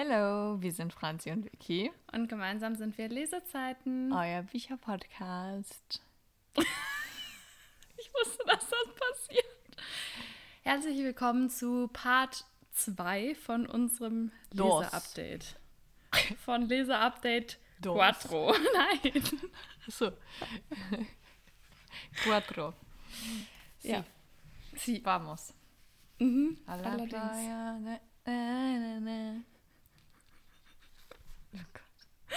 Hallo, 0.00 0.62
wir 0.62 0.70
sind 0.70 0.92
Franzi 0.92 1.32
und 1.32 1.44
Vicky. 1.44 1.90
Und 2.12 2.28
gemeinsam 2.28 2.76
sind 2.76 2.96
wir 2.96 3.08
Lesezeiten. 3.08 4.12
Euer 4.12 4.42
Bücherpodcast. 4.42 6.00
ich 6.56 8.14
wusste, 8.14 8.44
dass 8.46 8.60
das 8.60 8.94
passiert. 8.94 9.44
Herzlich 10.62 10.98
willkommen 10.98 11.50
zu 11.50 11.88
Part 11.88 12.44
2 12.74 13.34
von 13.34 13.66
unserem 13.66 14.30
Leseupdate. 14.52 15.56
Von 16.44 16.68
Leseupdate 16.68 17.58
Quattro. 17.82 18.54
Nein. 19.02 19.24
So. 19.88 20.12
Quattro. 22.22 22.72
Ja. 23.82 24.04
Sí. 24.76 25.00
Vamos. 25.02 25.52
Mhm. 26.20 26.56
Allerdings. 26.66 27.08
playa, 27.08 27.72
ne, 27.80 28.00
ne, 28.24 28.78
ne, 28.78 29.00
ne. 29.00 29.44
Oh 31.54 31.58
Gott. 31.72 32.36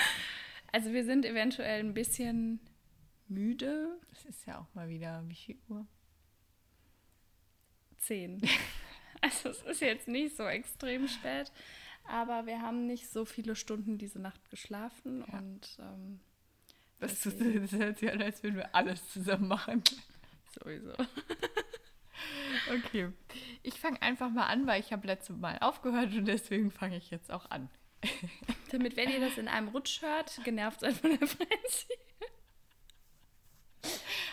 Also 0.71 0.91
wir 0.93 1.03
sind 1.03 1.25
eventuell 1.25 1.79
ein 1.81 1.93
bisschen 1.93 2.59
müde. 3.27 3.99
Es 4.11 4.25
ist 4.25 4.45
ja 4.45 4.59
auch 4.59 4.73
mal 4.73 4.89
wieder, 4.89 5.23
wie 5.27 5.35
viel 5.35 5.59
Uhr? 5.70 5.85
Zehn. 7.97 8.41
Also 9.23 9.49
es 9.49 9.61
ist 9.61 9.81
jetzt 9.81 10.07
nicht 10.07 10.35
so 10.35 10.47
extrem 10.47 11.07
spät, 11.07 11.51
aber 12.05 12.47
wir 12.47 12.59
haben 12.59 12.87
nicht 12.87 13.07
so 13.07 13.23
viele 13.23 13.55
Stunden 13.55 13.99
diese 13.99 14.17
Nacht 14.17 14.49
geschlafen 14.49 15.23
Ja. 15.31 15.37
und 15.37 15.77
ähm, 15.79 16.20
Das, 16.99 17.20
Deswegen. 17.21 17.62
das 17.62 17.71
hört 17.73 17.99
sich 17.99 18.12
an, 18.12 18.20
als 18.23 18.41
würden 18.41 18.55
wir 18.55 18.73
alles 18.73 19.07
zusammen 19.12 19.48
machen. 19.48 19.84
sowieso. 20.59 20.93
Okay. 22.73 23.12
Ich 23.63 23.79
fange 23.79 24.01
einfach 24.01 24.29
mal 24.31 24.48
an, 24.48 24.65
weil 24.67 24.79
ich 24.79 24.91
habe 24.91 25.05
letztes 25.07 25.35
Mal 25.37 25.57
aufgehört 25.59 26.13
und 26.15 26.25
deswegen 26.25 26.71
fange 26.71 26.98
ich 26.98 27.09
jetzt 27.12 27.31
auch 27.31 27.49
an. 27.51 27.70
Damit, 28.71 28.95
wenn 28.97 29.09
ihr 29.09 29.19
das 29.19 29.37
in 29.37 29.47
einem 29.47 29.67
Rutsch 29.69 30.01
hört, 30.01 30.39
genervt 30.43 30.79
seid 30.81 30.95
von 30.95 31.17
der 31.17 31.27
Franzi. 31.27 31.87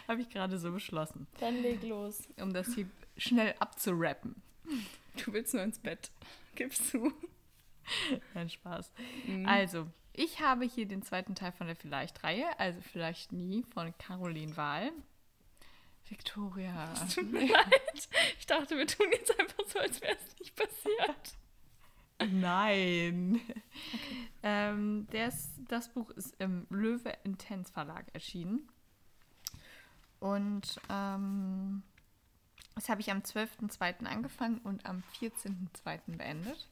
Habe 0.07 0.23
ich 0.23 0.31
gerade 0.31 0.59
so 0.59 0.73
beschlossen, 0.73 1.27
Dann 1.39 1.61
leg 1.63 1.83
los. 1.83 2.23
um 2.41 2.53
das 2.53 2.75
hier 2.75 2.89
schnell 3.17 3.55
abzurappen. 3.59 4.43
Du 5.25 5.33
willst 5.33 5.53
nur 5.55 5.63
ins 5.63 5.79
Bett. 5.79 6.11
Gibst 6.55 6.93
du. 6.95 7.13
Nein, 8.35 8.49
Spaß. 8.49 8.91
Mhm. 9.27 9.47
Also, 9.47 9.87
ich 10.13 10.41
habe 10.41 10.65
hier 10.65 10.87
den 10.87 11.03
zweiten 11.03 11.35
Teil 11.35 11.53
von 11.53 11.67
der 11.67 11.77
Vielleicht-Reihe, 11.77 12.59
also 12.59 12.81
Vielleicht 12.93 13.33
nie, 13.33 13.65
von 13.75 13.97
Caroline 13.99 14.57
Wahl. 14.57 14.93
Victoria. 16.09 16.93
Tut 17.15 17.31
mir 17.31 17.47
leid. 17.47 18.09
Ich 18.39 18.47
dachte, 18.47 18.77
wir 18.79 18.87
tun 18.87 19.07
jetzt 19.13 19.39
einfach 19.39 19.65
so, 19.67 19.79
als 19.79 20.01
wäre 20.01 20.17
es 20.17 20.39
nicht 20.39 20.57
passiert. 20.57 21.37
Nein. 22.27 23.41
Ähm, 24.43 25.07
das, 25.11 25.51
das 25.69 25.89
Buch 25.89 26.11
ist 26.11 26.35
im 26.41 26.67
Löwe 26.71 27.13
Intense 27.25 27.73
Verlag 27.73 28.07
erschienen. 28.13 28.69
Und 30.21 30.81
ähm, 30.89 31.83
das 32.75 32.89
habe 32.89 33.01
ich 33.01 33.11
am 33.11 33.19
12.02. 33.19 34.05
angefangen 34.07 34.59
und 34.59 34.87
am 34.87 35.03
14.02. 35.21 36.17
beendet. 36.17 36.69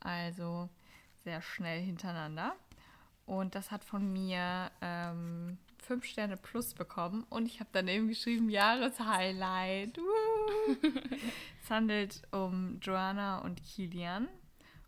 Also 0.00 0.68
sehr 1.24 1.42
schnell 1.42 1.82
hintereinander. 1.82 2.54
Und 3.26 3.54
das 3.54 3.70
hat 3.70 3.84
von 3.84 4.12
mir 4.12 4.70
ähm, 4.82 5.58
5 5.82 6.04
Sterne 6.04 6.36
plus 6.36 6.74
bekommen. 6.74 7.24
Und 7.30 7.46
ich 7.46 7.60
habe 7.60 7.70
daneben 7.72 8.08
geschrieben, 8.08 8.50
Jahreshighlight. 8.50 9.98
Es 11.62 11.70
handelt 11.70 12.22
um 12.30 12.78
Joanna 12.80 13.38
und 13.38 13.62
Kilian. 13.62 14.28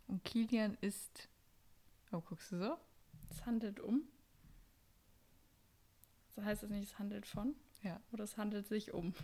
Und 0.07 0.23
Kilian 0.23 0.77
ist. 0.81 1.27
Oh, 2.11 2.21
guckst 2.21 2.51
du 2.51 2.57
so? 2.57 2.77
Es 3.29 3.45
handelt 3.45 3.79
um. 3.79 4.03
So 6.35 6.43
heißt 6.43 6.63
es 6.63 6.69
nicht, 6.69 6.83
es 6.83 6.97
handelt 6.99 7.25
von. 7.25 7.55
Ja. 7.83 7.99
Oder 8.11 8.23
es 8.23 8.37
handelt 8.37 8.67
sich 8.67 8.93
um. 8.93 9.13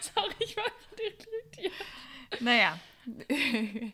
Sorry, 0.00 0.34
ich 0.40 0.56
war 0.56 0.64
irritiert. 0.98 1.72
Naja. 2.40 2.78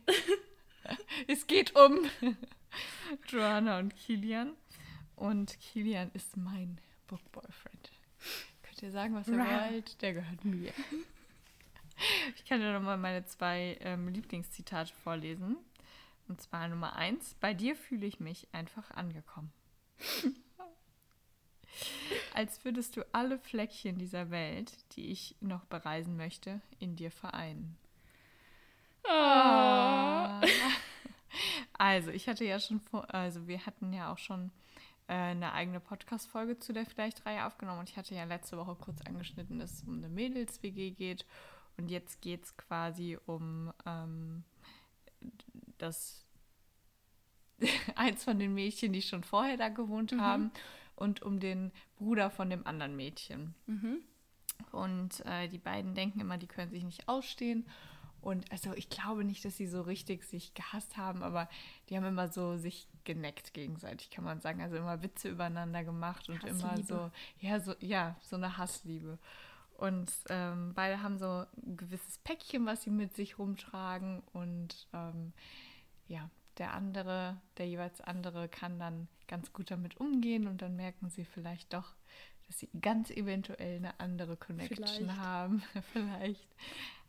es 1.29 1.47
geht 1.47 1.77
um 1.77 2.09
Joanna 3.29 3.79
und 3.79 3.95
Kilian. 3.97 4.57
Und 5.17 5.59
Kilian 5.61 6.11
ist 6.15 6.37
mein 6.37 6.79
Book 7.07 7.21
Boyfriend. 7.33 7.93
Könnt 8.63 8.83
ihr 8.83 8.91
sagen, 8.91 9.15
was 9.15 9.29
ihr 9.29 9.39
wollt? 9.39 10.01
Der 10.03 10.15
gehört 10.15 10.45
mir. 10.45 10.73
Ich 12.37 12.45
kann 12.45 12.61
dir 12.61 12.73
nochmal 12.73 12.99
meine 12.99 13.25
zwei 13.25 13.79
ähm, 13.81 14.09
Lieblingszitate 14.09 14.93
vorlesen. 15.03 15.57
Und 16.29 16.41
zwar 16.41 16.69
Nummer 16.69 16.97
eins. 16.97 17.35
Bei 17.41 17.55
dir 17.55 17.77
fühle 17.77 18.07
ich 18.07 18.21
mich 18.21 18.49
einfach 18.53 18.91
angekommen. 18.91 19.53
Als 22.35 22.65
würdest 22.65 22.97
du 22.97 23.05
alle 23.13 23.39
Fleckchen 23.39 23.99
dieser 23.99 24.31
Welt, 24.31 24.73
die 24.93 25.11
ich 25.11 25.37
noch 25.41 25.65
bereisen 25.67 26.17
möchte, 26.17 26.61
in 26.79 26.97
dir 26.97 27.11
vereinen. 27.11 27.77
Ah. 29.09 30.41
Also, 31.77 32.13
ich 32.13 32.29
hatte 32.29 32.45
ja 32.45 32.61
schon 32.61 32.79
vor, 32.79 33.13
also 33.13 33.49
wir 33.49 33.67
hatten 33.67 33.93
ja 33.93 34.13
auch 34.13 34.19
schon 34.19 34.53
äh, 35.09 35.15
eine 35.15 35.53
eigene 35.53 35.81
Podcast-Folge 35.81 36.61
zu 36.61 36.73
der 36.73 36.87
Vielleicht-Reihe 36.87 37.45
aufgenommen 37.45 37.81
und 37.81 37.91
ich 37.91 37.97
hatte 37.97 38.15
ja 38.15 38.23
letzte 38.23 38.57
Woche 38.57 38.77
kurz 38.77 39.03
angeschnitten, 39.03 39.59
dass 39.59 39.73
es 39.73 39.83
um 39.83 39.99
eine 39.99 40.09
Mädels-WG 40.09 40.93
geht 40.93 41.27
und 41.77 41.91
jetzt 41.91 42.21
geht 42.21 42.45
es 42.45 42.57
quasi 42.57 43.19
um 43.27 43.73
ähm, 43.87 44.45
das 45.79 46.25
eins 47.97 48.25
von 48.25 48.39
den 48.39 48.55
Mädchen, 48.55 48.93
die 48.93 49.03
schon 49.03 49.25
vorher 49.25 49.57
da 49.57 49.69
gewohnt 49.69 50.13
haben 50.19 50.51
und 50.97 51.23
um 51.23 51.41
den 51.41 51.73
Bruder 51.97 52.31
von 52.31 52.51
dem 52.51 52.67
anderen 52.67 52.97
Mädchen. 52.97 53.55
Mhm. 53.67 53.99
Und 54.71 55.25
äh, 55.27 55.49
die 55.49 55.59
beiden 55.59 55.95
denken 55.95 56.21
immer, 56.21 56.39
die 56.39 56.47
können 56.47 56.71
sich 56.71 56.85
nicht 56.85 57.09
ausstehen. 57.09 57.67
Und 58.21 58.51
also 58.51 58.73
ich 58.73 58.89
glaube 58.89 59.23
nicht, 59.23 59.45
dass 59.45 59.57
sie 59.57 59.67
so 59.67 59.83
richtig 59.83 60.25
sich 60.25 60.55
gehasst 60.55 60.97
haben, 60.97 61.23
aber 61.23 61.49
die 61.89 61.97
haben 61.97 62.07
immer 62.07 62.29
so 62.29 62.57
sich 62.57 62.89
geneckt 63.05 63.53
gegenseitig, 63.53 64.11
kann 64.11 64.25
man 64.25 64.41
sagen. 64.41 64.63
Also 64.63 64.77
immer 64.77 65.03
Witze 65.03 65.29
übereinander 65.29 65.85
gemacht 65.85 66.29
und 66.31 66.43
immer 66.43 66.71
Hassliebe. 66.71 66.89
so, 66.89 67.11
ja, 67.39 67.61
so, 67.61 67.75
ja, 67.81 68.17
so 68.23 68.37
eine 68.37 68.57
Hassliebe. 68.57 69.19
Und 69.77 70.11
ähm, 70.29 70.73
beide 70.75 71.03
haben 71.03 71.19
so 71.19 71.47
ein 71.57 71.77
gewisses 71.77 72.19
Päckchen, 72.19 72.65
was 72.67 72.83
sie 72.83 72.91
mit 72.91 73.15
sich 73.15 73.39
rumtragen. 73.39 74.23
Und 74.33 74.87
ähm, 74.93 75.33
ja, 76.07 76.31
der 76.59 76.75
andere, 76.75 77.41
der 77.59 77.67
jeweils 77.67 78.01
andere 78.01 78.49
kann 78.49 78.79
dann 78.79 79.09
ganz 79.27 79.53
gut 79.53 79.71
damit 79.71 79.97
umgehen 79.99 80.47
und 80.47 80.63
dann 80.63 80.77
merken 80.77 81.11
sie 81.11 81.25
vielleicht 81.25 81.73
doch, 81.73 81.95
dass 82.47 82.59
sie 82.59 82.69
ganz 82.81 83.11
eventuell 83.11 83.77
eine 83.77 83.99
andere 84.01 84.37
Connection 84.37 84.87
Vielleicht. 84.87 85.17
haben, 85.19 85.63
vielleicht, 85.93 86.47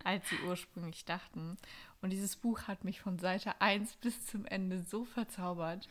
als 0.04 0.28
sie 0.30 0.38
ursprünglich 0.48 1.06
dachten. 1.06 1.58
Und 2.02 2.12
dieses 2.12 2.36
Buch 2.36 2.64
hat 2.64 2.84
mich 2.84 3.02
von 3.02 3.20
Seite 3.20 3.60
1 3.62 3.96
bis 3.98 4.26
zum 4.26 4.46
Ende 4.46 4.82
so 4.84 5.06
verzaubert. 5.06 5.88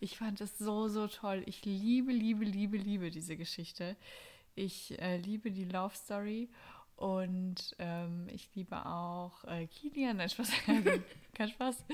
Ich 0.00 0.18
fand 0.18 0.40
es 0.40 0.58
so, 0.58 0.88
so 0.88 1.08
toll. 1.08 1.42
Ich 1.46 1.64
liebe, 1.64 2.12
liebe, 2.12 2.44
liebe, 2.44 2.76
liebe 2.76 3.10
diese 3.10 3.36
Geschichte. 3.36 3.96
Ich 4.54 4.98
äh, 5.00 5.16
liebe 5.16 5.50
die 5.50 5.64
Love 5.64 5.94
Story 5.94 6.50
und 6.96 7.74
ähm, 7.78 8.28
ich 8.30 8.54
liebe 8.54 8.84
auch 8.86 9.44
äh, 9.44 9.66
Kilian. 9.66 10.18
Nein, 10.18 10.28
Spaß. 10.28 10.50
Kein 11.34 11.48
Spaß. 11.48 11.84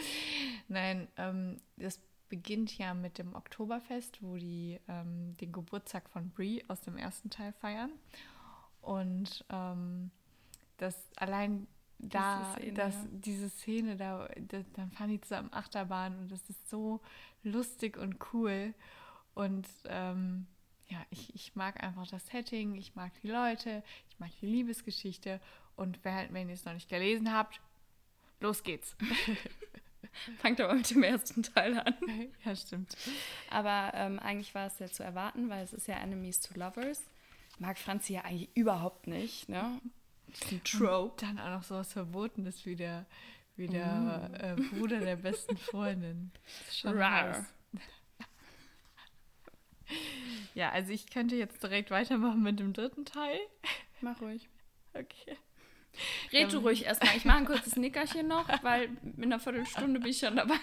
Nein, 0.69 1.09
ähm, 1.17 1.57
das 1.77 2.01
beginnt 2.29 2.77
ja 2.77 2.95
mit 2.95 3.19
dem 3.19 3.35
Oktoberfest, 3.35 4.23
wo 4.23 4.37
die 4.37 4.79
ähm, 4.89 5.37
den 5.39 5.53
Geburtstag 5.53 6.09
von 6.11 6.31
Brie 6.31 6.65
aus 6.69 6.81
dem 6.83 6.97
ersten 6.97 7.31
Teil 7.31 7.53
feiern. 7.53 7.93
Und 8.81 9.45
ähm, 9.51 10.11
das 10.77 10.95
allein 11.17 11.67
da, 11.99 12.55
Szene, 12.55 12.73
das, 12.75 12.95
ja. 12.95 13.09
diese 13.11 13.49
Szene, 13.49 13.97
da, 13.97 14.29
da, 14.37 14.63
dann 14.75 14.91
fahren 14.93 15.11
die 15.11 15.21
zusammen 15.21 15.53
Achterbahn 15.53 16.19
und 16.19 16.31
das 16.31 16.49
ist 16.49 16.69
so 16.71 17.01
lustig 17.43 17.97
und 17.97 18.17
cool. 18.33 18.75
Und 19.35 19.67
ähm, 19.87 20.47
ja, 20.89 20.99
ich, 21.11 21.35
ich 21.35 21.55
mag 21.55 21.83
einfach 21.83 22.07
das 22.07 22.27
Setting, 22.27 22.75
ich 22.75 22.95
mag 22.95 23.13
die 23.23 23.29
Leute, 23.29 23.83
ich 24.09 24.19
mag 24.19 24.31
die 24.41 24.47
Liebesgeschichte. 24.47 25.41
Und 25.77 25.99
wer, 26.03 26.33
wenn 26.33 26.49
ihr 26.49 26.55
es 26.55 26.65
noch 26.65 26.73
nicht 26.73 26.89
gelesen 26.89 27.33
habt, 27.33 27.61
los 28.41 28.63
geht's. 28.63 28.97
Fangt 30.39 30.61
aber 30.61 30.75
mit 30.75 30.91
dem 30.91 31.03
ersten 31.03 31.43
Teil 31.43 31.79
an. 31.79 31.95
ja, 32.45 32.57
stimmt. 32.57 32.97
Aber 33.51 33.93
ähm, 33.95 34.19
eigentlich 34.19 34.55
war 34.55 34.67
es 34.67 34.79
ja 34.79 34.87
zu 34.87 35.03
erwarten, 35.03 35.49
weil 35.49 35.63
es 35.63 35.73
ist 35.73 35.87
ja 35.87 35.97
Enemies 35.97 36.41
to 36.41 36.59
Lovers. 36.59 37.05
Mag 37.59 37.79
Franzi 37.79 38.15
ja 38.15 38.23
eigentlich 38.23 38.49
überhaupt 38.55 39.07
nicht, 39.07 39.49
ne? 39.49 39.81
Diesen 40.29 40.65
Trope. 40.65 41.25
Dann 41.25 41.39
auch 41.39 41.51
noch 41.51 41.63
so 41.63 41.75
was 41.77 41.93
Verbotenes 41.93 42.65
wie 42.67 42.77
der, 42.77 43.07
wie 43.57 43.67
der 43.67 44.31
äh, 44.41 44.61
Bruder 44.75 45.01
der 45.01 45.17
besten 45.17 45.57
Freundin. 45.57 46.31
Das 46.45 46.69
ist 46.69 46.79
schon 46.79 46.99
Rar. 46.99 47.37
heiß. 47.37 47.55
Ja, 50.55 50.71
also 50.71 50.93
ich 50.93 51.09
könnte 51.09 51.37
jetzt 51.37 51.63
direkt 51.63 51.91
weitermachen 51.91 52.43
mit 52.43 52.59
dem 52.59 52.73
dritten 52.73 53.05
Teil. 53.05 53.39
Mach 54.01 54.21
ruhig. 54.21 54.49
Okay. 54.95 55.37
Red 56.33 56.53
du 56.53 56.59
ruhig 56.59 56.85
erstmal. 56.85 57.17
Ich 57.17 57.25
mache 57.25 57.39
ein 57.39 57.45
kurzes 57.45 57.77
Nickerchen 57.77 58.29
noch, 58.29 58.47
weil 58.63 58.91
in 59.17 59.25
einer 59.25 59.41
Viertelstunde 59.41 60.01
bin 60.01 60.11
ich 60.11 60.19
schon 60.19 60.37
dabei. 60.37 60.57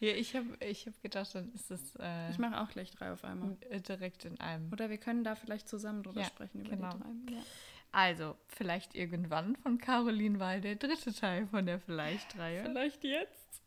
ja, 0.00 0.12
ich 0.12 0.36
habe 0.36 0.46
ich 0.60 0.86
hab 0.86 1.00
gedacht, 1.02 1.34
dann 1.34 1.52
ist 1.54 1.70
es. 1.70 1.96
Äh, 1.96 2.30
ich 2.30 2.38
mache 2.38 2.60
auch 2.60 2.68
gleich 2.68 2.90
drei 2.90 3.12
auf 3.12 3.24
einmal. 3.24 3.56
Direkt 3.88 4.24
in 4.24 4.38
einem. 4.40 4.72
Oder 4.72 4.90
wir 4.90 4.98
können 4.98 5.24
da 5.24 5.34
vielleicht 5.34 5.68
zusammen 5.68 6.02
drüber 6.02 6.20
ja, 6.20 6.26
sprechen, 6.26 6.60
über 6.60 6.76
genau. 6.76 6.90
die 6.90 7.26
drei. 7.26 7.36
Ja. 7.36 7.42
Also, 7.90 8.36
vielleicht 8.48 8.94
irgendwann 8.94 9.56
von 9.56 9.78
Caroline 9.78 10.40
Wahl 10.40 10.60
der 10.60 10.76
dritte 10.76 11.12
Teil 11.12 11.46
von 11.48 11.66
der 11.66 11.78
Vielleicht-Reihe. 11.78 12.62
Vielleicht 12.62 13.04
jetzt. 13.04 13.62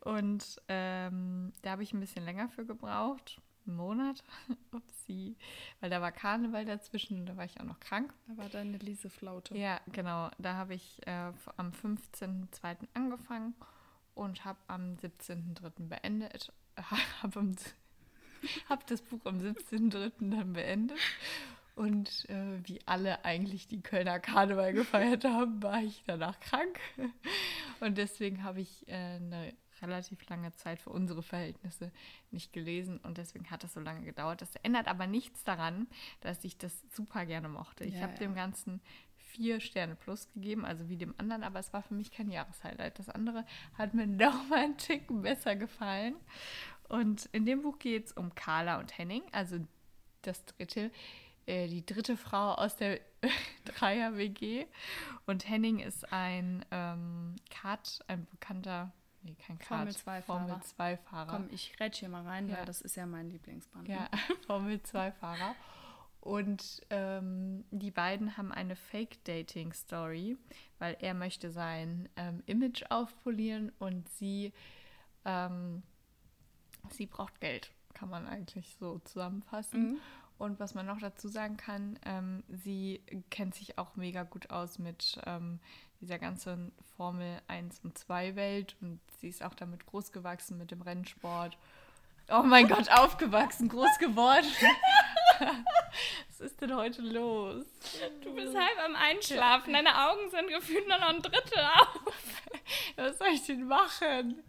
Und 0.00 0.60
ähm, 0.68 1.52
da 1.62 1.70
habe 1.70 1.82
ich 1.82 1.92
ein 1.92 2.00
bisschen 2.00 2.24
länger 2.24 2.48
für 2.50 2.66
gebraucht. 2.66 3.40
Monat. 3.76 4.22
Upsi. 4.72 5.36
Weil 5.80 5.90
da 5.90 6.00
war 6.00 6.12
Karneval 6.12 6.64
dazwischen 6.64 7.20
und 7.20 7.26
da 7.26 7.36
war 7.36 7.44
ich 7.44 7.60
auch 7.60 7.64
noch 7.64 7.80
krank. 7.80 8.12
Da 8.28 8.36
war 8.36 8.48
deine 8.48 8.78
Lise 8.78 9.10
Flaute. 9.10 9.56
Ja, 9.56 9.80
genau. 9.92 10.30
Da 10.38 10.54
habe 10.54 10.74
ich 10.74 11.06
äh, 11.06 11.32
am 11.56 11.70
15.02. 11.70 12.88
angefangen 12.94 13.54
und 14.14 14.44
habe 14.44 14.58
am 14.66 14.94
17.03. 14.94 15.88
beendet. 15.88 16.52
habe 17.22 17.54
hab 18.68 18.86
das 18.86 19.02
Buch 19.02 19.24
am 19.24 19.38
17.03. 19.38 20.30
dann 20.30 20.52
beendet. 20.52 20.98
Und 21.76 22.28
äh, 22.28 22.58
wie 22.64 22.80
alle 22.84 23.24
eigentlich 23.24 23.66
die 23.68 23.80
Kölner 23.80 24.20
Karneval 24.20 24.72
gefeiert 24.74 25.24
haben, 25.24 25.62
war 25.62 25.82
ich 25.82 26.02
danach 26.06 26.38
krank. 26.40 26.78
Und 27.80 27.96
deswegen 27.96 28.44
habe 28.44 28.60
ich 28.60 28.86
äh, 28.88 29.16
eine 29.16 29.54
relativ 29.82 30.28
lange 30.28 30.52
Zeit 30.52 30.80
für 30.80 30.90
unsere 30.90 31.22
Verhältnisse 31.22 31.90
nicht 32.30 32.52
gelesen 32.52 32.98
und 32.98 33.18
deswegen 33.18 33.50
hat 33.50 33.64
das 33.64 33.74
so 33.74 33.80
lange 33.80 34.04
gedauert. 34.04 34.42
Das 34.42 34.54
ändert 34.56 34.88
aber 34.88 35.06
nichts 35.06 35.44
daran, 35.44 35.86
dass 36.20 36.44
ich 36.44 36.58
das 36.58 36.82
super 36.90 37.26
gerne 37.26 37.48
mochte. 37.48 37.84
Ich 37.84 37.94
ja, 37.94 38.02
habe 38.02 38.12
ja. 38.12 38.18
dem 38.18 38.34
Ganzen 38.34 38.80
vier 39.30 39.60
Sterne 39.60 39.94
plus 39.94 40.28
gegeben, 40.32 40.64
also 40.64 40.88
wie 40.88 40.96
dem 40.96 41.14
anderen, 41.18 41.44
aber 41.44 41.60
es 41.60 41.72
war 41.72 41.82
für 41.82 41.94
mich 41.94 42.10
kein 42.10 42.30
Jahreshighlight. 42.30 42.98
Das 42.98 43.08
andere 43.08 43.44
hat 43.78 43.94
mir 43.94 44.06
noch 44.06 44.48
mal 44.48 44.58
einen 44.58 44.76
Ticken 44.76 45.22
besser 45.22 45.56
gefallen. 45.56 46.16
Und 46.88 47.26
in 47.32 47.46
dem 47.46 47.62
Buch 47.62 47.78
geht 47.78 48.06
es 48.06 48.12
um 48.12 48.34
Carla 48.34 48.80
und 48.80 48.98
Henning, 48.98 49.22
also 49.32 49.58
das 50.22 50.44
dritte, 50.44 50.90
äh, 51.46 51.68
die 51.68 51.86
dritte 51.86 52.16
Frau 52.16 52.54
aus 52.54 52.76
der 52.76 53.00
Dreier-WG. 53.64 54.66
Und 55.26 55.48
Henning 55.48 55.78
ist 55.78 56.12
ein 56.12 56.64
ähm, 56.70 57.36
Kart, 57.48 58.00
ein 58.08 58.26
bekannter 58.26 58.92
Nee, 59.22 59.34
kein 59.34 59.58
Kart. 59.58 59.94
Formel 60.24 60.56
2-Fahrer. 60.56 61.26
Komm, 61.26 61.48
ich 61.50 61.78
rätsch 61.78 61.98
hier 61.98 62.08
mal 62.08 62.26
rein, 62.26 62.48
ja. 62.48 62.58
weil 62.58 62.64
das 62.64 62.80
ist 62.80 62.96
ja 62.96 63.06
mein 63.06 63.30
Lieblingsband. 63.30 63.88
Ja, 63.88 64.02
ne? 64.02 64.08
Formel 64.46 64.76
2-Fahrer. 64.76 65.54
Und 66.20 66.82
ähm, 66.90 67.64
die 67.70 67.90
beiden 67.90 68.36
haben 68.36 68.52
eine 68.52 68.76
Fake-Dating-Story, 68.76 70.36
weil 70.78 70.96
er 71.00 71.14
möchte 71.14 71.50
sein 71.50 72.08
ähm, 72.16 72.42
Image 72.46 72.84
aufpolieren 72.90 73.72
und 73.78 74.08
sie, 74.10 74.52
ähm, 75.24 75.82
sie 76.90 77.06
braucht 77.06 77.40
Geld, 77.40 77.70
kann 77.94 78.10
man 78.10 78.26
eigentlich 78.26 78.76
so 78.78 78.98
zusammenfassen. 79.00 79.92
Mhm. 79.92 79.98
Und 80.36 80.60
was 80.60 80.74
man 80.74 80.86
noch 80.86 80.98
dazu 80.98 81.28
sagen 81.28 81.58
kann, 81.58 81.98
ähm, 82.04 82.42
sie 82.48 83.02
kennt 83.28 83.54
sich 83.54 83.78
auch 83.78 83.96
mega 83.96 84.22
gut 84.22 84.50
aus 84.50 84.78
mit 84.78 85.20
ähm, 85.26 85.58
dieser 86.00 86.18
ganzen 86.18 86.72
Formel 86.96 87.40
1 87.48 87.80
und 87.84 87.96
2 87.98 88.36
Welt 88.36 88.76
und 88.80 89.00
sie 89.20 89.28
ist 89.28 89.42
auch 89.42 89.54
damit 89.54 89.86
groß 89.86 90.12
gewachsen 90.12 90.58
mit 90.58 90.70
dem 90.70 90.82
Rennsport. 90.82 91.56
Oh 92.30 92.42
mein 92.42 92.68
Gott, 92.68 92.88
aufgewachsen, 92.90 93.68
groß 93.68 93.98
geworden. 93.98 94.46
Was 96.28 96.40
ist 96.40 96.60
denn 96.60 96.74
heute 96.74 97.02
los? 97.02 97.64
Du 98.22 98.34
bist 98.34 98.54
halb 98.54 98.78
am 98.84 98.94
Einschlafen. 98.94 99.72
Deine 99.72 100.08
Augen 100.08 100.30
sind 100.30 100.48
gefühlt 100.48 100.86
nur 100.88 100.98
noch 100.98 101.08
ein 101.08 101.22
Drittel 101.22 101.58
auf. 101.58 102.42
Was 102.96 103.18
soll 103.18 103.28
ich 103.28 103.44
denn 103.46 103.66
machen? 103.66 104.42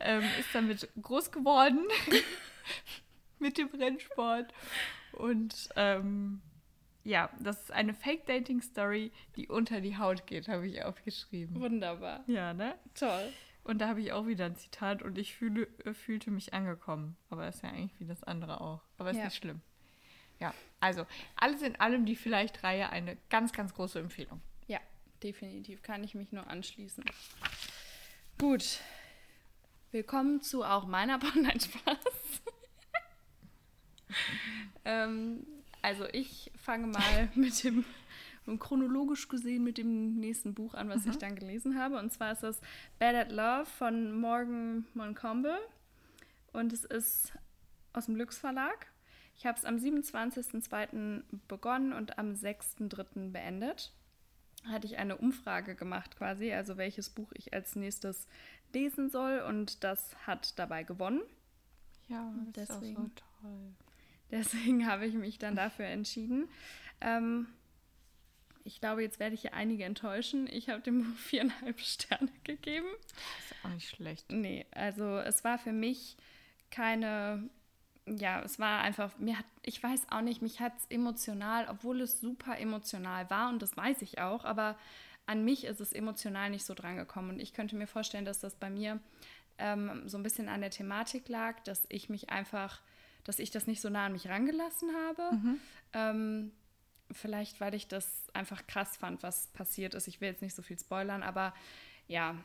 Ähm, 0.00 0.22
ist 0.38 0.54
damit 0.54 0.88
groß 1.00 1.30
geworden 1.30 1.86
mit 3.38 3.56
dem 3.56 3.68
Rennsport 3.68 4.52
und 5.12 5.70
ähm, 5.76 6.42
ja, 7.08 7.30
das 7.40 7.62
ist 7.62 7.72
eine 7.72 7.94
Fake-Dating-Story, 7.94 9.10
die 9.34 9.48
unter 9.48 9.80
die 9.80 9.96
Haut 9.96 10.26
geht, 10.26 10.46
habe 10.46 10.68
ich 10.68 10.84
aufgeschrieben. 10.84 11.58
Wunderbar. 11.58 12.22
Ja, 12.26 12.52
ne? 12.52 12.74
Toll. 12.94 13.32
Und 13.64 13.78
da 13.78 13.88
habe 13.88 14.02
ich 14.02 14.12
auch 14.12 14.26
wieder 14.26 14.44
ein 14.44 14.56
Zitat 14.56 15.02
und 15.02 15.16
ich 15.16 15.34
fühle, 15.34 15.68
äh, 15.86 15.94
fühlte 15.94 16.30
mich 16.30 16.52
angekommen. 16.52 17.16
Aber 17.30 17.48
ist 17.48 17.62
ja 17.62 17.70
eigentlich 17.70 17.98
wie 17.98 18.04
das 18.04 18.22
andere 18.24 18.60
auch. 18.60 18.82
Aber 18.98 19.10
ist 19.10 19.16
ja. 19.16 19.24
nicht 19.24 19.36
schlimm. 19.36 19.62
Ja, 20.38 20.52
also 20.80 21.06
alles 21.34 21.62
in 21.62 21.76
allem 21.76 22.04
die 22.04 22.14
Vielleicht-Reihe 22.14 22.90
eine 22.90 23.16
ganz, 23.30 23.54
ganz 23.54 23.72
große 23.72 23.98
Empfehlung. 23.98 24.42
Ja, 24.66 24.78
definitiv. 25.22 25.82
Kann 25.82 26.04
ich 26.04 26.14
mich 26.14 26.30
nur 26.30 26.46
anschließen. 26.46 27.04
Gut. 28.38 28.80
Willkommen 29.92 30.42
zu 30.42 30.62
auch 30.62 30.86
meiner 30.86 31.18
Nein-Spaß. 31.34 32.42
ähm, 34.84 35.46
also 35.82 36.06
ich 36.12 36.50
fange 36.56 36.86
mal 36.86 37.28
mit 37.34 37.62
dem, 37.64 37.84
chronologisch 38.58 39.28
gesehen, 39.28 39.64
mit 39.64 39.78
dem 39.78 40.14
nächsten 40.16 40.54
Buch 40.54 40.74
an, 40.74 40.88
was 40.88 41.04
mhm. 41.04 41.10
ich 41.10 41.18
dann 41.18 41.36
gelesen 41.36 41.78
habe. 41.78 41.98
Und 41.98 42.12
zwar 42.12 42.32
ist 42.32 42.42
das 42.42 42.60
Bad 42.98 43.14
at 43.14 43.32
Love 43.32 43.66
von 43.66 44.18
Morgan 44.18 44.86
Moncombe. 44.94 45.58
Und 46.52 46.72
es 46.72 46.84
ist 46.84 47.32
aus 47.92 48.06
dem 48.06 48.16
Lux 48.16 48.38
Verlag. 48.38 48.86
Ich 49.36 49.46
habe 49.46 49.58
es 49.58 49.64
am 49.64 49.76
27.02. 49.76 51.22
begonnen 51.46 51.92
und 51.92 52.18
am 52.18 52.32
6.03. 52.32 53.30
beendet. 53.30 53.92
Hatte 54.66 54.86
ich 54.86 54.98
eine 54.98 55.16
Umfrage 55.16 55.76
gemacht 55.76 56.16
quasi, 56.16 56.52
also 56.52 56.76
welches 56.76 57.10
Buch 57.10 57.30
ich 57.34 57.52
als 57.52 57.76
nächstes 57.76 58.26
lesen 58.72 59.10
soll. 59.10 59.40
Und 59.40 59.84
das 59.84 60.16
hat 60.26 60.58
dabei 60.58 60.82
gewonnen. 60.82 61.20
Ja, 62.08 62.32
das 62.52 62.68
Deswegen. 62.68 62.92
ist 62.92 62.98
auch 62.98 63.02
so 63.02 63.10
toll. 63.42 63.74
Deswegen 64.30 64.86
habe 64.90 65.06
ich 65.06 65.14
mich 65.14 65.38
dann 65.38 65.56
dafür 65.56 65.86
entschieden. 65.86 66.48
Ähm, 67.00 67.46
ich 68.64 68.80
glaube, 68.80 69.02
jetzt 69.02 69.18
werde 69.18 69.34
ich 69.34 69.42
hier 69.42 69.54
einige 69.54 69.84
enttäuschen. 69.84 70.46
Ich 70.50 70.68
habe 70.68 70.82
dem 70.82 71.04
Buch 71.04 71.18
viereinhalb 71.18 71.80
Sterne 71.80 72.30
gegeben. 72.44 72.88
Das 73.00 73.50
ist 73.50 73.64
auch 73.64 73.70
nicht 73.70 73.88
schlecht. 73.88 74.30
Nee, 74.30 74.66
also 74.72 75.18
es 75.18 75.44
war 75.44 75.58
für 75.58 75.72
mich 75.72 76.16
keine, 76.70 77.48
ja, 78.06 78.42
es 78.42 78.58
war 78.58 78.82
einfach, 78.82 79.16
mir 79.18 79.38
hat, 79.38 79.46
ich 79.62 79.82
weiß 79.82 80.06
auch 80.10 80.20
nicht, 80.20 80.42
mich 80.42 80.60
hat 80.60 80.76
es 80.76 80.86
emotional, 80.90 81.66
obwohl 81.68 82.02
es 82.02 82.20
super 82.20 82.58
emotional 82.58 83.30
war 83.30 83.48
und 83.48 83.62
das 83.62 83.76
weiß 83.76 84.02
ich 84.02 84.20
auch, 84.20 84.44
aber 84.44 84.76
an 85.28 85.44
mich 85.44 85.64
ist 85.64 85.80
es 85.80 85.92
emotional 85.92 86.50
nicht 86.50 86.64
so 86.64 86.74
drangekommen. 86.74 87.32
Und 87.32 87.40
ich 87.40 87.52
könnte 87.52 87.76
mir 87.76 87.86
vorstellen, 87.86 88.24
dass 88.24 88.40
das 88.40 88.54
bei 88.54 88.70
mir 88.70 88.98
ähm, 89.58 90.08
so 90.08 90.16
ein 90.16 90.22
bisschen 90.22 90.48
an 90.48 90.62
der 90.62 90.70
Thematik 90.70 91.28
lag, 91.28 91.60
dass 91.64 91.84
ich 91.90 92.08
mich 92.08 92.30
einfach 92.30 92.80
dass 93.24 93.38
ich 93.38 93.50
das 93.50 93.66
nicht 93.66 93.80
so 93.80 93.88
nah 93.88 94.06
an 94.06 94.12
mich 94.12 94.28
rangelassen 94.28 94.90
habe. 94.94 95.36
Mhm. 95.36 95.60
Ähm, 95.92 96.52
vielleicht, 97.10 97.60
weil 97.60 97.74
ich 97.74 97.88
das 97.88 98.26
einfach 98.34 98.66
krass 98.66 98.96
fand, 98.96 99.22
was 99.22 99.48
passiert 99.48 99.94
ist. 99.94 100.08
Ich 100.08 100.20
will 100.20 100.28
jetzt 100.28 100.42
nicht 100.42 100.54
so 100.54 100.62
viel 100.62 100.78
spoilern, 100.78 101.22
aber 101.22 101.54
ja, 102.06 102.36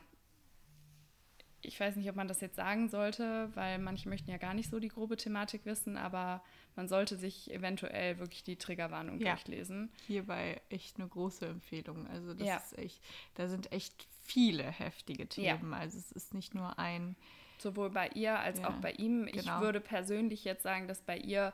ich 1.64 1.78
weiß 1.80 1.96
nicht, 1.96 2.08
ob 2.08 2.16
man 2.16 2.28
das 2.28 2.40
jetzt 2.40 2.56
sagen 2.56 2.88
sollte, 2.88 3.50
weil 3.54 3.78
manche 3.78 4.08
möchten 4.08 4.30
ja 4.30 4.36
gar 4.36 4.54
nicht 4.54 4.70
so 4.70 4.78
die 4.78 4.88
grobe 4.88 5.16
Thematik 5.16 5.64
wissen, 5.64 5.96
aber 5.96 6.42
man 6.76 6.88
sollte 6.88 7.16
sich 7.16 7.50
eventuell 7.50 8.18
wirklich 8.18 8.44
die 8.44 8.56
Triggerwarnung 8.56 9.18
ja. 9.20 9.34
durchlesen. 9.34 9.90
Hierbei 10.06 10.60
echt 10.68 10.98
eine 10.98 11.08
große 11.08 11.46
Empfehlung. 11.46 12.06
Also 12.08 12.34
das 12.34 12.46
ja. 12.46 12.56
ist 12.56 12.78
echt, 12.78 13.00
da 13.34 13.48
sind 13.48 13.72
echt 13.72 14.06
viele 14.22 14.64
heftige 14.64 15.26
Themen. 15.26 15.72
Ja. 15.72 15.78
Also 15.78 15.98
es 15.98 16.12
ist 16.12 16.34
nicht 16.34 16.54
nur 16.54 16.78
ein 16.78 17.16
sowohl 17.64 17.90
bei 17.90 18.08
ihr 18.14 18.38
als 18.38 18.60
ja, 18.60 18.68
auch 18.68 18.74
bei 18.74 18.92
ihm. 18.92 19.26
Ich 19.26 19.42
genau. 19.42 19.60
würde 19.60 19.80
persönlich 19.80 20.44
jetzt 20.44 20.62
sagen, 20.62 20.86
dass 20.86 21.00
bei 21.00 21.18
ihr 21.18 21.52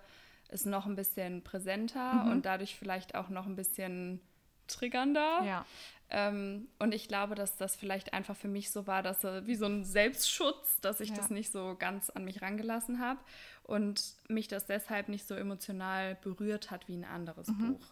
ist 0.50 0.66
noch 0.66 0.84
ein 0.84 0.96
bisschen 0.96 1.42
präsenter 1.42 2.24
mhm. 2.24 2.32
und 2.32 2.44
dadurch 2.44 2.76
vielleicht 2.76 3.14
auch 3.14 3.30
noch 3.30 3.46
ein 3.46 3.56
bisschen 3.56 4.20
triggernder. 4.66 5.42
Ja. 5.44 5.66
Ähm, 6.12 6.68
und 6.80 6.92
ich 6.92 7.06
glaube, 7.06 7.36
dass 7.36 7.56
das 7.56 7.76
vielleicht 7.76 8.12
einfach 8.12 8.36
für 8.36 8.48
mich 8.48 8.70
so 8.70 8.86
war, 8.88 9.02
dass 9.02 9.22
wie 9.22 9.54
so 9.54 9.66
ein 9.66 9.84
Selbstschutz, 9.84 10.80
dass 10.80 11.00
ich 11.00 11.10
ja. 11.10 11.16
das 11.16 11.30
nicht 11.30 11.52
so 11.52 11.76
ganz 11.78 12.10
an 12.10 12.24
mich 12.24 12.42
rangelassen 12.42 12.98
habe 12.98 13.20
und 13.62 14.14
mich 14.28 14.48
das 14.48 14.66
deshalb 14.66 15.08
nicht 15.08 15.26
so 15.28 15.34
emotional 15.34 16.16
berührt 16.16 16.72
hat 16.72 16.88
wie 16.88 16.96
ein 16.96 17.04
anderes 17.04 17.46
mhm. 17.46 17.74
Buch. 17.74 17.86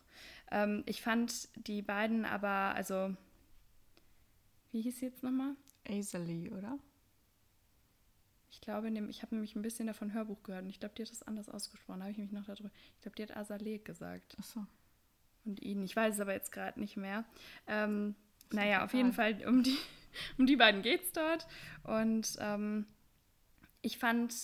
Ähm, 0.51 0.83
ich 0.87 1.01
fand 1.01 1.49
die 1.67 1.81
beiden 1.81 2.25
aber, 2.25 2.75
also, 2.75 3.15
wie 4.73 4.81
hieß 4.81 4.99
sie 4.99 5.07
jetzt 5.07 5.23
nochmal? 5.23 5.55
Azalee, 5.89 6.51
oder? 6.51 6.77
Ich 8.51 8.61
glaube, 8.61 8.89
ich 8.89 9.23
habe 9.23 9.35
nämlich 9.35 9.57
ein 9.57 9.63
bisschen 9.63 9.87
davon 9.87 10.13
Hörbuch 10.13 10.43
gehört 10.43 10.65
und 10.65 10.71
ich 10.71 10.81
glaube, 10.81 10.95
die 10.97 11.03
hat 11.03 11.11
das 11.11 11.23
anders 11.23 11.49
ausgesprochen. 11.49 12.01
Da 12.01 12.05
habe 12.05 12.13
ich 12.13 12.19
mich 12.19 12.33
noch 12.33 12.45
darüber. 12.45 12.71
Ich 12.97 13.03
glaube, 13.03 13.17
die 13.17 13.23
hat 13.23 13.37
Azaleh 13.37 13.79
gesagt. 13.79 14.37
Ach 14.41 14.45
so. 14.45 14.67
Und 15.45 15.61
ihn. 15.61 15.83
Ich 15.85 15.95
weiß 15.95 16.15
es 16.15 16.21
aber 16.21 16.33
jetzt 16.33 16.53
gerade 16.53 16.81
nicht 16.81 16.97
mehr. 16.97 17.25
Ähm, 17.67 18.15
naja, 18.51 18.85
auf 18.85 18.95
jeden 18.95 19.13
Fall 19.13 19.47
um 19.47 19.63
die, 19.63 19.77
um 20.39 20.47
die 20.47 20.57
beiden 20.57 20.83
geht 20.83 21.03
es 21.05 21.13
dort. 21.13 21.47
Und 21.85 22.37
ähm, 22.41 22.87
ich 23.83 23.99
fand, 23.99 24.35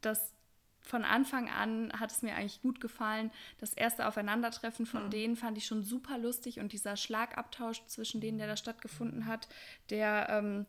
dass 0.00 0.34
von 0.80 1.04
Anfang 1.04 1.48
an 1.48 1.92
hat 1.98 2.10
es 2.10 2.22
mir 2.22 2.34
eigentlich 2.34 2.60
gut 2.60 2.80
gefallen. 2.80 3.30
Das 3.58 3.72
erste 3.72 4.06
Aufeinandertreffen 4.06 4.86
von 4.86 5.06
mhm. 5.06 5.10
denen 5.10 5.36
fand 5.36 5.56
ich 5.56 5.66
schon 5.66 5.82
super 5.82 6.18
lustig 6.18 6.60
und 6.60 6.72
dieser 6.72 6.96
Schlagabtausch 6.96 7.86
zwischen 7.86 8.20
denen, 8.20 8.38
der 8.38 8.48
da 8.48 8.56
stattgefunden 8.56 9.26
hat, 9.26 9.48
der 9.88 10.26
ähm, 10.28 10.66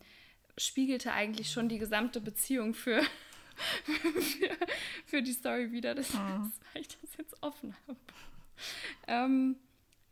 spiegelte 0.58 1.12
eigentlich 1.12 1.52
schon 1.52 1.70
die 1.70 1.78
gesamte 1.78 2.22
Beziehung 2.22 2.74
für, 2.74 3.02
für, 3.86 4.50
für, 5.06 5.22
die 5.22 5.34
Story 5.34 5.72
wieder. 5.72 5.96
Das, 5.96 6.14
mhm. 6.14 6.52
weil 6.74 6.82
ich 6.82 6.88
das 6.88 7.18
jetzt 7.18 7.42
offen 7.42 7.76
habe. 7.88 7.98
Ähm, 9.08 9.58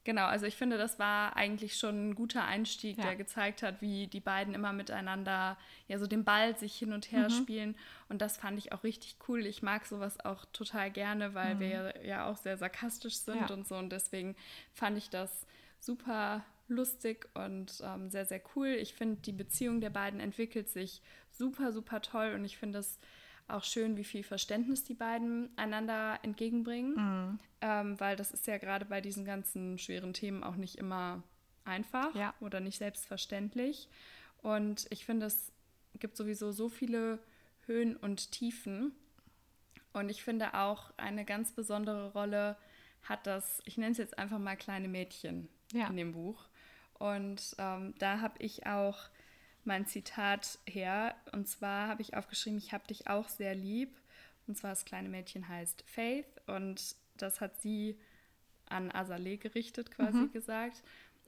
Genau, 0.05 0.25
also 0.25 0.45
ich 0.45 0.55
finde, 0.55 0.77
das 0.77 0.99
war 0.99 1.37
eigentlich 1.37 1.77
schon 1.77 2.09
ein 2.09 2.15
guter 2.15 2.43
Einstieg, 2.43 2.97
ja. 2.97 3.05
der 3.05 3.15
gezeigt 3.15 3.63
hat, 3.63 3.81
wie 3.81 4.07
die 4.07 4.19
beiden 4.19 4.53
immer 4.53 4.73
miteinander 4.73 5.57
ja 5.87 5.97
so 5.97 6.07
den 6.07 6.25
Ball 6.25 6.57
sich 6.57 6.75
hin 6.75 6.91
und 6.91 7.11
her 7.11 7.29
mhm. 7.29 7.33
spielen. 7.33 7.75
Und 8.09 8.21
das 8.21 8.35
fand 8.35 8.57
ich 8.57 8.73
auch 8.73 8.83
richtig 8.83 9.15
cool. 9.27 9.45
Ich 9.45 9.61
mag 9.61 9.85
sowas 9.85 10.19
auch 10.19 10.43
total 10.51 10.91
gerne, 10.91 11.33
weil 11.33 11.55
mhm. 11.55 11.59
wir 11.59 12.05
ja 12.05 12.27
auch 12.27 12.35
sehr 12.35 12.57
sarkastisch 12.57 13.15
sind 13.15 13.49
ja. 13.49 13.55
und 13.55 13.65
so. 13.65 13.75
Und 13.75 13.91
deswegen 13.91 14.35
fand 14.73 14.97
ich 14.97 15.09
das 15.09 15.45
super 15.79 16.43
lustig 16.67 17.27
und 17.33 17.81
ähm, 17.83 18.09
sehr, 18.09 18.25
sehr 18.25 18.41
cool. 18.55 18.67
Ich 18.67 18.93
finde, 18.93 19.21
die 19.21 19.31
Beziehung 19.31 19.81
der 19.81 19.89
beiden 19.89 20.19
entwickelt 20.19 20.69
sich 20.69 21.01
super, 21.31 21.71
super 21.71 22.01
toll 22.01 22.33
und 22.35 22.45
ich 22.45 22.57
finde 22.57 22.79
es 22.79 22.99
auch 23.47 23.63
schön, 23.63 23.97
wie 23.97 24.03
viel 24.03 24.23
Verständnis 24.23 24.83
die 24.83 24.93
beiden 24.93 25.49
einander 25.57 26.19
entgegenbringen, 26.23 26.95
mhm. 26.95 27.39
ähm, 27.61 27.99
weil 27.99 28.15
das 28.15 28.31
ist 28.31 28.47
ja 28.47 28.57
gerade 28.57 28.85
bei 28.85 29.01
diesen 29.01 29.25
ganzen 29.25 29.77
schweren 29.77 30.13
Themen 30.13 30.43
auch 30.43 30.55
nicht 30.55 30.77
immer 30.77 31.23
einfach 31.65 32.15
ja. 32.15 32.33
oder 32.39 32.59
nicht 32.59 32.77
selbstverständlich. 32.77 33.89
Und 34.41 34.87
ich 34.89 35.05
finde, 35.05 35.25
es 35.25 35.51
gibt 35.99 36.17
sowieso 36.17 36.51
so 36.51 36.69
viele 36.69 37.19
Höhen 37.65 37.95
und 37.95 38.31
Tiefen. 38.31 38.93
Und 39.93 40.09
ich 40.09 40.23
finde 40.23 40.53
auch 40.53 40.91
eine 40.97 41.23
ganz 41.23 41.51
besondere 41.51 42.11
Rolle 42.13 42.57
hat 43.03 43.27
das, 43.27 43.61
ich 43.65 43.77
nenne 43.77 43.91
es 43.91 43.97
jetzt 43.97 44.17
einfach 44.17 44.39
mal 44.39 44.55
kleine 44.55 44.87
Mädchen 44.87 45.49
ja. 45.73 45.87
in 45.87 45.97
dem 45.97 46.13
Buch. 46.13 46.45
Und 47.03 47.57
ähm, 47.57 47.93
da 47.99 48.21
habe 48.21 48.35
ich 48.39 48.65
auch 48.65 48.97
mein 49.65 49.85
Zitat 49.85 50.57
her. 50.65 51.13
Und 51.33 51.49
zwar 51.49 51.89
habe 51.89 52.01
ich 52.01 52.15
aufgeschrieben, 52.15 52.57
ich 52.57 52.71
habe 52.71 52.87
dich 52.87 53.07
auch 53.07 53.27
sehr 53.27 53.55
lieb. 53.55 53.93
Und 54.47 54.57
zwar 54.57 54.69
das 54.69 54.85
kleine 54.85 55.09
Mädchen 55.09 55.49
heißt 55.49 55.83
Faith. 55.85 56.25
Und 56.47 56.95
das 57.17 57.41
hat 57.41 57.59
sie 57.59 57.99
an 58.69 58.89
Azalea 58.89 59.35
gerichtet, 59.35 59.91
quasi 59.91 60.17
mhm. 60.17 60.31
gesagt. 60.31 60.81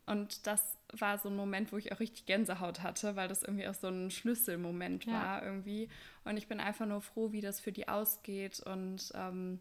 Und 0.06 0.48
das 0.48 0.78
war 0.94 1.18
so 1.18 1.28
ein 1.28 1.36
Moment, 1.36 1.74
wo 1.74 1.78
ich 1.78 1.92
auch 1.92 2.00
richtig 2.00 2.26
Gänsehaut 2.26 2.82
hatte, 2.82 3.18
weil 3.18 3.28
das 3.28 3.44
irgendwie 3.44 3.68
auch 3.68 3.74
so 3.74 3.90
ein 3.90 4.12
Schlüsselmoment 4.12 5.04
ja. 5.04 5.12
war 5.12 5.44
irgendwie. 5.44 5.90
Und 6.24 6.38
ich 6.38 6.48
bin 6.48 6.62
einfach 6.62 6.86
nur 6.86 7.02
froh, 7.02 7.34
wie 7.34 7.42
das 7.42 7.60
für 7.60 7.74
die 7.74 7.90
ausgeht. 7.90 8.62
Und 8.62 9.12
ähm, 9.14 9.60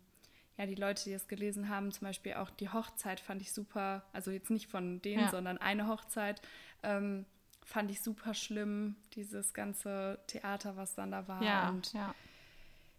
ja, 0.56 0.66
die 0.66 0.74
Leute, 0.74 1.04
die 1.04 1.12
es 1.12 1.26
gelesen 1.26 1.68
haben, 1.68 1.90
zum 1.90 2.06
Beispiel 2.06 2.34
auch 2.34 2.50
die 2.50 2.68
Hochzeit 2.68 3.20
fand 3.20 3.42
ich 3.42 3.52
super. 3.52 4.04
Also 4.12 4.30
jetzt 4.30 4.50
nicht 4.50 4.68
von 4.68 5.02
denen, 5.02 5.22
ja. 5.22 5.30
sondern 5.30 5.58
eine 5.58 5.88
Hochzeit. 5.88 6.40
Ähm, 6.82 7.26
fand 7.64 7.90
ich 7.90 8.02
super 8.02 8.34
schlimm, 8.34 8.96
dieses 9.14 9.54
ganze 9.54 10.20
Theater, 10.26 10.76
was 10.76 10.94
dann 10.94 11.10
da 11.10 11.26
war. 11.26 11.42
Ja, 11.42 11.70
und 11.70 11.92
ja. 11.92 12.14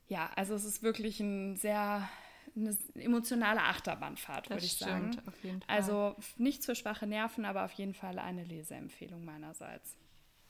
ja, 0.08 0.30
also 0.36 0.56
es 0.56 0.66
ist 0.66 0.84
wirklich 0.84 1.20
ein 1.20 1.56
sehr 1.56 2.10
eine 2.56 2.76
emotionale 2.96 3.62
Achterbahnfahrt, 3.62 4.50
würde 4.50 4.64
ich 4.64 4.74
stimmt, 4.74 5.16
sagen. 5.16 5.62
Also 5.68 6.16
nichts 6.38 6.66
für 6.66 6.76
schwache 6.76 7.06
Nerven, 7.06 7.44
aber 7.46 7.66
auf 7.66 7.74
jeden 7.74 7.94
Fall 7.94 8.18
eine 8.18 8.44
Leseempfehlung 8.46 9.26
meinerseits. 9.26 9.98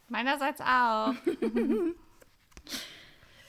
Meinerseits 0.10 0.62
auch. 0.62 1.14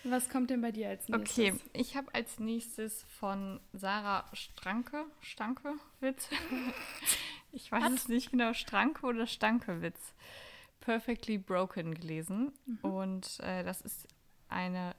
Was 0.08 0.28
kommt 0.28 0.50
denn 0.50 0.60
bei 0.60 0.72
dir 0.72 0.88
als 0.88 1.08
nächstes? 1.08 1.38
Okay, 1.38 1.60
ich 1.72 1.96
habe 1.96 2.14
als 2.14 2.38
nächstes 2.38 3.04
von 3.18 3.60
Sarah 3.72 4.25
Stranke, 4.32 5.04
Stankewitz. 5.20 6.28
ich 7.52 7.70
weiß 7.70 7.84
Was? 7.84 7.92
es 7.92 8.08
nicht 8.08 8.30
genau, 8.30 8.52
Stranke 8.52 9.06
oder 9.06 9.26
Stankewitz. 9.26 10.14
Perfectly 10.80 11.38
Broken 11.38 11.94
gelesen. 11.94 12.52
Mhm. 12.66 12.78
Und 12.82 13.40
äh, 13.40 13.64
das 13.64 13.80
ist 13.80 14.06
eine 14.48 14.94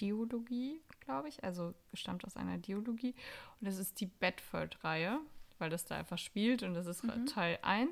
Diologie, 0.00 0.80
glaube 1.00 1.28
ich. 1.28 1.44
Also 1.44 1.74
stammt 1.94 2.24
aus 2.24 2.36
einer 2.36 2.58
Diologie. 2.58 3.14
Und 3.60 3.68
das 3.68 3.78
ist 3.78 4.00
die 4.00 4.06
Bedford-Reihe, 4.06 5.20
weil 5.58 5.70
das 5.70 5.84
da 5.84 5.96
einfach 5.96 6.18
spielt. 6.18 6.62
Und 6.62 6.74
das 6.74 6.86
ist 6.86 7.04
mhm. 7.04 7.26
Teil 7.26 7.58
1. 7.62 7.90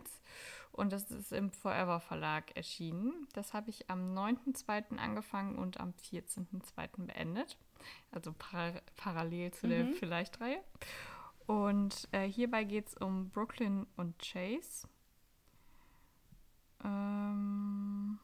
Und 0.78 0.92
das 0.92 1.10
ist 1.10 1.32
im 1.32 1.50
Forever 1.50 1.98
Verlag 1.98 2.56
erschienen. 2.56 3.26
Das 3.32 3.52
habe 3.52 3.68
ich 3.68 3.90
am 3.90 4.16
9.2. 4.16 4.96
angefangen 4.96 5.58
und 5.58 5.80
am 5.80 5.90
14.2. 5.90 7.04
beendet. 7.04 7.58
Also 8.12 8.32
par 8.32 8.80
parallel 8.94 9.50
zu 9.50 9.66
mhm. 9.66 9.70
der 9.70 9.86
Vielleicht-Reihe. 9.88 10.60
Und 11.46 12.06
äh, 12.12 12.28
hierbei 12.28 12.62
geht 12.62 12.86
es 12.86 12.94
um 12.96 13.28
Brooklyn 13.30 13.88
und 13.96 14.20
Chase. 14.20 14.86
Ähm 16.84 18.20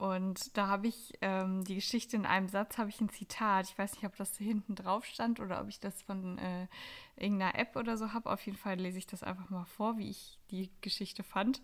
und 0.00 0.56
da 0.56 0.66
habe 0.68 0.86
ich 0.86 1.12
ähm, 1.20 1.62
die 1.62 1.74
Geschichte 1.74 2.16
in 2.16 2.24
einem 2.24 2.48
Satz, 2.48 2.78
habe 2.78 2.88
ich 2.88 3.02
ein 3.02 3.10
Zitat. 3.10 3.68
Ich 3.68 3.76
weiß 3.76 3.92
nicht, 3.92 4.06
ob 4.06 4.16
das 4.16 4.34
hinten 4.38 4.74
drauf 4.74 5.04
stand 5.04 5.40
oder 5.40 5.60
ob 5.60 5.68
ich 5.68 5.78
das 5.78 6.00
von 6.00 6.38
äh, 6.38 6.68
irgendeiner 7.16 7.58
App 7.58 7.76
oder 7.76 7.98
so 7.98 8.14
habe. 8.14 8.30
Auf 8.30 8.46
jeden 8.46 8.56
Fall 8.56 8.76
lese 8.76 8.96
ich 8.96 9.06
das 9.06 9.22
einfach 9.22 9.50
mal 9.50 9.66
vor, 9.66 9.98
wie 9.98 10.08
ich 10.08 10.38
die 10.50 10.70
Geschichte 10.80 11.22
fand. 11.22 11.60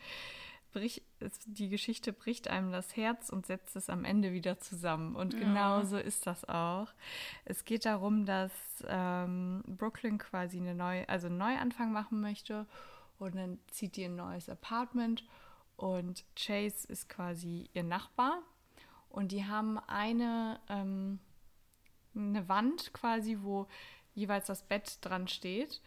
Brich, 0.74 1.02
die 1.46 1.70
Geschichte 1.70 2.12
bricht 2.12 2.48
einem 2.48 2.72
das 2.72 2.94
Herz 2.94 3.30
und 3.30 3.46
setzt 3.46 3.74
es 3.74 3.88
am 3.88 4.04
Ende 4.04 4.34
wieder 4.34 4.60
zusammen. 4.60 5.16
Und 5.16 5.32
ja. 5.32 5.40
genau 5.40 5.84
so 5.84 5.96
ist 5.96 6.26
das 6.26 6.46
auch. 6.46 6.88
Es 7.46 7.64
geht 7.64 7.86
darum, 7.86 8.26
dass 8.26 8.52
ähm, 8.86 9.64
Brooklyn 9.66 10.18
quasi 10.18 10.58
eine 10.58 10.74
neue, 10.74 11.08
also 11.08 11.28
einen 11.28 11.38
Neuanfang 11.38 11.90
machen 11.90 12.20
möchte 12.20 12.66
und 13.18 13.34
dann 13.34 13.58
zieht 13.70 13.96
die 13.96 14.04
ein 14.04 14.16
neues 14.16 14.50
Apartment 14.50 15.24
und 15.76 16.24
Chase 16.34 16.86
ist 16.88 17.08
quasi 17.08 17.68
ihr 17.74 17.82
Nachbar 17.82 18.42
und 19.08 19.32
die 19.32 19.44
haben 19.44 19.78
eine, 19.78 20.60
ähm, 20.68 21.18
eine 22.14 22.48
Wand 22.48 22.92
quasi, 22.92 23.38
wo 23.40 23.66
jeweils 24.14 24.46
das 24.46 24.62
Bett 24.62 24.98
dran 25.02 25.28
steht, 25.28 25.80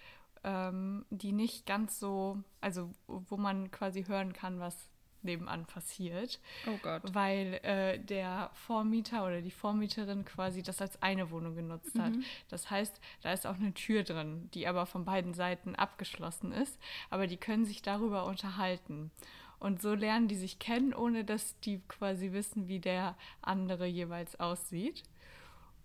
ähm, 0.43 1.05
die 1.09 1.31
nicht 1.31 1.65
ganz 1.65 1.99
so, 1.99 2.41
also 2.61 2.91
wo 3.07 3.37
man 3.37 3.71
quasi 3.71 4.05
hören 4.05 4.33
kann, 4.33 4.59
was 4.59 4.89
nebenan 5.21 5.65
passiert. 5.65 6.39
Oh 6.65 6.77
Gott. 6.81 7.01
Weil 7.13 7.59
äh, 7.63 7.99
der 7.99 8.51
Vormieter 8.53 9.25
oder 9.25 9.41
die 9.41 9.51
Vormieterin 9.51 10.25
quasi 10.25 10.63
das 10.63 10.81
als 10.81 11.01
eine 11.01 11.29
Wohnung 11.31 11.55
genutzt 11.55 11.99
hat. 11.99 12.13
Mhm. 12.13 12.23
Das 12.47 12.69
heißt, 12.69 12.99
da 13.21 13.33
ist 13.33 13.45
auch 13.45 13.55
eine 13.55 13.73
Tür 13.73 14.03
drin, 14.03 14.49
die 14.53 14.67
aber 14.67 14.85
von 14.85 15.05
beiden 15.05 15.33
Seiten 15.33 15.75
abgeschlossen 15.75 16.51
ist. 16.51 16.79
Aber 17.09 17.27
die 17.27 17.37
können 17.37 17.65
sich 17.65 17.81
darüber 17.81 18.25
unterhalten. 18.25 19.11
Und 19.59 19.81
so 19.81 19.93
lernen 19.93 20.27
die 20.27 20.35
sich 20.35 20.57
kennen, 20.59 20.93
ohne 20.93 21.25
dass 21.25 21.59
die 21.61 21.81
quasi 21.87 22.31
wissen, 22.31 22.67
wie 22.67 22.79
der 22.79 23.17
andere 23.41 23.85
jeweils 23.85 24.39
aussieht. 24.39 25.03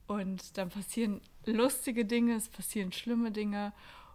Und 0.07 0.57
dann 0.59 0.69
passieren 0.69 1.21
lustige 1.45 2.05
Dinge, 2.05 2.35
es 2.35 2.49
passieren 2.49 2.93
schlimme 2.93 3.31
Dinge. 3.31 3.73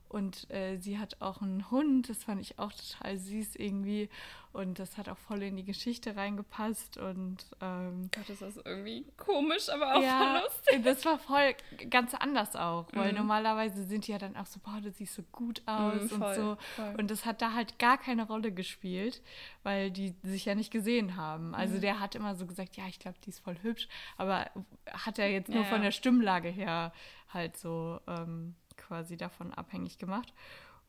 Und 0.09 0.49
äh, 0.49 0.77
sie 0.77 0.97
hat 0.97 1.21
auch 1.21 1.41
einen 1.41 1.69
Hund, 1.69 2.09
das 2.09 2.23
fand 2.23 2.41
ich 2.41 2.57
auch 2.57 2.73
total 2.73 3.17
süß 3.17 3.55
irgendwie. 3.55 4.09
Und 4.51 4.79
das 4.79 4.97
hat 4.97 5.07
auch 5.07 5.17
voll 5.17 5.43
in 5.43 5.55
die 5.55 5.63
Geschichte 5.63 6.15
reingepasst. 6.15 6.97
Und 6.97 7.45
ähm, 7.61 8.09
Gott, 8.15 8.27
ist 8.27 8.41
das 8.41 8.57
irgendwie 8.57 9.05
komisch, 9.15 9.69
aber 9.69 9.95
auch 9.95 10.01
ja, 10.01 10.41
lustig. 10.41 10.83
Das 10.83 11.05
war 11.05 11.19
voll 11.19 11.53
ganz 11.91 12.15
anders 12.15 12.55
auch, 12.55 12.87
weil 12.93 13.11
mhm. 13.11 13.19
normalerweise 13.19 13.85
sind 13.85 14.07
die 14.07 14.11
ja 14.11 14.17
dann 14.17 14.35
auch 14.35 14.47
so, 14.47 14.59
boah, 14.59 14.81
du 14.81 14.89
siehst 14.89 15.13
so 15.13 15.21
gut 15.31 15.61
aus 15.67 16.01
mhm, 16.01 16.09
voll, 16.09 16.27
und 16.27 16.35
so. 16.35 16.57
Voll. 16.75 16.95
Und 16.97 17.11
das 17.11 17.25
hat 17.25 17.43
da 17.43 17.53
halt 17.53 17.77
gar 17.77 17.99
keine 17.99 18.25
Rolle 18.25 18.51
gespielt, 18.51 19.21
weil 19.61 19.91
die 19.91 20.15
sich 20.23 20.45
ja 20.45 20.55
nicht 20.55 20.71
gesehen 20.71 21.15
haben. 21.15 21.53
Also 21.53 21.75
mhm. 21.75 21.81
der 21.81 21.99
hat 21.99 22.15
immer 22.15 22.33
so 22.33 22.47
gesagt, 22.47 22.75
ja, 22.77 22.87
ich 22.87 22.97
glaube, 22.97 23.17
die 23.23 23.29
ist 23.29 23.41
voll 23.41 23.57
hübsch, 23.61 23.87
aber 24.17 24.49
hat 24.91 25.19
er 25.19 25.29
jetzt 25.29 25.49
nur 25.49 25.61
ja, 25.61 25.69
von 25.69 25.83
der 25.83 25.91
Stimmlage 25.91 26.49
her 26.49 26.91
halt 27.31 27.55
so. 27.55 27.99
Ähm, 28.07 28.55
quasi 28.89 29.15
davon 29.15 29.53
abhängig 29.53 29.97
gemacht. 29.97 30.33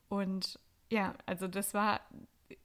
Und 0.09 0.59
ja, 0.91 1.15
also 1.27 1.47
das 1.47 1.73
war 1.73 2.01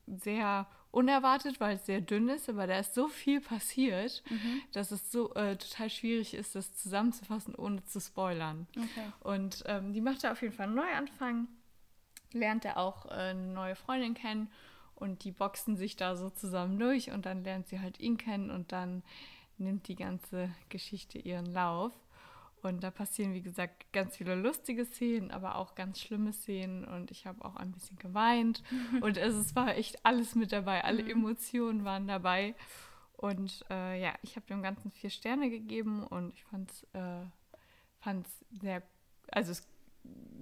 sehr 0.08 0.66
unerwartet, 0.92 1.60
weil 1.60 1.76
es 1.76 1.86
sehr 1.86 2.02
dünn 2.02 2.30
ist, 2.30 2.50
aber 2.50 2.68
da 2.68 2.80
ist 2.80 2.96
so 2.96 3.08
viel 3.10 3.42
passiert, 3.42 4.24
mhm. 4.30 4.62
dass 4.72 4.92
es 4.92 5.12
so 5.12 5.34
äh, 5.36 5.58
total 5.58 5.90
schwierig 5.90 6.34
ist, 6.34 6.56
das 6.56 6.76
zusammenzufassen, 6.76 7.54
ohne 7.54 7.84
zu 7.84 8.00
spoilern. 8.00 8.66
Okay. 8.76 9.12
Und 9.20 9.64
ähm, 9.68 9.94
die 9.94 10.02
macht 10.02 10.24
da 10.24 10.32
auf 10.32 10.42
jeden 10.42 10.54
Fall 10.54 10.68
einen 10.68 10.76
Neuanfang, 10.76 11.48
lernt 12.32 12.64
er 12.64 12.78
auch 12.78 13.06
äh, 13.08 13.32
eine 13.32 13.48
neue 13.48 13.76
Freundin 13.76 14.14
kennen 14.14 14.50
und 14.96 15.26
die 15.26 15.32
boxen 15.32 15.76
sich 15.76 15.98
da 15.98 16.16
so 16.16 16.30
zusammen 16.30 16.80
durch 16.80 17.12
und 17.12 17.26
dann 17.26 17.44
lernt 17.44 17.68
sie 17.68 17.82
halt 17.82 18.00
ihn 18.00 18.18
kennen 18.18 18.50
und 18.50 18.72
dann 18.72 19.04
nimmt 19.58 19.88
die 19.90 19.96
ganze 19.96 20.50
Geschichte 20.70 21.20
ihren 21.20 21.46
Lauf. 21.46 21.94
Und 22.66 22.84
da 22.84 22.90
passieren, 22.90 23.34
wie 23.36 23.44
gesagt, 23.44 23.94
ganz 23.94 24.18
viele 24.18 24.34
lustige 24.34 24.86
Szenen, 24.86 25.30
aber 25.30 25.56
auch 25.56 25.76
ganz 25.76 26.00
schlimme 26.00 26.34
Szenen. 26.34 26.84
Und 26.84 27.12
ich 27.12 27.28
habe 27.28 27.46
auch 27.46 27.56
ein 27.58 27.72
bisschen 27.72 28.00
geweint. 28.00 28.64
und 29.02 29.18
es, 29.18 29.36
es 29.36 29.56
war 29.56 29.76
echt 29.76 30.04
alles 30.04 30.34
mit 30.34 30.52
dabei. 30.52 30.84
Alle 30.84 31.04
mhm. 31.04 31.12
Emotionen 31.12 31.86
waren 31.86 32.08
dabei. 32.08 32.56
Und 33.14 33.64
äh, 33.70 34.02
ja, 34.02 34.16
ich 34.24 34.36
habe 34.36 34.48
dem 34.48 34.64
Ganzen 34.64 34.90
vier 34.90 35.12
Sterne 35.12 35.52
gegeben 35.52 36.08
und 36.08 36.34
ich 36.34 36.44
fand 36.44 36.72
es 36.72 36.84
äh, 36.94 38.24
sehr, 38.60 38.82
also 39.32 39.52
es 39.52 39.68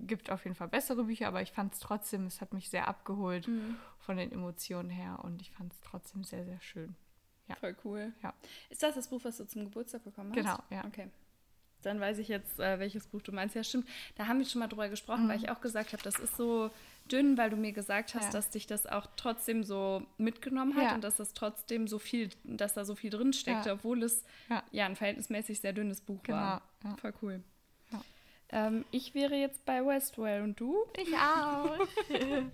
gibt 0.07 0.31
auf 0.31 0.45
jeden 0.45 0.55
Fall 0.55 0.69
bessere 0.69 1.03
Bücher, 1.03 1.27
aber 1.27 1.41
ich 1.41 1.51
fand 1.51 1.73
es 1.73 1.79
trotzdem, 1.79 2.25
es 2.25 2.39
hat 2.39 2.53
mich 2.53 2.69
sehr 2.69 2.87
abgeholt 2.87 3.49
mhm. 3.49 3.75
von 3.99 4.15
den 4.15 4.31
Emotionen 4.31 4.89
her 4.89 5.19
und 5.23 5.41
ich 5.41 5.51
fand 5.51 5.73
es 5.73 5.79
trotzdem 5.81 6.23
sehr, 6.23 6.45
sehr 6.45 6.61
schön. 6.61 6.95
Ja. 7.47 7.55
Voll 7.55 7.75
cool. 7.83 8.13
Ja. 8.23 8.33
Ist 8.69 8.81
das 8.81 8.95
das 8.95 9.09
Buch, 9.09 9.21
was 9.23 9.37
du 9.37 9.45
zum 9.45 9.65
Geburtstag 9.65 10.05
bekommen 10.05 10.31
hast? 10.31 10.37
Genau, 10.37 10.57
ja. 10.69 10.85
Okay. 10.85 11.09
Dann 11.85 11.99
weiß 11.99 12.17
ich 12.19 12.27
jetzt, 12.27 12.59
äh, 12.59 12.79
welches 12.79 13.07
Buch 13.07 13.21
du 13.21 13.31
meinst. 13.31 13.55
Ja, 13.55 13.63
stimmt. 13.63 13.87
Da 14.15 14.27
haben 14.27 14.39
wir 14.39 14.45
schon 14.45 14.59
mal 14.59 14.67
drüber 14.67 14.89
gesprochen, 14.89 15.25
mhm. 15.25 15.29
weil 15.29 15.37
ich 15.37 15.49
auch 15.49 15.61
gesagt 15.61 15.93
habe, 15.93 16.03
das 16.03 16.19
ist 16.19 16.37
so 16.37 16.71
dünn, 17.11 17.37
weil 17.37 17.49
du 17.49 17.57
mir 17.57 17.73
gesagt 17.73 18.15
hast, 18.15 18.25
ja. 18.25 18.31
dass 18.31 18.49
dich 18.49 18.65
das 18.65 18.87
auch 18.87 19.07
trotzdem 19.17 19.63
so 19.63 20.03
mitgenommen 20.17 20.75
hat 20.75 20.83
ja. 20.83 20.95
und 20.95 21.03
dass 21.03 21.17
das 21.17 21.33
trotzdem 21.33 21.87
so 21.87 21.99
viel, 21.99 22.29
dass 22.43 22.73
da 22.73 22.85
so 22.85 22.95
viel 22.95 23.09
drin 23.09 23.33
steckte, 23.33 23.69
ja. 23.69 23.75
obwohl 23.75 24.03
es 24.03 24.23
ja. 24.71 24.85
ein 24.85 24.95
verhältnismäßig 24.95 25.59
sehr 25.59 25.73
dünnes 25.73 26.01
Buch 26.01 26.23
genau. 26.23 26.37
war. 26.37 26.61
Voll 27.01 27.13
cool. 27.21 27.43
Ähm, 28.53 28.85
ich 28.91 29.15
wäre 29.15 29.35
jetzt 29.35 29.65
bei 29.65 29.83
Westwell 29.83 30.43
und 30.43 30.59
du? 30.59 30.85
Ich 30.95 31.11
auch. 31.15 31.79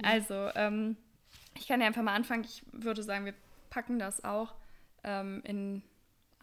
also, 0.04 0.50
ähm, 0.54 0.96
ich 1.56 1.66
kann 1.66 1.80
ja 1.80 1.88
einfach 1.88 2.02
mal 2.02 2.14
anfangen. 2.14 2.44
Ich 2.44 2.62
würde 2.70 3.02
sagen, 3.02 3.24
wir 3.24 3.34
packen 3.70 3.98
das 3.98 4.22
auch 4.22 4.54
ähm, 5.02 5.42
in 5.44 5.82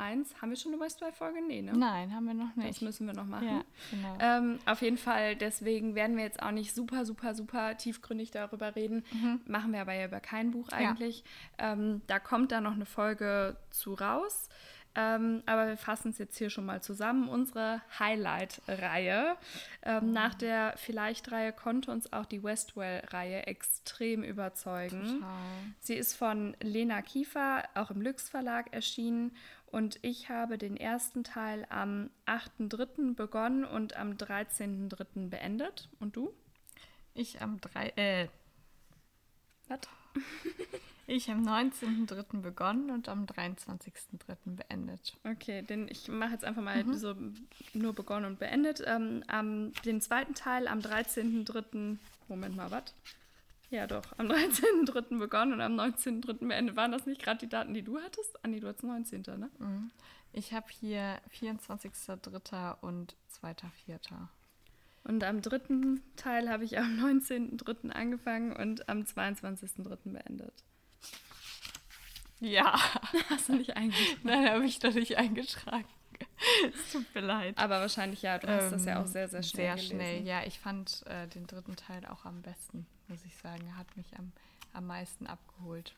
1. 0.01 0.41
Haben 0.41 0.49
wir 0.49 0.57
schon 0.57 0.73
eine 0.73 0.81
Westwell-Folge? 0.81 1.41
Nee, 1.47 1.61
ne? 1.61 1.73
Nein, 1.73 2.13
haben 2.13 2.25
wir 2.25 2.33
noch 2.33 2.55
nicht. 2.55 2.69
Das 2.69 2.81
müssen 2.81 3.07
wir 3.07 3.13
noch 3.13 3.25
machen. 3.25 3.47
Ja, 3.47 3.63
genau. 3.91 4.17
Ähm, 4.19 4.59
auf 4.65 4.81
jeden 4.81 4.97
Fall, 4.97 5.35
deswegen 5.35 5.95
werden 5.95 6.17
wir 6.17 6.23
jetzt 6.23 6.41
auch 6.41 6.51
nicht 6.51 6.73
super, 6.73 7.05
super, 7.05 7.35
super 7.35 7.77
tiefgründig 7.77 8.31
darüber 8.31 8.75
reden. 8.75 9.03
Mhm. 9.11 9.41
Machen 9.45 9.73
wir 9.73 9.81
aber 9.81 9.93
ja 9.93 10.07
über 10.07 10.19
kein 10.19 10.51
Buch 10.51 10.69
eigentlich. 10.69 11.23
Ja. 11.59 11.73
Ähm, 11.73 12.01
da 12.07 12.19
kommt 12.19 12.51
dann 12.51 12.63
noch 12.63 12.73
eine 12.73 12.85
Folge 12.85 13.55
zu 13.69 13.93
raus. 13.93 14.49
Ähm, 14.95 15.41
aber 15.45 15.67
wir 15.67 15.77
fassen 15.77 16.09
es 16.09 16.17
jetzt 16.17 16.37
hier 16.37 16.49
schon 16.49 16.65
mal 16.65 16.81
zusammen. 16.81 17.29
Unsere 17.29 17.81
Highlight-Reihe. 17.97 19.37
Ähm, 19.83 20.11
nach 20.11 20.33
der 20.33 20.73
Vielleicht-Reihe 20.77 21.53
konnte 21.53 21.91
uns 21.91 22.11
auch 22.11 22.25
die 22.25 22.43
Westwell-Reihe 22.43 23.47
extrem 23.47 24.23
überzeugen. 24.23 25.19
Total. 25.19 25.29
Sie 25.79 25.95
ist 25.95 26.13
von 26.15 26.55
Lena 26.61 27.01
Kiefer, 27.01 27.63
auch 27.75 27.91
im 27.91 28.01
Lüx 28.01 28.29
Verlag 28.29 28.73
erschienen. 28.73 29.31
Und 29.67 29.99
ich 30.01 30.27
habe 30.27 30.57
den 30.57 30.75
ersten 30.75 31.23
Teil 31.23 31.65
am 31.69 32.09
8.3. 32.25 33.15
begonnen 33.15 33.63
und 33.63 33.95
am 33.95 34.11
13.3. 34.11 35.29
beendet. 35.29 35.87
Und 35.99 36.17
du? 36.17 36.33
Ich 37.13 37.41
am 37.41 37.61
3. 37.61 37.93
Äh. 37.95 38.27
Was? 39.69 39.79
Ich 41.13 41.29
am 41.29 41.45
19.03. 41.45 42.39
begonnen 42.39 42.89
und 42.89 43.09
am 43.09 43.25
23.03. 43.25 44.55
beendet. 44.55 45.17
Okay, 45.25 45.61
denn 45.61 45.89
ich 45.89 46.07
mache 46.07 46.31
jetzt 46.31 46.45
einfach 46.45 46.61
mal 46.61 46.81
mhm. 46.81 46.93
so 46.93 47.13
nur 47.73 47.93
begonnen 47.93 48.27
und 48.27 48.39
beendet. 48.39 48.81
Ähm, 48.87 49.21
am, 49.27 49.73
den 49.83 49.99
zweiten 49.99 50.35
Teil 50.35 50.69
am 50.69 50.79
13.03. 50.79 51.97
Moment 52.29 52.55
mal, 52.55 52.71
was? 52.71 52.95
Ja, 53.69 53.87
doch. 53.87 54.03
Am 54.19 54.27
13.03. 54.31 55.19
begonnen 55.19 55.51
und 55.51 55.59
am 55.59 55.77
19.03. 55.77 56.47
beendet. 56.47 56.77
Waren 56.77 56.93
das 56.93 57.05
nicht 57.05 57.21
gerade 57.21 57.41
die 57.41 57.49
Daten, 57.49 57.73
die 57.73 57.83
du 57.83 57.99
hattest? 57.99 58.45
Anni, 58.45 58.61
du 58.61 58.69
hattest 58.69 58.85
19. 58.85 59.23
ne? 59.35 59.49
Mhm. 59.59 59.91
Ich 60.31 60.53
habe 60.53 60.67
hier 60.69 61.19
24.03. 61.37 62.79
und 62.79 63.17
2.04. 63.43 63.99
Und 65.03 65.25
am 65.25 65.41
dritten 65.41 66.01
Teil 66.15 66.49
habe 66.49 66.63
ich 66.63 66.79
am 66.79 66.97
19.03. 66.97 67.89
angefangen 67.89 68.55
und 68.55 68.87
am 68.87 69.01
22.03. 69.01 70.13
beendet. 70.13 70.63
Ja. 72.39 72.77
Hast 73.29 73.49
du 73.49 73.53
nicht 73.53 73.75
eingetragen? 73.77 74.19
Nein, 74.23 74.49
habe 74.49 74.65
ich 74.65 74.79
doch 74.79 74.93
nicht 74.93 75.17
eingetragen. 75.17 75.85
es 76.73 76.91
tut 76.91 77.15
mir 77.15 77.21
leid. 77.21 77.57
Aber 77.57 77.79
wahrscheinlich 77.79 78.21
ja, 78.21 78.37
du 78.37 78.47
hast 78.47 78.65
ähm, 78.65 78.71
das 78.71 78.85
ja 78.85 79.01
auch 79.01 79.07
sehr, 79.07 79.27
sehr 79.29 79.43
schnell 79.43 79.65
Sehr 79.65 79.75
gelesen. 79.75 79.95
schnell, 79.95 80.27
ja. 80.27 80.43
Ich 80.43 80.59
fand 80.59 81.05
äh, 81.07 81.27
den 81.27 81.47
dritten 81.47 81.75
Teil 81.75 82.05
auch 82.05 82.25
am 82.25 82.41
besten, 82.41 82.85
muss 83.07 83.23
ich 83.25 83.35
sagen. 83.37 83.65
Er 83.67 83.77
hat 83.77 83.95
mich 83.95 84.07
am, 84.17 84.31
am 84.73 84.87
meisten 84.87 85.27
abgeholt. 85.27 85.93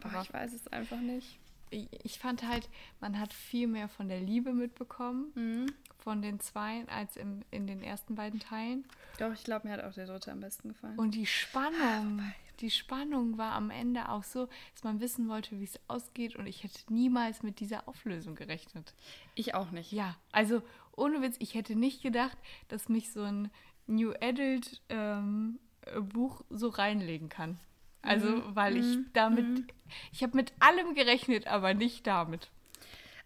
Boah, 0.00 0.22
ich 0.22 0.32
weiß 0.32 0.52
es 0.52 0.68
einfach 0.68 0.98
nicht. 0.98 1.38
Ich, 1.70 1.88
ich, 2.04 2.18
fand 2.18 2.46
halt, 2.46 2.68
man 3.00 3.18
hat 3.18 3.32
viel 3.32 3.66
mehr 3.66 3.88
von 3.88 4.08
der 4.08 4.20
Liebe 4.20 4.52
mitbekommen, 4.52 5.32
mhm. 5.34 5.66
von 5.98 6.22
den 6.22 6.38
zwei, 6.38 6.84
als 6.88 7.16
im, 7.16 7.42
in 7.50 7.66
den 7.66 7.82
ersten 7.82 8.14
beiden 8.14 8.38
Teilen. 8.38 8.84
Doch, 9.18 9.32
ich 9.32 9.44
glaube, 9.44 9.66
mir 9.66 9.74
hat 9.74 9.82
auch 9.82 9.94
der 9.94 10.06
dritte 10.06 10.30
am 10.30 10.40
besten 10.40 10.68
gefallen. 10.68 10.98
Und 10.98 11.14
die 11.14 11.26
Spannung, 11.26 12.32
die 12.60 12.70
Spannung 12.70 13.38
war 13.38 13.52
am 13.52 13.70
Ende 13.70 14.08
auch 14.08 14.24
so, 14.24 14.48
dass 14.72 14.84
man 14.84 15.00
wissen 15.00 15.28
wollte, 15.28 15.58
wie 15.60 15.64
es 15.64 15.78
ausgeht. 15.88 16.36
Und 16.36 16.46
ich 16.46 16.62
hätte 16.62 16.80
niemals 16.92 17.42
mit 17.42 17.60
dieser 17.60 17.88
Auflösung 17.88 18.34
gerechnet. 18.34 18.94
Ich 19.34 19.54
auch 19.54 19.70
nicht. 19.70 19.92
Ja, 19.92 20.16
also 20.32 20.62
ohne 20.96 21.22
Witz, 21.22 21.36
ich 21.38 21.54
hätte 21.54 21.76
nicht 21.76 22.02
gedacht, 22.02 22.38
dass 22.68 22.88
mich 22.88 23.12
so 23.12 23.22
ein 23.22 23.50
New 23.86 24.12
Adult 24.20 24.80
ähm, 24.88 25.58
Buch 26.00 26.42
so 26.50 26.68
reinlegen 26.68 27.28
kann. 27.28 27.58
Also, 28.02 28.28
mhm. 28.28 28.42
weil 28.54 28.76
ich 28.76 28.96
mhm. 28.96 29.06
damit, 29.12 29.46
mhm. 29.46 29.66
ich 30.12 30.22
habe 30.22 30.36
mit 30.36 30.52
allem 30.60 30.94
gerechnet, 30.94 31.46
aber 31.46 31.74
nicht 31.74 32.06
damit. 32.06 32.50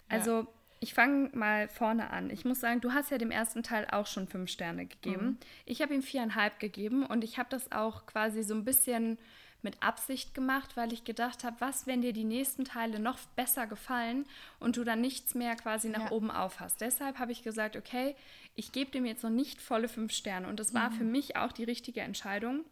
Also, 0.09 0.31
ja. 0.41 0.47
Ich 0.81 0.95
fange 0.95 1.31
mal 1.35 1.69
vorne 1.69 2.11
an. 2.11 2.31
Ich 2.31 2.45
muss 2.45 2.61
sagen, 2.61 2.81
du 2.81 2.93
hast 2.93 3.11
ja 3.11 3.19
dem 3.19 3.31
ersten 3.31 3.63
Teil 3.63 3.87
auch 3.91 4.07
schon 4.07 4.29
fünf 4.29 4.51
Sterne 4.51 4.87
gegeben. 4.87 5.27
Mhm. 5.27 5.39
Ich 5.67 5.83
habe 5.83 5.95
ihm 5.95 6.03
viereinhalb 6.03 6.61
gegeben 6.61 7.05
und 7.05 7.25
ich 7.25 7.39
habe 7.39 7.49
das 7.51 7.73
auch 7.73 8.07
quasi 8.07 8.43
so 8.43 8.55
ein 8.55 8.65
bisschen 8.65 9.19
mit 9.63 9.83
Absicht 9.83 10.35
gemacht, 10.35 10.77
weil 10.77 10.93
ich 10.93 11.03
gedacht 11.03 11.43
habe, 11.43 11.57
was, 11.59 11.87
wenn 11.87 12.01
dir 12.01 12.13
die 12.13 12.25
nächsten 12.25 12.65
Teile 12.65 13.01
noch 13.01 13.19
besser 13.35 13.67
gefallen 13.67 14.25
und 14.61 14.77
du 14.77 14.85
dann 14.85 15.01
nichts 15.01 15.35
mehr 15.35 15.57
quasi 15.57 15.89
nach 15.89 16.07
ja. 16.07 16.13
oben 16.13 16.31
auf 16.31 16.61
hast. 16.61 16.81
Deshalb 16.81 17.19
habe 17.19 17.33
ich 17.33 17.43
gesagt, 17.43 17.77
okay, 17.77 18.15
ich 18.55 18.71
gebe 18.71 18.93
dem 18.93 19.05
jetzt 19.05 19.25
noch 19.25 19.31
nicht 19.31 19.61
volle 19.61 19.89
fünf 19.89 20.13
Sterne. 20.13 20.49
Und 20.49 20.61
das 20.61 20.75
war 20.75 20.91
mhm. 20.91 20.95
für 20.95 21.05
mich 21.05 21.37
auch 21.37 21.51
die 21.51 21.65
richtige 21.65 22.03
Entscheidung, 22.03 22.65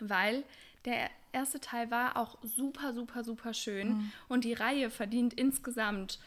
weil 0.00 0.42
der 0.84 1.08
erste 1.32 1.60
Teil 1.60 1.90
war 1.90 2.16
auch 2.16 2.38
super, 2.42 2.92
super, 2.94 3.22
super 3.22 3.54
schön 3.54 3.88
mhm. 3.88 4.12
und 4.28 4.44
die 4.44 4.54
Reihe 4.54 4.90
verdient 4.90 5.34
insgesamt 5.34 6.18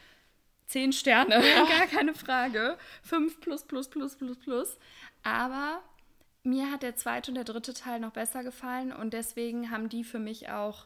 Zehn 0.71 0.93
Sterne, 0.93 1.35
ja. 1.45 1.65
gar 1.65 1.87
keine 1.87 2.13
Frage. 2.13 2.77
Fünf 3.03 3.41
plus, 3.41 3.65
plus, 3.65 3.89
plus, 3.89 4.15
plus, 4.15 4.37
plus. 4.37 4.77
Aber 5.21 5.81
mir 6.43 6.71
hat 6.71 6.81
der 6.81 6.95
zweite 6.95 7.29
und 7.31 7.35
der 7.35 7.43
dritte 7.43 7.73
Teil 7.73 7.99
noch 7.99 8.11
besser 8.11 8.41
gefallen 8.41 8.93
und 8.93 9.11
deswegen 9.11 9.69
haben 9.69 9.89
die 9.89 10.05
für 10.05 10.19
mich 10.19 10.49
auch 10.49 10.85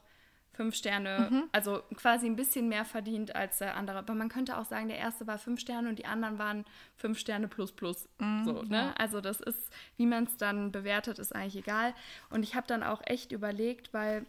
fünf 0.54 0.74
Sterne, 0.74 1.28
mhm. 1.30 1.44
also 1.52 1.84
quasi 1.96 2.26
ein 2.26 2.36
bisschen 2.36 2.68
mehr 2.68 2.84
verdient 2.84 3.36
als 3.36 3.60
der 3.60 3.76
andere. 3.76 4.00
Aber 4.00 4.16
man 4.16 4.30
könnte 4.30 4.58
auch 4.58 4.66
sagen, 4.66 4.88
der 4.88 4.98
erste 4.98 5.28
war 5.28 5.38
fünf 5.38 5.60
Sterne 5.60 5.88
und 5.88 6.00
die 6.00 6.06
anderen 6.06 6.40
waren 6.40 6.66
fünf 6.96 7.20
Sterne 7.20 7.48
plus 7.48 7.72
plus. 7.72 8.10
Mhm, 8.18 8.44
so, 8.44 8.64
ne? 8.64 8.78
Ja. 8.78 8.94
Also 8.98 9.22
das 9.22 9.40
ist, 9.40 9.70
wie 9.98 10.08
man 10.08 10.24
es 10.24 10.36
dann 10.38 10.72
bewertet, 10.72 11.20
ist 11.20 11.36
eigentlich 11.36 11.58
egal. 11.58 11.94
Und 12.32 12.42
ich 12.42 12.56
habe 12.56 12.66
dann 12.66 12.82
auch 12.82 13.02
echt 13.06 13.32
überlegt, 13.32 13.94
weil 13.94 14.26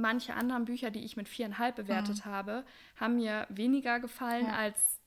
manche 0.00 0.34
anderen 0.34 0.64
Bücher, 0.64 0.90
die 0.90 1.04
ich 1.04 1.16
mit 1.16 1.28
viereinhalb 1.28 1.76
bewertet 1.76 2.24
mhm. 2.24 2.30
habe, 2.30 2.64
haben 2.96 3.16
mir 3.16 3.46
weniger 3.50 4.00
gefallen 4.00 4.46
ja. 4.46 4.54
als 4.54 4.98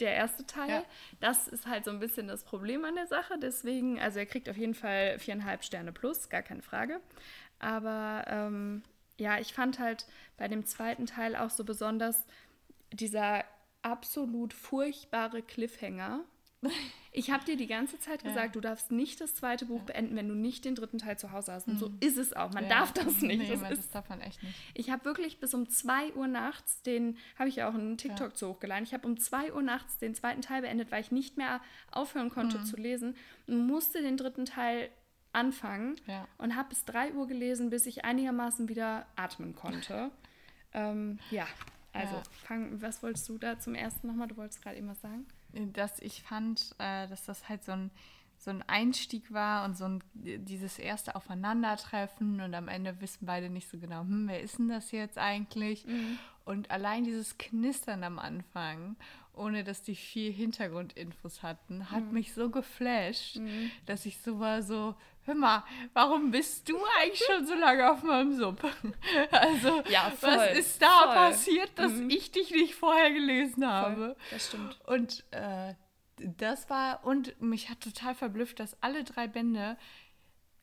der 0.00 0.14
erste 0.14 0.46
Teil. 0.46 0.70
Ja. 0.70 0.84
Das 1.20 1.48
ist 1.48 1.66
halt 1.66 1.84
so 1.84 1.90
ein 1.90 1.98
bisschen 1.98 2.28
das 2.28 2.44
Problem 2.44 2.84
an 2.84 2.94
der 2.94 3.06
Sache. 3.06 3.38
Deswegen, 3.40 4.00
also 4.00 4.18
er 4.18 4.26
kriegt 4.26 4.48
auf 4.48 4.56
jeden 4.56 4.74
Fall 4.74 5.18
viereinhalb 5.18 5.64
Sterne 5.64 5.92
plus, 5.92 6.28
gar 6.28 6.42
keine 6.42 6.62
Frage. 6.62 7.00
Aber 7.58 8.24
ähm, 8.28 8.82
ja, 9.16 9.38
ich 9.38 9.52
fand 9.52 9.78
halt 9.78 10.06
bei 10.36 10.48
dem 10.48 10.64
zweiten 10.64 11.06
Teil 11.06 11.34
auch 11.36 11.50
so 11.50 11.64
besonders 11.64 12.24
dieser 12.92 13.44
absolut 13.82 14.52
furchtbare 14.52 15.42
Cliffhanger, 15.42 16.20
ich 17.12 17.30
habe 17.30 17.44
dir 17.44 17.56
die 17.56 17.66
ganze 17.66 17.98
Zeit 17.98 18.22
gesagt, 18.22 18.46
ja. 18.46 18.52
du 18.52 18.60
darfst 18.60 18.90
nicht 18.90 19.20
das 19.20 19.34
zweite 19.34 19.66
Buch 19.66 19.78
ja. 19.78 19.84
beenden, 19.84 20.16
wenn 20.16 20.28
du 20.28 20.34
nicht 20.34 20.64
den 20.64 20.74
dritten 20.74 20.98
Teil 20.98 21.18
zu 21.18 21.32
Hause 21.32 21.52
hast. 21.52 21.66
Und 21.66 21.74
mhm. 21.74 21.78
so 21.78 21.90
ist 22.00 22.16
es 22.16 22.32
auch. 22.32 22.52
Man 22.52 22.64
ja. 22.64 22.70
darf 22.70 22.92
das 22.92 23.20
nicht. 23.22 23.38
Nee, 23.38 23.48
das, 23.48 23.62
ist, 23.70 23.78
das 23.78 23.90
darf 23.90 24.08
man 24.08 24.20
echt 24.20 24.42
nicht. 24.42 24.54
Ich 24.74 24.90
habe 24.90 25.04
wirklich 25.04 25.40
bis 25.40 25.54
um 25.54 25.68
2 25.68 26.14
Uhr 26.14 26.26
nachts 26.26 26.82
den, 26.82 27.16
habe 27.38 27.48
ich 27.48 27.56
ja 27.56 27.68
auch 27.68 27.74
einen 27.74 27.96
TikTok 27.96 28.36
zu 28.36 28.48
hochgeladen, 28.48 28.84
ich 28.84 28.94
habe 28.94 29.06
um 29.06 29.18
2 29.18 29.52
Uhr 29.52 29.62
nachts 29.62 29.98
den 29.98 30.14
zweiten 30.14 30.42
Teil 30.42 30.62
beendet, 30.62 30.90
weil 30.90 31.00
ich 31.00 31.10
nicht 31.10 31.36
mehr 31.36 31.60
aufhören 31.90 32.30
konnte 32.30 32.58
mhm. 32.58 32.64
zu 32.64 32.76
lesen 32.76 33.16
und 33.46 33.66
musste 33.66 34.02
den 34.02 34.16
dritten 34.16 34.44
Teil 34.44 34.90
anfangen 35.32 35.96
und 36.38 36.56
habe 36.56 36.70
bis 36.70 36.84
3 36.84 37.12
Uhr 37.12 37.26
gelesen, 37.26 37.70
bis 37.70 37.86
ich 37.86 38.04
einigermaßen 38.04 38.68
wieder 38.68 39.06
atmen 39.16 39.54
konnte. 39.54 40.10
ähm, 40.72 41.18
ja, 41.30 41.46
also 41.92 42.20
fang, 42.44 42.80
was 42.80 43.02
wolltest 43.02 43.28
du 43.28 43.38
da 43.38 43.58
zum 43.58 43.74
ersten 43.74 44.06
nochmal? 44.06 44.28
Du 44.28 44.36
wolltest 44.36 44.62
gerade 44.62 44.76
eben 44.76 44.88
was 44.88 45.00
sagen? 45.00 45.26
Dass 45.66 46.00
ich 46.00 46.22
fand, 46.22 46.74
äh, 46.78 47.08
dass 47.08 47.24
das 47.24 47.48
halt 47.48 47.64
so 47.64 47.72
ein 47.72 47.90
so 48.40 48.50
ein 48.50 48.62
Einstieg 48.62 49.32
war 49.32 49.64
und 49.64 49.76
so 49.76 49.84
ein, 49.84 50.02
dieses 50.14 50.78
erste 50.78 51.16
Aufeinandertreffen 51.16 52.40
und 52.40 52.54
am 52.54 52.68
Ende 52.68 53.00
wissen 53.00 53.26
beide 53.26 53.50
nicht 53.50 53.68
so 53.68 53.78
genau, 53.78 54.02
hm, 54.02 54.28
wer 54.28 54.40
ist 54.40 54.58
denn 54.58 54.68
das 54.68 54.92
jetzt 54.92 55.18
eigentlich? 55.18 55.84
Mhm. 55.86 56.18
Und 56.44 56.70
allein 56.70 57.04
dieses 57.04 57.36
Knistern 57.36 58.04
am 58.04 58.18
Anfang, 58.18 58.96
ohne 59.34 59.64
dass 59.64 59.82
die 59.82 59.96
viel 59.96 60.32
Hintergrundinfos 60.32 61.42
hatten, 61.42 61.90
hat 61.90 62.04
mhm. 62.04 62.12
mich 62.12 62.32
so 62.32 62.48
geflasht, 62.48 63.36
mhm. 63.36 63.70
dass 63.86 64.06
ich 64.06 64.18
so 64.18 64.38
war 64.38 64.62
so, 64.62 64.94
hör 65.28 65.34
mal, 65.34 65.64
warum 65.92 66.30
bist 66.30 66.68
du 66.68 66.76
eigentlich 66.98 67.22
schon 67.24 67.46
so 67.46 67.54
lange 67.54 67.90
auf 67.90 68.02
meinem 68.02 68.32
Sub? 68.32 68.60
Also, 69.30 69.82
ja, 69.88 70.10
voll, 70.10 70.30
was 70.30 70.58
ist 70.58 70.82
da 70.82 71.02
voll. 71.02 71.14
passiert, 71.14 71.70
dass 71.76 71.92
mhm. 71.92 72.10
ich 72.10 72.32
dich 72.32 72.50
nicht 72.50 72.74
vorher 72.74 73.12
gelesen 73.12 73.66
habe? 73.66 73.94
Voll, 73.94 74.16
das 74.30 74.48
stimmt. 74.48 74.80
Und 74.86 75.24
äh, 75.30 75.74
das 76.16 76.68
war, 76.70 77.04
und 77.04 77.40
mich 77.40 77.70
hat 77.70 77.80
total 77.80 78.14
verblüfft, 78.14 78.58
dass 78.58 78.82
alle 78.82 79.04
drei 79.04 79.28
Bände 79.28 79.76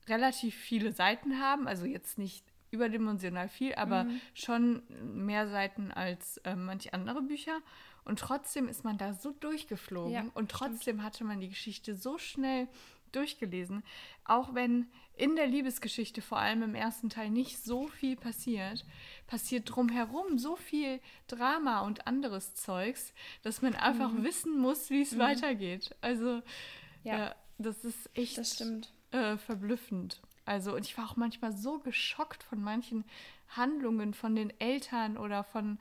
relativ 0.08 0.56
viele 0.56 0.92
Seiten 0.92 1.40
haben. 1.40 1.68
Also 1.68 1.86
jetzt 1.86 2.18
nicht 2.18 2.46
überdimensional 2.72 3.48
viel, 3.48 3.74
aber 3.76 4.06
mhm. 4.06 4.22
schon 4.34 4.84
mehr 5.02 5.48
Seiten 5.48 5.92
als 5.92 6.38
äh, 6.38 6.56
manche 6.56 6.94
andere 6.94 7.22
Bücher. 7.22 7.60
Und 8.04 8.20
trotzdem 8.20 8.68
ist 8.68 8.84
man 8.84 8.98
da 8.98 9.14
so 9.14 9.32
durchgeflogen 9.32 10.14
ja, 10.14 10.26
und 10.36 10.52
trotzdem 10.52 10.80
stimmt. 10.82 11.04
hatte 11.04 11.24
man 11.24 11.40
die 11.40 11.50
Geschichte 11.50 11.96
so 11.96 12.18
schnell 12.18 12.68
durchgelesen, 13.16 13.84
auch 14.24 14.54
wenn 14.54 14.88
in 15.18 15.36
der 15.36 15.48
Liebesgeschichte 15.48 16.22
vor 16.22 16.40
allem 16.40 16.62
im 16.64 16.76
ersten 16.76 17.10
Teil 17.10 17.30
nicht 17.30 17.64
so 17.64 17.88
viel 17.88 18.16
passiert, 18.16 18.86
passiert 19.28 19.64
drumherum 19.74 20.38
so 20.38 20.56
viel 20.56 21.00
Drama 21.28 21.82
und 21.82 22.06
anderes 22.06 22.56
Zeugs, 22.56 23.14
dass 23.42 23.62
man 23.62 23.76
einfach 23.76 24.12
mhm. 24.12 24.24
wissen 24.24 24.60
muss, 24.60 24.90
wie 24.90 25.02
es 25.02 25.14
mhm. 25.14 25.20
weitergeht. 25.20 25.96
Also 26.02 26.42
ja. 27.04 27.18
ja. 27.18 27.36
das 27.58 27.86
ist 27.86 28.10
echt 28.14 28.38
das 28.38 28.62
äh, 29.12 29.38
verblüffend. 29.38 30.22
Also 30.46 30.76
und 30.76 30.86
ich 30.86 30.98
war 30.98 31.10
auch 31.10 31.16
manchmal 31.16 31.54
so 31.54 31.80
geschockt 31.80 32.44
von 32.44 32.62
manchen 32.62 33.06
Handlungen 33.50 34.14
von 34.14 34.36
den 34.36 34.52
Eltern 34.60 35.18
oder 35.18 35.44
von 35.44 35.80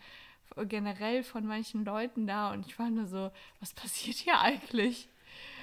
generell 0.68 1.25
von 1.25 1.47
manchen 1.47 1.85
Leuten 1.85 2.27
da 2.27 2.53
und 2.53 2.66
ich 2.66 2.79
war 2.79 2.90
nur 2.90 3.07
so, 3.07 3.31
was 3.61 3.73
passiert 3.75 4.16
hier 4.16 4.38
eigentlich? 4.40 5.09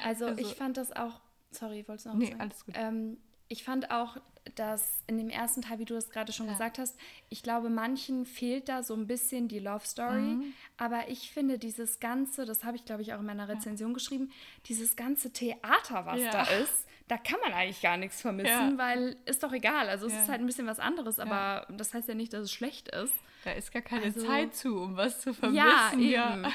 Also, 0.04 0.26
also 0.26 0.42
ich 0.42 0.56
fand 0.56 0.78
das 0.78 0.92
auch 0.92 1.22
Sorry, 1.52 1.84
wolltest 1.88 2.06
du 2.06 2.10
noch 2.10 2.16
was 2.16 2.24
nee, 2.24 2.30
sagen? 2.30 2.42
alles 2.42 2.66
gut. 2.66 2.76
Ähm, 2.78 3.18
ich 3.48 3.64
fand 3.64 3.92
auch, 3.92 4.18
dass 4.56 5.04
in 5.08 5.18
dem 5.18 5.30
ersten 5.30 5.62
Teil, 5.62 5.80
wie 5.80 5.86
du 5.86 5.96
es 5.96 6.10
gerade 6.10 6.32
schon 6.32 6.48
ja. 6.48 6.54
gesagt 6.54 6.80
hast, 6.80 6.98
ich 7.30 7.44
glaube, 7.44 7.70
manchen 7.70 8.26
fehlt 8.26 8.70
da 8.70 8.82
so 8.82 8.94
ein 8.96 9.08
bisschen 9.08 9.48
die 9.48 9.60
Love 9.60 9.86
Story. 9.86 10.22
Mhm. 10.22 10.54
Aber 10.78 11.10
ich 11.10 11.32
finde 11.32 11.60
dieses 11.60 12.00
ganze, 12.00 12.46
das 12.46 12.64
habe 12.64 12.78
ich, 12.78 12.86
glaube 12.86 13.02
ich, 13.02 13.14
auch 13.14 13.20
in 13.20 13.26
meiner 13.26 13.50
Rezension 13.50 13.92
ja. 13.92 13.94
geschrieben, 13.94 14.32
dieses 14.68 14.96
ganze 14.96 15.32
Theater, 15.32 16.06
was 16.06 16.22
ja. 16.22 16.32
da 16.32 16.44
ist, 16.44 16.88
da 17.08 17.18
kann 17.18 17.40
man 17.44 17.52
eigentlich 17.52 17.82
gar 17.82 17.98
nichts 17.98 18.22
vermissen, 18.22 18.78
weil 18.78 19.18
ist 19.26 19.44
doch 19.44 19.52
egal. 19.52 19.90
Also 19.90 20.08
es 20.08 20.14
ist 20.14 20.30
halt 20.30 20.40
ein 20.40 20.46
bisschen 20.46 20.66
was 20.66 20.80
anderes, 20.80 21.20
aber 21.20 21.68
das 21.70 21.94
heißt 21.94 22.08
ja 22.08 22.16
nicht, 22.16 22.32
dass 22.32 22.44
es 22.44 22.54
schlecht 22.54 22.88
ist. 22.88 23.14
Da 23.44 23.52
ist 23.52 23.74
gar 23.74 23.82
keine 23.82 24.06
also, 24.06 24.26
Zeit 24.26 24.56
zu, 24.56 24.82
um 24.82 24.96
was 24.96 25.20
zu 25.20 25.34
vermissen. 25.34 25.58
Ja, 25.58 25.92
eben. 25.94 26.46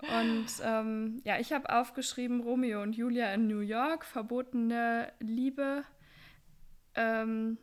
Und 0.00 0.46
ähm, 0.64 1.20
ja, 1.24 1.38
ich 1.38 1.52
habe 1.52 1.70
aufgeschrieben, 1.70 2.40
Romeo 2.40 2.82
und 2.82 2.96
Julia 2.96 3.32
in 3.34 3.46
New 3.46 3.60
York, 3.60 4.04
verbotene 4.04 5.12
Liebe. 5.20 5.84
Ähm, 6.94 7.58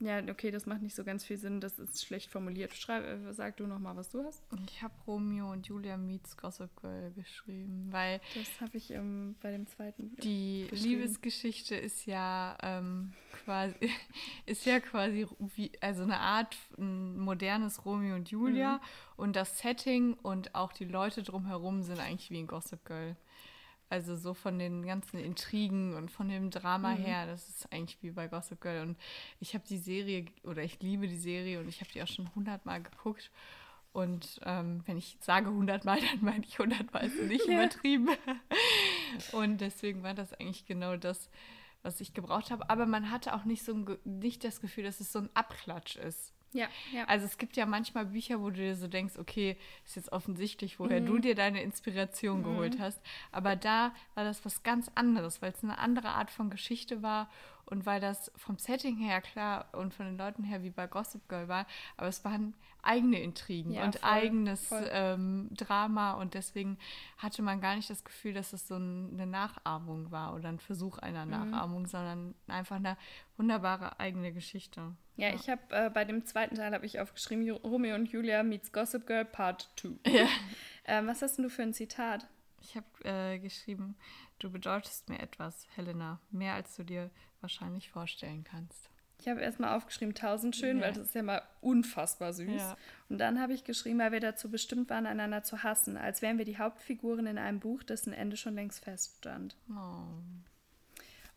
ja, 0.00 0.20
okay, 0.30 0.52
das 0.52 0.66
macht 0.66 0.82
nicht 0.82 0.94
so 0.94 1.02
ganz 1.02 1.24
viel 1.24 1.38
Sinn, 1.38 1.60
das 1.60 1.78
ist 1.78 2.04
schlecht 2.04 2.30
formuliert. 2.30 2.72
Schreib, 2.74 3.04
äh, 3.04 3.32
sag 3.32 3.56
du 3.56 3.66
noch 3.66 3.80
mal, 3.80 3.96
was 3.96 4.10
du 4.10 4.22
hast. 4.22 4.42
Ich 4.66 4.82
habe 4.82 4.94
Romeo 5.06 5.50
und 5.50 5.66
Julia 5.66 5.96
meets 5.96 6.36
Gossip 6.36 6.70
Girl 6.80 7.10
geschrieben, 7.12 7.88
weil 7.90 8.20
das 8.34 8.60
habe 8.60 8.76
ich 8.76 8.92
ähm, 8.92 9.34
bei 9.42 9.50
dem 9.50 9.66
zweiten. 9.66 10.14
Die 10.22 10.68
Liebesgeschichte 10.70 11.74
ist 11.74 12.06
ja 12.06 12.56
ähm, 12.62 13.12
quasi 13.44 13.74
ist 14.46 14.66
ja 14.66 14.78
quasi 14.78 15.26
wie 15.56 15.72
also 15.80 16.04
eine 16.04 16.20
Art 16.20 16.56
ein 16.78 17.18
modernes 17.18 17.84
Romeo 17.84 18.14
und 18.14 18.30
Julia 18.30 18.74
mhm. 18.74 18.80
und 19.16 19.36
das 19.36 19.58
Setting 19.58 20.14
und 20.14 20.54
auch 20.54 20.72
die 20.72 20.84
Leute 20.84 21.24
drumherum 21.24 21.82
sind 21.82 21.98
eigentlich 21.98 22.30
wie 22.30 22.38
in 22.38 22.46
Gossip 22.46 22.84
Girl. 22.84 23.16
Also 23.90 24.16
so 24.16 24.34
von 24.34 24.58
den 24.58 24.84
ganzen 24.84 25.18
Intrigen 25.18 25.94
und 25.94 26.10
von 26.10 26.28
dem 26.28 26.50
Drama 26.50 26.94
mhm. 26.94 27.04
her, 27.04 27.26
das 27.26 27.48
ist 27.48 27.72
eigentlich 27.72 27.98
wie 28.02 28.10
bei 28.10 28.28
Gossip 28.28 28.60
Girl. 28.60 28.82
Und 28.82 28.98
ich 29.40 29.54
habe 29.54 29.64
die 29.66 29.78
Serie, 29.78 30.26
oder 30.42 30.62
ich 30.62 30.80
liebe 30.80 31.08
die 31.08 31.16
Serie 31.16 31.58
und 31.60 31.68
ich 31.68 31.80
habe 31.80 31.90
die 31.90 32.02
auch 32.02 32.08
schon 32.08 32.34
hundertmal 32.34 32.82
geguckt. 32.82 33.30
Und 33.92 34.40
ähm, 34.44 34.82
wenn 34.86 34.98
ich 34.98 35.16
sage 35.20 35.50
hundertmal, 35.50 35.98
dann 36.12 36.22
meine 36.22 36.44
ich 36.44 36.58
hundertmal, 36.58 37.06
ist 37.06 37.22
nicht 37.22 37.46
ja. 37.48 37.54
übertrieben. 37.54 38.10
und 39.32 39.60
deswegen 39.60 40.02
war 40.02 40.14
das 40.14 40.34
eigentlich 40.34 40.66
genau 40.66 40.96
das, 40.96 41.30
was 41.82 42.00
ich 42.00 42.12
gebraucht 42.12 42.50
habe. 42.50 42.68
Aber 42.68 42.84
man 42.84 43.10
hatte 43.10 43.34
auch 43.34 43.44
nicht 43.44 43.64
so 43.64 43.72
ein, 43.72 43.98
nicht 44.04 44.44
das 44.44 44.60
Gefühl, 44.60 44.84
dass 44.84 45.00
es 45.00 45.12
so 45.12 45.20
ein 45.20 45.30
Abklatsch 45.32 45.96
ist. 45.96 46.34
Ja, 46.52 46.66
ja. 46.94 47.04
Also 47.04 47.26
es 47.26 47.36
gibt 47.36 47.56
ja 47.56 47.66
manchmal 47.66 48.06
Bücher, 48.06 48.40
wo 48.40 48.50
du 48.50 48.56
dir 48.56 48.74
so 48.74 48.88
denkst, 48.88 49.18
okay, 49.18 49.56
ist 49.84 49.96
jetzt 49.96 50.12
offensichtlich, 50.12 50.78
woher 50.80 51.00
mhm. 51.00 51.06
du 51.06 51.18
dir 51.18 51.34
deine 51.34 51.62
Inspiration 51.62 52.40
mhm. 52.40 52.44
geholt 52.44 52.78
hast. 52.78 53.00
Aber 53.32 53.56
da 53.56 53.94
war 54.14 54.24
das 54.24 54.44
was 54.44 54.62
ganz 54.62 54.90
anderes, 54.94 55.42
weil 55.42 55.52
es 55.52 55.62
eine 55.62 55.78
andere 55.78 56.08
Art 56.08 56.30
von 56.30 56.50
Geschichte 56.50 57.02
war 57.02 57.28
und 57.70 57.86
weil 57.86 58.00
das 58.00 58.32
vom 58.36 58.58
Setting 58.58 58.96
her 58.96 59.20
klar 59.20 59.68
und 59.72 59.94
von 59.94 60.06
den 60.06 60.18
Leuten 60.18 60.42
her 60.42 60.62
wie 60.62 60.70
bei 60.70 60.86
Gossip 60.86 61.28
Girl 61.28 61.48
war, 61.48 61.66
aber 61.96 62.08
es 62.08 62.24
waren 62.24 62.54
eigene 62.82 63.20
Intrigen 63.20 63.72
ja, 63.72 63.84
und 63.84 63.96
voll, 63.96 64.10
eigenes 64.10 64.68
voll. 64.68 64.88
Ähm, 64.90 65.48
Drama 65.52 66.12
und 66.12 66.34
deswegen 66.34 66.78
hatte 67.18 67.42
man 67.42 67.60
gar 67.60 67.76
nicht 67.76 67.90
das 67.90 68.04
Gefühl, 68.04 68.32
dass 68.32 68.52
es 68.52 68.68
so 68.68 68.76
ein, 68.76 69.10
eine 69.12 69.26
Nachahmung 69.26 70.10
war 70.10 70.34
oder 70.34 70.48
ein 70.48 70.58
Versuch 70.58 70.98
einer 70.98 71.24
mhm. 71.24 71.30
Nachahmung, 71.32 71.86
sondern 71.86 72.34
einfach 72.46 72.76
eine 72.76 72.96
wunderbare 73.36 74.00
eigene 74.00 74.32
Geschichte. 74.32 74.94
Ja, 75.16 75.28
ja. 75.28 75.34
ich 75.34 75.48
habe 75.48 75.62
äh, 75.70 75.90
bei 75.90 76.04
dem 76.04 76.24
zweiten 76.24 76.54
Teil 76.54 76.72
habe 76.72 76.86
ich 76.86 77.00
aufgeschrieben 77.00 77.50
Romeo 77.50 77.94
und 77.94 78.10
Julia 78.10 78.42
meets 78.42 78.72
Gossip 78.72 79.06
Girl 79.06 79.24
Part 79.24 79.70
2. 79.76 80.10
Ja. 80.10 80.26
ähm, 80.86 81.06
was 81.06 81.22
hast 81.22 81.38
du 81.38 81.50
für 81.50 81.62
ein 81.62 81.74
Zitat? 81.74 82.26
Ich 82.60 82.76
habe 82.76 82.86
äh, 83.04 83.38
geschrieben, 83.38 83.96
du 84.38 84.50
bedeutest 84.50 85.08
mir 85.08 85.20
etwas, 85.20 85.66
Helena, 85.74 86.20
mehr 86.30 86.54
als 86.54 86.76
du 86.76 86.84
dir 86.84 87.10
wahrscheinlich 87.40 87.90
vorstellen 87.90 88.44
kannst. 88.44 88.90
Ich 89.20 89.26
habe 89.28 89.40
erstmal 89.40 89.76
aufgeschrieben, 89.76 90.14
tausend 90.14 90.54
schön, 90.54 90.78
ja. 90.78 90.84
weil 90.84 90.92
das 90.92 91.08
ist 91.08 91.14
ja 91.14 91.22
mal 91.22 91.42
unfassbar 91.60 92.32
süß. 92.32 92.48
Ja. 92.56 92.76
Und 93.08 93.18
dann 93.18 93.40
habe 93.40 93.52
ich 93.52 93.64
geschrieben, 93.64 93.98
weil 93.98 94.12
wir 94.12 94.20
dazu 94.20 94.48
bestimmt 94.48 94.88
waren, 94.90 95.06
einander 95.06 95.42
zu 95.42 95.64
hassen, 95.64 95.96
als 95.96 96.22
wären 96.22 96.38
wir 96.38 96.44
die 96.44 96.58
Hauptfiguren 96.58 97.26
in 97.26 97.38
einem 97.38 97.58
Buch, 97.58 97.82
dessen 97.82 98.12
Ende 98.12 98.36
schon 98.36 98.54
längst 98.54 98.84
feststand. 98.84 99.56
Oh. 99.70 100.04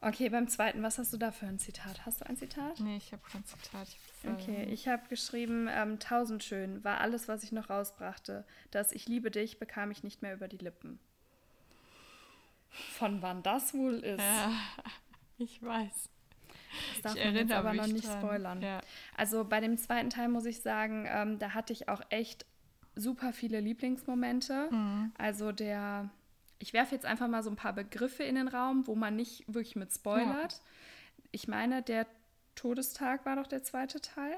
Okay, 0.03 0.29
beim 0.29 0.47
zweiten, 0.47 0.81
was 0.81 0.97
hast 0.97 1.13
du 1.13 1.17
da 1.17 1.31
für 1.31 1.45
ein 1.45 1.59
Zitat? 1.59 2.05
Hast 2.05 2.21
du 2.21 2.25
ein 2.25 2.37
Zitat? 2.37 2.79
Nee, 2.79 2.97
ich 2.97 3.11
habe 3.11 3.21
kein 3.31 3.45
Zitat. 3.45 3.87
Ich 3.87 4.29
okay, 4.29 4.63
ich 4.65 4.87
habe 4.87 5.07
geschrieben, 5.09 5.67
ähm, 5.69 5.99
tausend 5.99 6.43
schön 6.43 6.83
war 6.83 7.01
alles, 7.01 7.27
was 7.27 7.43
ich 7.43 7.51
noch 7.51 7.69
rausbrachte. 7.69 8.45
Das 8.71 8.91
Ich 8.91 9.07
liebe 9.07 9.29
dich 9.29 9.59
bekam 9.59 9.91
ich 9.91 10.03
nicht 10.03 10.23
mehr 10.23 10.33
über 10.33 10.47
die 10.47 10.57
Lippen. 10.57 10.99
Von 12.71 13.21
wann 13.21 13.43
das 13.43 13.73
wohl 13.73 13.95
ist? 13.95 14.19
Ja, 14.19 14.51
ich 15.37 15.61
weiß. 15.61 16.09
Das 16.93 17.01
darf 17.01 17.15
ich 17.15 17.25
man 17.25 17.35
jetzt 17.35 17.51
aber 17.51 17.73
noch 17.73 17.87
nicht 17.87 18.07
dran. 18.07 18.21
spoilern. 18.21 18.61
Ja. 18.61 18.81
Also 19.17 19.43
bei 19.43 19.59
dem 19.59 19.77
zweiten 19.77 20.09
Teil 20.09 20.29
muss 20.29 20.45
ich 20.45 20.61
sagen, 20.61 21.05
ähm, 21.07 21.37
da 21.37 21.53
hatte 21.53 21.73
ich 21.73 21.89
auch 21.89 22.01
echt 22.09 22.45
super 22.95 23.33
viele 23.33 23.59
Lieblingsmomente. 23.59 24.69
Mhm. 24.71 25.11
Also 25.17 25.51
der, 25.51 26.09
ich 26.59 26.73
werfe 26.73 26.95
jetzt 26.95 27.05
einfach 27.05 27.27
mal 27.27 27.43
so 27.43 27.49
ein 27.49 27.55
paar 27.55 27.73
Begriffe 27.73 28.23
in 28.23 28.35
den 28.35 28.47
Raum, 28.47 28.87
wo 28.87 28.95
man 28.95 29.15
nicht 29.15 29.43
wirklich 29.47 29.75
mit 29.75 29.91
spoilert. 29.91 30.53
Ja. 30.53 30.59
Ich 31.31 31.47
meine, 31.47 31.81
der 31.81 32.07
Todestag 32.55 33.25
war 33.25 33.35
doch 33.35 33.47
der 33.47 33.63
zweite 33.63 34.01
Teil. 34.01 34.35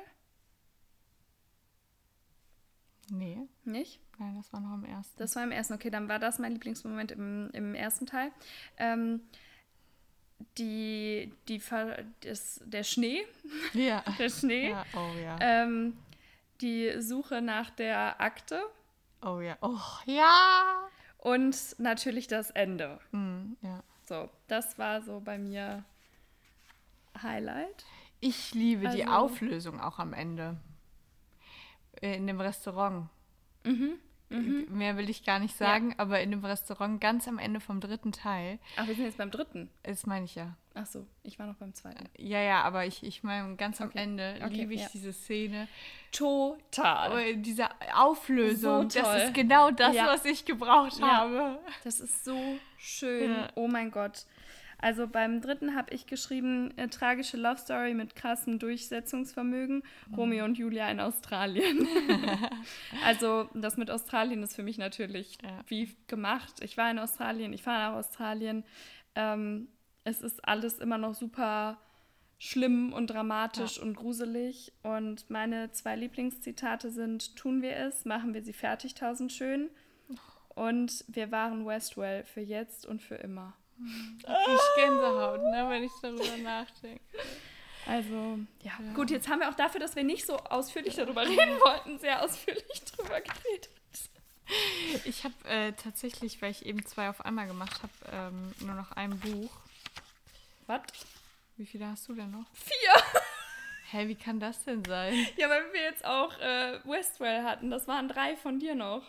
Nee. 3.12 3.40
Nicht? 3.66 4.00
Nein, 4.20 4.36
das 4.36 4.52
war 4.54 4.60
noch 4.60 4.74
im 4.74 4.86
ersten. 4.86 5.18
Das 5.18 5.36
war 5.36 5.44
im 5.44 5.52
ersten, 5.52 5.74
okay, 5.74 5.90
dann 5.90 6.08
war 6.08 6.20
das 6.20 6.40
mein 6.40 6.54
Lieblingsmoment 6.54 7.12
im, 7.12 7.50
im 7.52 7.76
ersten 7.76 8.06
Teil. 8.06 8.32
Ähm, 8.78 9.22
die, 10.58 11.34
die 11.48 11.62
das, 12.22 12.62
der 12.66 12.84
Schnee. 12.84 13.26
Ja. 13.74 14.04
der 14.20 14.30
Schnee. 14.30 14.70
Ja. 14.70 14.86
Oh 14.94 15.18
ja. 15.22 15.38
Ähm, 15.40 15.98
die 16.62 17.02
Suche 17.02 17.42
nach 17.42 17.70
der 17.72 18.22
Akte. 18.22 18.62
Oh 19.22 19.40
ja. 19.40 19.58
Oh 19.62 19.80
ja. 20.06 20.88
Und 21.18 21.76
natürlich 21.80 22.28
das 22.28 22.52
Ende. 22.52 23.00
Mm, 23.12 23.54
ja. 23.62 23.84
So, 24.04 24.30
das 24.48 24.78
war 24.78 25.02
so 25.02 25.22
bei 25.22 25.38
mir 25.38 25.84
Highlight. 27.22 27.86
Ich 28.20 28.54
liebe 28.54 28.88
also, 28.88 28.98
die 28.98 29.08
Auflösung 29.08 29.80
auch 29.80 30.00
am 30.00 30.14
Ende. 30.14 30.58
Äh, 32.04 32.18
in 32.18 32.28
dem 32.28 32.42
Restaurant. 32.42 33.08
Mhm. 33.64 33.94
Mhm. 34.28 34.66
Mehr 34.70 34.98
will 34.98 35.10
ich 35.10 35.24
gar 35.24 35.40
nicht 35.40 35.56
sagen, 35.56 35.92
ja. 35.92 36.00
aber 36.00 36.20
in 36.20 36.32
dem 36.32 36.44
Restaurant 36.44 37.00
ganz 37.00 37.28
am 37.28 37.38
Ende 37.38 37.60
vom 37.60 37.80
dritten 37.80 38.12
Teil. 38.12 38.60
Ach, 38.76 38.88
wir 38.88 38.96
sind 38.96 39.06
jetzt 39.06 39.18
beim 39.18 39.32
dritten. 39.32 39.70
Das 39.84 40.06
meine 40.06 40.26
ich 40.26 40.36
ja. 40.36 40.58
Ach 40.74 40.88
so, 40.88 41.06
ich 41.22 41.38
war 41.40 41.46
noch 41.46 41.56
beim 41.56 41.74
zweiten. 41.74 42.10
Ja, 42.18 42.42
ja, 42.42 42.62
aber 42.64 42.86
ich, 42.86 43.04
ich 43.04 43.24
meine, 43.24 43.56
ganz 43.56 43.80
am 43.80 43.90
okay. 43.90 44.00
Ende 44.00 44.40
okay, 44.44 44.54
liebe 44.54 44.74
ich 44.74 44.82
ja. 44.82 44.90
diese 44.92 45.14
Szene. 45.14 45.68
Total. 46.12 47.12
Aber 47.12 47.34
diese 47.34 47.70
Auflösung, 47.96 48.90
so 48.90 49.00
das 49.00 49.26
ist 49.26 49.34
genau 49.34 49.72
das, 49.72 49.96
ja. 49.96 50.08
was 50.08 50.26
ich 50.26 50.44
gebraucht 50.44 51.00
habe. 51.02 51.60
Das 51.84 52.00
ist 52.00 52.26
so 52.26 52.38
schön. 52.78 53.48
Oh 53.56 53.68
mein 53.68 53.92
Gott. 53.92 54.26
Also 54.84 55.08
beim 55.08 55.40
dritten 55.40 55.76
habe 55.76 55.94
ich 55.94 56.08
geschrieben, 56.08 56.74
eine 56.76 56.90
tragische 56.90 57.38
Love 57.38 57.58
Story 57.58 57.94
mit 57.94 58.18
krassem 58.18 58.60
Durchsetzungsvermögen, 58.60 59.82
mhm. 60.10 60.14
Romeo 60.14 60.44
und 60.44 60.58
Julia 60.58 60.92
in 60.92 61.00
Australien. 61.00 61.88
also 63.06 63.50
das 63.54 63.78
mit 63.78 63.90
Australien 63.90 64.44
ist 64.44 64.58
für 64.58 64.62
mich 64.62 64.78
natürlich 64.78 65.38
ja. 65.42 65.62
wie 65.68 65.96
gemacht. 66.08 66.56
Ich 66.60 66.76
war 66.76 66.92
in 66.92 67.00
Australien, 67.00 67.54
ich 67.54 67.64
fahre 67.64 67.92
nach 67.92 67.98
Australien. 67.98 68.66
Ähm, 69.16 69.70
es 70.04 70.20
ist 70.20 70.46
alles 70.46 70.80
immer 70.80 70.98
noch 70.98 71.16
super 71.16 71.80
schlimm 72.38 72.92
und 72.92 73.08
dramatisch 73.08 73.78
ja. 73.78 73.84
und 73.84 73.96
gruselig. 73.96 74.74
Und 74.84 75.30
meine 75.30 75.72
zwei 75.72 75.96
Lieblingszitate 75.96 76.92
sind, 76.92 77.38
tun 77.38 77.62
wir 77.62 77.78
es, 77.78 78.04
machen 78.04 78.34
wir 78.34 78.44
sie 78.44 78.52
fertig, 78.52 78.96
tausend 78.96 79.32
schön. 79.32 79.70
Und 80.50 81.06
wir 81.08 81.32
waren 81.32 81.66
Westwell 81.66 82.26
für 82.26 82.42
jetzt 82.42 82.86
und 82.86 83.02
für 83.02 83.16
immer. 83.16 83.54
Ich 83.80 84.76
Gänsehaut, 84.76 85.42
ne, 85.42 85.66
wenn 85.70 85.84
ich 85.84 85.92
darüber 86.02 86.38
nachdenke. 86.38 87.02
Also, 87.86 88.40
ja. 88.62 88.72
ja. 88.80 88.94
Gut, 88.94 89.12
jetzt 89.12 89.28
haben 89.28 89.40
wir 89.40 89.50
auch 89.50 89.56
dafür, 89.56 89.80
dass 89.80 89.96
wir 89.96 90.04
nicht 90.04 90.26
so 90.26 90.38
ausführlich 90.38 90.96
darüber 90.96 91.24
reden 91.24 91.60
wollten, 91.60 92.00
sehr 92.00 92.24
ausführlich 92.24 92.82
darüber 92.98 93.20
geredet. 93.20 93.70
Ich 95.06 95.24
habe 95.24 95.34
äh, 95.46 95.72
tatsächlich, 95.74 96.42
weil 96.42 96.52
ich 96.52 96.66
eben 96.66 96.86
zwei 96.86 97.10
auf 97.10 97.26
einmal 97.26 97.48
gemacht 97.48 97.82
habe, 97.82 97.94
ähm, 98.12 98.54
nur 98.60 98.76
noch 98.76 98.92
ein 98.92 99.20
Buch. 99.20 99.52
Was? 100.68 100.82
Wie 101.58 101.66
viele 101.66 101.88
hast 101.88 102.08
du 102.08 102.14
denn 102.14 102.32
noch? 102.32 102.46
Vier. 102.54 103.22
Hä, 103.92 104.08
wie 104.08 104.16
kann 104.16 104.40
das 104.40 104.64
denn 104.64 104.84
sein? 104.86 105.14
Ja, 105.38 105.50
weil 105.50 105.72
wir 105.72 105.82
jetzt 105.82 106.04
auch 106.04 106.38
äh, 106.40 106.80
Westwell 106.84 107.44
hatten. 107.44 107.70
Das 107.70 107.88
waren 107.88 108.08
drei 108.08 108.36
von 108.36 108.60
dir 108.60 108.76
noch. 108.76 109.04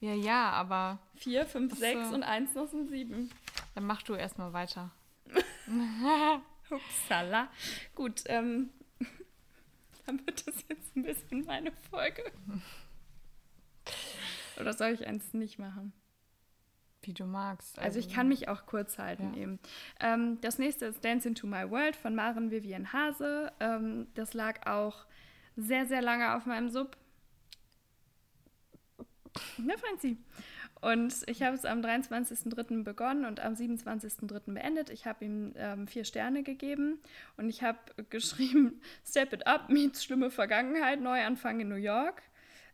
Ja, 0.00 0.14
ja, 0.14 0.50
aber. 0.50 0.98
Vier, 1.14 1.46
fünf, 1.46 1.72
Achso. 1.72 1.80
sechs 1.80 2.12
und 2.12 2.22
eins 2.22 2.54
noch 2.54 2.68
sind 2.68 2.88
sieben. 2.88 3.30
Dann 3.74 3.84
mach 3.84 4.02
du 4.02 4.14
erstmal 4.14 4.52
weiter. 4.52 4.90
Upsala. 6.70 7.48
Gut, 7.94 8.22
ähm, 8.26 8.70
dann 10.06 10.24
wird 10.26 10.46
das 10.46 10.64
jetzt 10.68 10.96
ein 10.96 11.02
bisschen 11.02 11.44
meine 11.44 11.72
Folge. 11.90 12.22
Oder 14.60 14.72
soll 14.72 14.90
ich 14.90 15.06
eins 15.06 15.32
nicht 15.34 15.58
machen? 15.58 15.92
Wie 17.02 17.14
du 17.14 17.24
magst. 17.24 17.78
Also, 17.78 17.86
also 17.86 17.98
ich 18.00 18.14
kann 18.14 18.28
mich 18.28 18.48
auch 18.48 18.66
kurz 18.66 18.98
halten 18.98 19.34
ja. 19.34 19.42
eben. 19.42 19.60
Ähm, 20.00 20.40
das 20.40 20.58
nächste 20.58 20.86
ist 20.86 21.04
Dance 21.04 21.28
into 21.28 21.46
My 21.46 21.70
World 21.70 21.94
von 21.94 22.14
Maren 22.14 22.50
Vivian 22.50 22.92
Hase. 22.92 23.52
Ähm, 23.60 24.08
das 24.14 24.34
lag 24.34 24.66
auch 24.66 25.06
sehr, 25.56 25.86
sehr 25.86 26.02
lange 26.02 26.34
auf 26.34 26.46
meinem 26.46 26.68
Sub. 26.68 26.96
Ne, 29.58 29.76
Franzi? 29.78 30.16
Und 30.80 31.14
ich 31.26 31.42
habe 31.42 31.56
es 31.56 31.64
am 31.64 31.80
23.03. 31.80 32.84
begonnen 32.84 33.24
und 33.24 33.40
am 33.40 33.54
27.03. 33.54 34.52
beendet. 34.52 34.90
Ich 34.90 35.06
habe 35.06 35.24
ihm 35.24 35.52
ähm, 35.56 35.88
vier 35.88 36.04
Sterne 36.04 36.42
gegeben 36.42 37.00
und 37.36 37.48
ich 37.48 37.62
habe 37.62 37.78
geschrieben, 38.10 38.80
Step 39.04 39.32
it 39.32 39.46
up 39.46 39.70
meets 39.70 40.04
schlimme 40.04 40.30
Vergangenheit, 40.30 41.00
Neuanfang 41.00 41.60
in 41.60 41.68
New 41.68 41.76
York. 41.76 42.22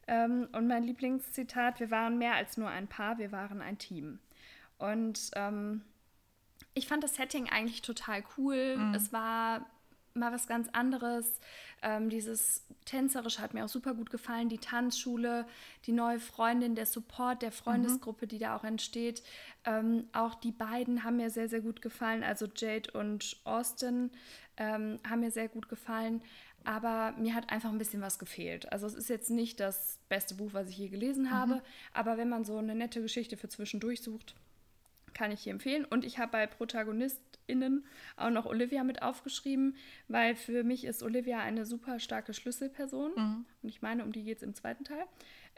Ähm, 0.09 0.49
und 0.53 0.67
mein 0.67 0.83
Lieblingszitat, 0.83 1.79
wir 1.79 1.91
waren 1.91 2.19
mehr 2.19 2.35
als 2.35 2.57
nur 2.57 2.69
ein 2.69 2.89
Paar, 2.89 3.19
wir 3.19 3.31
waren 3.31 3.63
ein 3.63 3.79
Team. 3.79 4.19
Und 4.79 5.31
ähm, 5.37 5.83
ich 6.75 6.89
fand 6.89 7.05
das 7.05 7.15
Setting 7.15 7.49
eigentlich 7.49 7.83
total 7.83 8.25
cool. 8.37 8.77
Mhm. 8.77 8.95
Es 8.95 9.13
war 9.13 9.67
mal 10.15 10.33
was 10.33 10.47
ganz 10.47 10.69
anderes. 10.73 11.41
Ähm, 11.83 12.11
dieses 12.11 12.65
Tänzerische 12.85 13.41
hat 13.41 13.55
mir 13.55 13.65
auch 13.65 13.69
super 13.69 13.95
gut 13.95 14.11
gefallen. 14.11 14.49
Die 14.49 14.59
Tanzschule, 14.59 15.47
die 15.87 15.93
neue 15.93 16.21
Freundin, 16.21 16.75
der 16.75 16.87
Support 16.87 17.43
der 17.43 17.53
Freundesgruppe, 17.53 18.27
mhm. 18.27 18.29
die 18.29 18.39
da 18.39 18.57
auch 18.57 18.65
entsteht. 18.65 19.23
Ähm, 19.65 20.05
auch 20.13 20.35
die 20.35 20.53
beiden 20.53 21.05
haben 21.05 21.17
mir 21.17 21.31
sehr, 21.31 21.49
sehr 21.49 21.61
gut 21.61 21.83
gefallen. 21.83 22.23
Also 22.23 22.47
Jade 22.55 22.91
und 22.93 23.37
Austin 23.45 24.11
ähm, 24.57 24.99
haben 25.09 25.21
mir 25.21 25.31
sehr 25.31 25.49
gut 25.49 25.69
gefallen. 25.69 26.23
Aber 26.65 27.13
mir 27.19 27.35
hat 27.35 27.51
einfach 27.51 27.71
ein 27.71 27.79
bisschen 27.79 28.03
was 28.03 28.21
gefehlt. 28.21 28.71
Also 28.71 28.87
es 28.87 28.95
ist 28.95 29.09
jetzt 29.09 29.31
nicht 29.31 29.59
das 29.59 29.99
beste 30.09 30.37
Buch, 30.37 30.51
was 30.53 30.69
ich 30.69 30.79
je 30.79 30.89
gelesen 30.89 31.25
mhm. 31.25 31.31
habe. 31.31 31.63
Aber 31.93 32.17
wenn 32.17 32.29
man 32.29 32.45
so 32.45 32.57
eine 32.59 32.75
nette 32.75 33.03
Geschichte 33.03 33.37
für 33.37 33.49
zwischendurch 33.49 34.03
sucht, 34.03 34.35
kann 35.15 35.33
ich 35.33 35.41
hier 35.41 35.53
empfehlen. 35.53 35.85
Und 35.85 36.05
ich 36.05 36.19
habe 36.19 36.33
bei 36.33 36.47
ProtagonistInnen 37.43 37.85
auch 38.17 38.31
noch 38.31 38.47
Olivia 38.47 38.85
mit 38.85 39.03
aufgeschrieben, 39.03 39.77
weil 40.09 40.35
für 40.35 40.65
mich 40.65 40.85
ist 40.85 41.03
Olivia 41.03 41.41
eine 41.41 41.65
super 41.65 41.99
starke 41.99 42.35
Schlüsselperson. 42.35 43.13
Mhm. 43.15 43.47
Und 43.63 43.69
ich 43.69 43.83
meine, 43.83 44.05
um 44.05 44.13
die 44.13 44.23
geht 44.23 44.39
es 44.39 44.43
im 44.43 44.55
zweiten 44.55 44.85
Teil. 44.85 45.05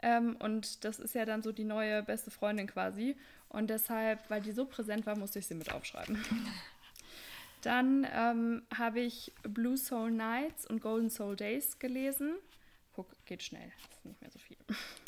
Ähm, 0.01 0.35
und 0.37 0.83
das 0.83 0.99
ist 0.99 1.15
ja 1.15 1.25
dann 1.25 1.41
so 1.41 1.51
die 1.51 1.63
neue 1.63 2.03
beste 2.03 2.31
Freundin 2.31 2.67
quasi. 2.67 3.15
Und 3.49 3.69
deshalb, 3.69 4.29
weil 4.29 4.41
die 4.41 4.51
so 4.51 4.65
präsent 4.65 5.05
war, 5.05 5.17
musste 5.17 5.39
ich 5.39 5.47
sie 5.47 5.55
mit 5.55 5.71
aufschreiben. 5.71 6.23
Dann 7.61 8.05
ähm, 8.13 8.61
habe 8.77 8.99
ich 8.99 9.33
Blue 9.41 9.75
Soul 9.75 10.11
Nights 10.11 10.67
und 10.67 10.81
Golden 10.81 11.09
Soul 11.09 11.35
Days 11.35 11.79
gelesen. 11.79 12.35
Guck, 12.93 13.07
geht 13.25 13.41
schnell, 13.41 13.71
ist 13.89 14.05
nicht 14.05 14.21
mehr 14.21 14.29
so 14.29 14.37
viel. 14.37 14.57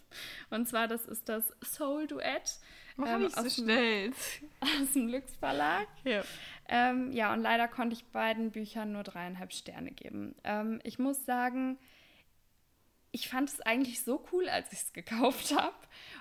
Und 0.49 0.67
zwar, 0.67 0.87
das 0.87 1.05
ist 1.05 1.29
das 1.29 1.53
Soul-Duett. 1.63 2.59
Ähm, 3.05 3.27
ich 3.27 3.35
so 3.35 3.49
schnell? 3.49 4.11
Aus 4.61 4.93
dem 4.93 5.07
Lux 5.07 5.35
Verlag. 5.35 5.87
Ja. 6.03 6.23
Ähm, 6.67 7.11
ja, 7.11 7.33
und 7.33 7.41
leider 7.41 7.67
konnte 7.67 7.95
ich 7.95 8.05
beiden 8.05 8.51
Büchern 8.51 8.91
nur 8.91 9.03
dreieinhalb 9.03 9.53
Sterne 9.53 9.91
geben. 9.91 10.35
Ähm, 10.43 10.79
ich 10.83 10.99
muss 10.99 11.25
sagen, 11.25 11.77
ich 13.11 13.29
fand 13.29 13.49
es 13.49 13.61
eigentlich 13.61 14.03
so 14.03 14.23
cool, 14.31 14.49
als 14.49 14.71
ich 14.71 14.79
es 14.79 14.93
gekauft 14.93 15.55
habe. 15.55 15.75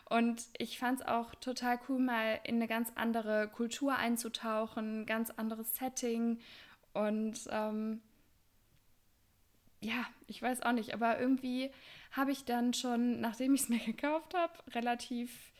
Und 0.08 0.44
ich 0.58 0.78
fand 0.78 1.00
es 1.00 1.06
auch 1.06 1.34
total 1.36 1.78
cool, 1.88 1.98
mal 1.98 2.40
in 2.44 2.56
eine 2.56 2.68
ganz 2.68 2.92
andere 2.94 3.48
Kultur 3.48 3.96
einzutauchen, 3.96 5.06
ganz 5.06 5.30
anderes 5.30 5.74
Setting. 5.76 6.40
Und 6.92 7.40
ähm, 7.50 8.00
ja, 9.80 10.06
ich 10.26 10.40
weiß 10.40 10.62
auch 10.62 10.72
nicht, 10.72 10.94
aber 10.94 11.18
irgendwie 11.18 11.70
habe 12.12 12.32
ich 12.32 12.44
dann 12.44 12.74
schon, 12.74 13.20
nachdem 13.20 13.54
ich 13.54 13.62
es 13.62 13.68
mir 13.70 13.78
gekauft 13.78 14.34
habe, 14.34 14.52
relativ 14.74 15.52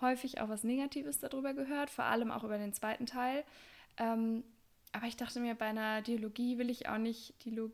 häufig 0.00 0.40
auch 0.40 0.48
was 0.48 0.64
Negatives 0.64 1.20
darüber 1.20 1.54
gehört, 1.54 1.90
vor 1.90 2.04
allem 2.04 2.30
auch 2.30 2.44
über 2.44 2.58
den 2.58 2.72
zweiten 2.72 3.06
Teil. 3.06 3.44
Ähm, 3.96 4.44
aber 4.92 5.06
ich 5.06 5.16
dachte 5.16 5.40
mir, 5.40 5.54
bei 5.54 5.66
einer 5.66 6.02
Dialogie 6.02 6.58
will 6.58 6.70
ich 6.70 6.88
auch 6.88 6.98
nicht, 6.98 7.34
Dialog, 7.44 7.72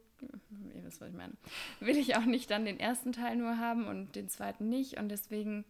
ihr 0.74 0.84
wisst, 0.84 1.00
was 1.00 1.08
ich 1.10 1.16
meine, 1.16 1.34
will 1.80 1.96
ich 1.96 2.16
auch 2.16 2.24
nicht 2.24 2.50
dann 2.50 2.64
den 2.64 2.80
ersten 2.80 3.12
Teil 3.12 3.36
nur 3.36 3.58
haben 3.58 3.86
und 3.86 4.16
den 4.16 4.28
zweiten 4.28 4.68
nicht. 4.68 4.98
Und 4.98 5.08
deswegen, 5.08 5.64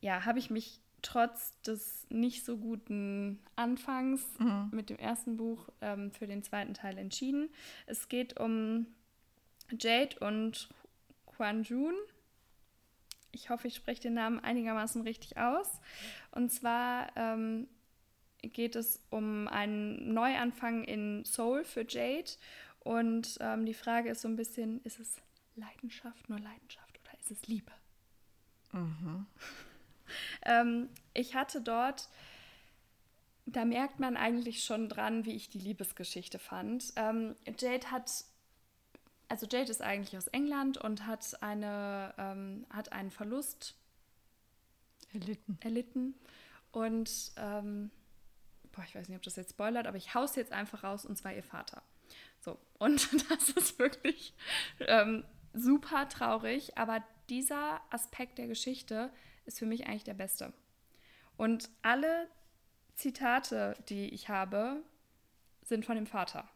ja, 0.00 0.24
habe 0.24 0.38
ich 0.38 0.50
mich 0.50 0.80
trotz 1.02 1.60
des 1.62 2.06
nicht 2.08 2.44
so 2.44 2.56
guten 2.56 3.40
Anfangs 3.54 4.24
mhm. 4.38 4.70
mit 4.72 4.90
dem 4.90 4.98
ersten 4.98 5.36
Buch 5.36 5.68
ähm, 5.80 6.10
für 6.12 6.26
den 6.26 6.42
zweiten 6.42 6.74
Teil 6.74 6.98
entschieden. 6.98 7.48
Es 7.86 8.08
geht 8.08 8.40
um 8.40 8.86
Jade 9.70 10.18
und 10.20 10.68
Quan 11.36 11.62
Jun. 11.62 11.94
Ich 13.32 13.50
hoffe, 13.50 13.68
ich 13.68 13.74
spreche 13.74 14.02
den 14.02 14.14
Namen 14.14 14.40
einigermaßen 14.40 15.02
richtig 15.02 15.36
aus. 15.36 15.68
Und 16.30 16.50
zwar 16.50 17.14
ähm, 17.16 17.68
geht 18.42 18.76
es 18.76 19.02
um 19.10 19.46
einen 19.48 20.14
Neuanfang 20.14 20.84
in 20.84 21.24
Seoul 21.24 21.64
für 21.64 21.84
Jade. 21.86 22.30
Und 22.80 23.36
ähm, 23.40 23.66
die 23.66 23.74
Frage 23.74 24.10
ist 24.10 24.22
so 24.22 24.28
ein 24.28 24.36
bisschen, 24.36 24.80
ist 24.84 24.98
es 24.98 25.16
Leidenschaft, 25.56 26.28
nur 26.28 26.38
Leidenschaft 26.38 26.98
oder 27.02 27.18
ist 27.18 27.30
es 27.30 27.46
Liebe? 27.46 27.72
Mhm. 28.72 29.26
ähm, 30.42 30.88
ich 31.12 31.34
hatte 31.34 31.60
dort, 31.60 32.08
da 33.44 33.64
merkt 33.64 34.00
man 34.00 34.16
eigentlich 34.16 34.64
schon 34.64 34.88
dran, 34.88 35.26
wie 35.26 35.34
ich 35.34 35.50
die 35.50 35.58
Liebesgeschichte 35.58 36.38
fand. 36.38 36.92
Ähm, 36.96 37.36
Jade 37.58 37.90
hat 37.90 38.24
also 39.28 39.46
Jade 39.50 39.70
ist 39.70 39.82
eigentlich 39.82 40.16
aus 40.16 40.28
England 40.28 40.78
und 40.78 41.06
hat, 41.06 41.42
eine, 41.42 42.14
ähm, 42.18 42.66
hat 42.70 42.92
einen 42.92 43.10
Verlust 43.10 43.76
erlitten. 45.12 45.58
erlitten. 45.60 46.14
Und 46.72 47.32
ähm, 47.36 47.90
boah, 48.72 48.84
ich 48.84 48.94
weiß 48.94 49.08
nicht, 49.08 49.16
ob 49.16 49.22
das 49.22 49.36
jetzt 49.36 49.50
spoilert, 49.50 49.86
aber 49.86 49.96
ich 49.96 50.14
haus 50.14 50.36
jetzt 50.36 50.52
einfach 50.52 50.84
raus 50.84 51.06
und 51.06 51.16
zwar 51.16 51.32
ihr 51.32 51.42
Vater. 51.42 51.82
So, 52.40 52.58
und 52.78 53.08
das 53.30 53.50
ist 53.50 53.78
wirklich 53.78 54.34
ähm, 54.80 55.24
super 55.52 56.08
traurig, 56.08 56.76
aber 56.76 57.02
dieser 57.28 57.80
Aspekt 57.90 58.38
der 58.38 58.46
Geschichte 58.46 59.10
ist 59.46 59.58
für 59.58 59.66
mich 59.66 59.86
eigentlich 59.86 60.04
der 60.04 60.14
beste. 60.14 60.52
Und 61.36 61.68
alle 61.82 62.28
Zitate, 62.94 63.76
die 63.88 64.08
ich 64.08 64.28
habe, 64.28 64.82
sind 65.62 65.84
von 65.84 65.96
dem 65.96 66.06
Vater. 66.06 66.48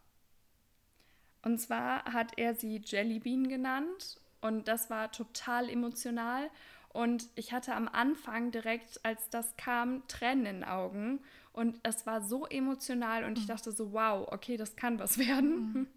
Und 1.43 1.59
zwar 1.59 2.05
hat 2.05 2.39
er 2.39 2.55
sie 2.55 2.83
Jellybean 2.85 3.49
genannt 3.49 4.21
und 4.41 4.69
das 4.69 4.91
war 4.91 5.11
total 5.13 5.69
emotional. 5.69 6.51
Und 6.93 7.29
ich 7.37 7.53
hatte 7.53 7.75
am 7.75 7.89
Anfang 7.89 8.51
direkt, 8.51 9.05
als 9.05 9.31
das 9.31 9.57
kam, 9.57 10.07
Tränen 10.09 10.47
in 10.47 10.55
den 10.57 10.65
Augen. 10.65 11.21
Und 11.53 11.79
es 11.83 12.05
war 12.07 12.21
so 12.23 12.47
emotional 12.47 13.25
und 13.25 13.39
ich 13.39 13.45
mhm. 13.45 13.49
dachte 13.49 13.73
so, 13.73 13.93
wow, 13.93 14.29
okay, 14.31 14.57
das 14.57 14.77
kann 14.77 14.99
was 14.99 15.19
werden. 15.19 15.73
Mhm. 15.73 15.87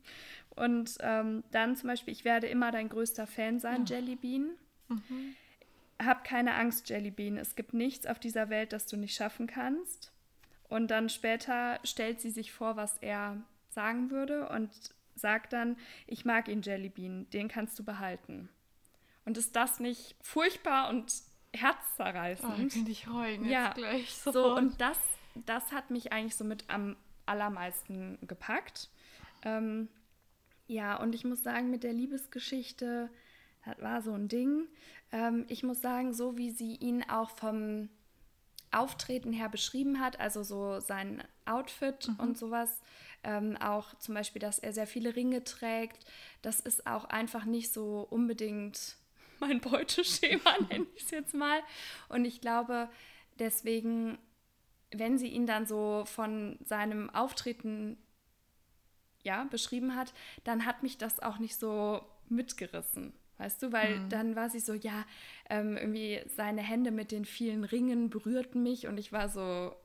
Und 0.55 0.97
ähm, 0.99 1.43
dann 1.49 1.75
zum 1.75 1.87
Beispiel, 1.87 2.13
ich 2.13 2.25
werde 2.25 2.45
immer 2.45 2.69
dein 2.69 2.87
größter 2.87 3.25
Fan 3.25 3.59
sein, 3.59 3.85
ja. 3.85 3.95
Jellybean. 3.95 4.51
Mhm. 4.87 5.35
Hab 5.97 6.23
keine 6.23 6.53
Angst, 6.53 6.89
Jellybean. 6.89 7.37
Es 7.37 7.55
gibt 7.55 7.73
nichts 7.73 8.05
auf 8.05 8.19
dieser 8.19 8.51
Welt, 8.51 8.71
das 8.71 8.85
du 8.85 8.95
nicht 8.95 9.15
schaffen 9.15 9.47
kannst. 9.47 10.11
Und 10.69 10.91
dann 10.91 11.09
später 11.09 11.79
stellt 11.83 12.21
sie 12.21 12.29
sich 12.29 12.51
vor, 12.51 12.75
was 12.75 12.99
er 12.99 13.41
sagen 13.69 14.11
würde 14.11 14.47
und 14.49 14.69
sagt 15.15 15.53
dann, 15.53 15.77
ich 16.07 16.25
mag 16.25 16.47
ihn, 16.47 16.61
Jellybean, 16.61 17.29
den 17.31 17.47
kannst 17.47 17.77
du 17.79 17.83
behalten. 17.83 18.49
Und 19.25 19.37
ist 19.37 19.55
das 19.55 19.79
nicht 19.79 20.15
furchtbar 20.21 20.89
und 20.89 21.13
herzzerreißend? 21.53 22.53
Oh, 22.53 22.57
könnte 22.57 22.91
ich 22.91 23.07
heulen 23.07 23.45
ja, 23.45 23.73
gleich 23.73 24.13
sofort. 24.15 24.33
So, 24.33 24.55
und 24.55 24.81
das, 24.81 24.99
das 25.45 25.71
hat 25.71 25.91
mich 25.91 26.11
eigentlich 26.11 26.35
so 26.35 26.43
mit 26.43 26.69
am 26.69 26.97
allermeisten 27.25 28.17
gepackt. 28.27 28.89
Ähm, 29.43 29.87
ja, 30.67 30.95
und 30.95 31.15
ich 31.15 31.23
muss 31.23 31.43
sagen, 31.43 31.69
mit 31.69 31.83
der 31.83 31.93
Liebesgeschichte, 31.93 33.09
das 33.65 33.81
war 33.81 34.01
so 34.01 34.13
ein 34.13 34.27
Ding. 34.27 34.67
Ähm, 35.11 35.45
ich 35.47 35.63
muss 35.63 35.81
sagen, 35.81 36.13
so 36.13 36.37
wie 36.37 36.51
sie 36.51 36.75
ihn 36.75 37.03
auch 37.09 37.29
vom 37.29 37.89
Auftreten 38.73 39.33
her 39.33 39.49
beschrieben 39.49 39.99
hat, 39.99 40.19
also 40.19 40.43
so 40.43 40.79
sein 40.79 41.23
Outfit 41.45 42.07
mhm. 42.07 42.15
und 42.19 42.37
sowas, 42.37 42.81
ähm, 43.23 43.57
auch 43.57 43.97
zum 43.99 44.15
Beispiel, 44.15 44.41
dass 44.41 44.59
er 44.59 44.73
sehr 44.73 44.87
viele 44.87 45.15
Ringe 45.15 45.43
trägt, 45.43 46.05
das 46.41 46.59
ist 46.59 46.87
auch 46.87 47.05
einfach 47.05 47.45
nicht 47.45 47.71
so 47.73 48.05
unbedingt 48.09 48.97
mein 49.39 49.61
Beuteschema, 49.61 50.57
nenne 50.69 50.87
ich 50.95 51.03
es 51.03 51.11
jetzt 51.11 51.33
mal. 51.33 51.61
Und 52.09 52.25
ich 52.25 52.41
glaube, 52.41 52.89
deswegen, 53.39 54.17
wenn 54.91 55.17
sie 55.17 55.27
ihn 55.27 55.47
dann 55.47 55.65
so 55.65 56.03
von 56.05 56.59
seinem 56.65 57.09
Auftreten 57.09 57.97
ja, 59.23 59.45
beschrieben 59.45 59.95
hat, 59.95 60.13
dann 60.43 60.65
hat 60.65 60.83
mich 60.83 60.97
das 60.97 61.21
auch 61.21 61.39
nicht 61.39 61.55
so 61.55 62.05
mitgerissen. 62.27 63.13
Weißt 63.37 63.61
du, 63.63 63.71
weil 63.71 63.99
mhm. 63.99 64.09
dann 64.09 64.35
war 64.35 64.49
sie 64.49 64.59
so, 64.59 64.73
ja, 64.73 65.05
ähm, 65.49 65.75
irgendwie 65.75 66.21
seine 66.27 66.61
Hände 66.61 66.91
mit 66.91 67.11
den 67.11 67.25
vielen 67.25 67.63
Ringen 67.63 68.09
berührten 68.09 68.61
mich 68.61 68.87
und 68.87 68.97
ich 68.97 69.11
war 69.11 69.27
so, 69.27 69.75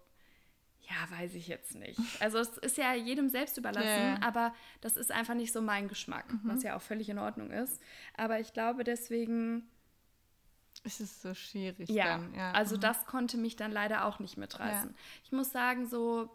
ja, 0.88 1.18
weiß 1.18 1.34
ich 1.34 1.48
jetzt 1.48 1.74
nicht. 1.74 1.98
Also 2.20 2.38
es 2.38 2.58
ist 2.58 2.76
ja 2.76 2.94
jedem 2.94 3.28
selbst 3.28 3.58
überlassen, 3.58 3.86
yeah. 3.86 4.20
aber 4.22 4.54
das 4.80 4.96
ist 4.96 5.12
einfach 5.12 5.34
nicht 5.34 5.52
so 5.52 5.60
mein 5.60 5.88
Geschmack, 5.88 6.32
mhm. 6.32 6.40
was 6.44 6.62
ja 6.62 6.76
auch 6.76 6.82
völlig 6.82 7.08
in 7.08 7.18
Ordnung 7.18 7.50
ist. 7.50 7.80
Aber 8.16 8.40
ich 8.40 8.52
glaube 8.52 8.84
deswegen. 8.84 9.68
Es 10.84 11.00
ist 11.00 11.22
so 11.22 11.34
schwierig. 11.34 11.88
Ja, 11.88 12.18
dann. 12.18 12.34
ja. 12.34 12.52
also 12.52 12.76
mhm. 12.76 12.80
das 12.80 13.04
konnte 13.06 13.36
mich 13.36 13.56
dann 13.56 13.72
leider 13.72 14.04
auch 14.04 14.18
nicht 14.18 14.36
mitreißen. 14.36 14.90
Ja. 14.90 14.96
Ich 15.24 15.32
muss 15.32 15.50
sagen, 15.50 15.86
so 15.86 16.30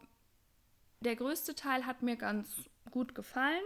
der 1.00 1.16
größte 1.16 1.56
Teil 1.56 1.86
hat 1.86 2.02
mir 2.02 2.16
ganz 2.16 2.70
gut 2.92 3.16
gefallen, 3.16 3.64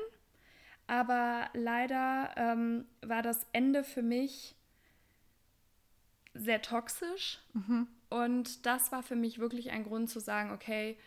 aber 0.87 1.49
leider 1.53 2.31
ähm, 2.37 2.85
war 3.01 3.21
das 3.21 3.45
Ende 3.51 3.83
für 3.83 4.01
mich 4.01 4.55
sehr 6.33 6.61
toxisch. 6.61 7.39
Mhm. 7.53 7.87
Und 8.09 8.65
das 8.65 8.91
war 8.91 9.03
für 9.03 9.15
mich 9.15 9.39
wirklich 9.39 9.71
ein 9.71 9.83
Grund 9.83 10.09
zu 10.09 10.19
sagen, 10.19 10.51
okay, 10.51 10.97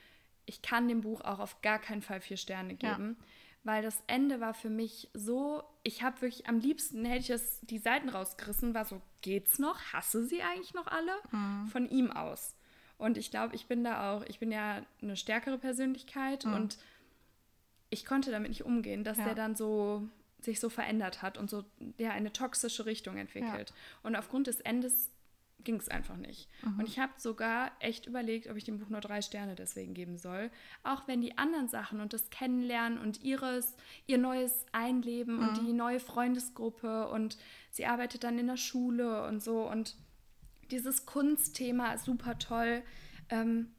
ich 0.45 0.63
kann 0.63 0.89
dem 0.89 1.01
Buch 1.01 1.23
auch 1.23 1.39
auf 1.39 1.63
gar 1.63 1.79
keinen 1.79 2.03
Fall 2.03 2.21
vier 2.21 2.37
Sterne 2.37 2.75
geben. 2.75 3.17
Ja. 3.19 3.27
Weil 3.63 3.83
das 3.83 4.03
Ende 4.07 4.41
war 4.41 4.55
für 4.55 4.71
mich 4.71 5.11
so, 5.15 5.63
ich 5.83 6.03
habe 6.03 6.21
wirklich 6.23 6.49
am 6.49 6.59
liebsten, 6.59 7.05
hätte 7.05 7.21
ich 7.21 7.31
es 7.31 7.61
die 7.61 7.79
Seiten 7.79 8.09
rausgerissen, 8.09 8.75
war 8.75 8.85
so, 8.85 9.01
geht's 9.21 9.59
noch? 9.59 9.79
Hasse 9.93 10.25
sie 10.25 10.43
eigentlich 10.43 10.75
noch 10.75 10.87
alle? 10.87 11.13
Mhm. 11.31 11.67
Von 11.69 11.89
ihm 11.89 12.11
aus. 12.11 12.55
Und 12.99 13.17
ich 13.17 13.31
glaube, 13.31 13.55
ich 13.55 13.67
bin 13.67 13.85
da 13.85 14.13
auch, 14.13 14.25
ich 14.27 14.39
bin 14.39 14.53
ja 14.53 14.83
eine 15.01 15.17
stärkere 15.17 15.59
Persönlichkeit 15.59 16.45
mhm. 16.45 16.55
und 16.55 16.79
ich 17.91 18.07
konnte 18.07 18.31
damit 18.31 18.51
nicht 18.51 18.65
umgehen, 18.65 19.05
dass 19.05 19.19
ja. 19.19 19.25
der 19.25 19.35
dann 19.35 19.57
so 19.57 20.09
sich 20.41 20.61
so 20.61 20.71
verändert 20.71 21.23
hat 21.23 21.37
und 21.37 21.51
so 21.51 21.65
ja 21.99 22.11
eine 22.11 22.33
toxische 22.33 22.87
Richtung 22.87 23.17
entwickelt. 23.19 23.71
Ja. 23.71 23.77
Und 24.03 24.17
aufgrund 24.17 24.47
des 24.47 24.61
Endes 24.61 25.11
ging 25.65 25.77
es 25.77 25.89
einfach 25.89 26.17
nicht. 26.17 26.49
Mhm. 26.63 26.79
Und 26.79 26.89
ich 26.89 26.99
habe 26.99 27.13
sogar 27.19 27.73
echt 27.81 28.07
überlegt, 28.07 28.49
ob 28.49 28.57
ich 28.57 28.65
dem 28.65 28.79
Buch 28.79 28.89
nur 28.89 29.01
drei 29.01 29.21
Sterne 29.21 29.55
deswegen 29.55 29.93
geben 29.93 30.17
soll. 30.17 30.51
Auch 30.83 31.07
wenn 31.07 31.21
die 31.21 31.37
anderen 31.37 31.69
Sachen 31.69 32.01
und 32.01 32.13
das 32.13 32.31
Kennenlernen 32.31 32.99
und 32.99 33.23
ihres, 33.23 33.77
ihr 34.07 34.19
neues 34.19 34.65
Einleben 34.73 35.37
mhm. 35.37 35.49
und 35.49 35.59
die 35.59 35.73
neue 35.73 36.01
Freundesgruppe 36.01 37.09
und 37.09 37.37
sie 37.71 37.87
arbeitet 37.87 38.25
dann 38.25 38.39
in 38.39 38.47
der 38.47 38.57
Schule 38.57 39.25
und 39.27 39.43
so 39.43 39.69
und 39.69 39.97
dieses 40.71 41.05
Kunstthema 41.05 41.93
ist 41.93 42.05
super 42.05 42.39
toll. 42.39 42.83
Ähm, 43.29 43.73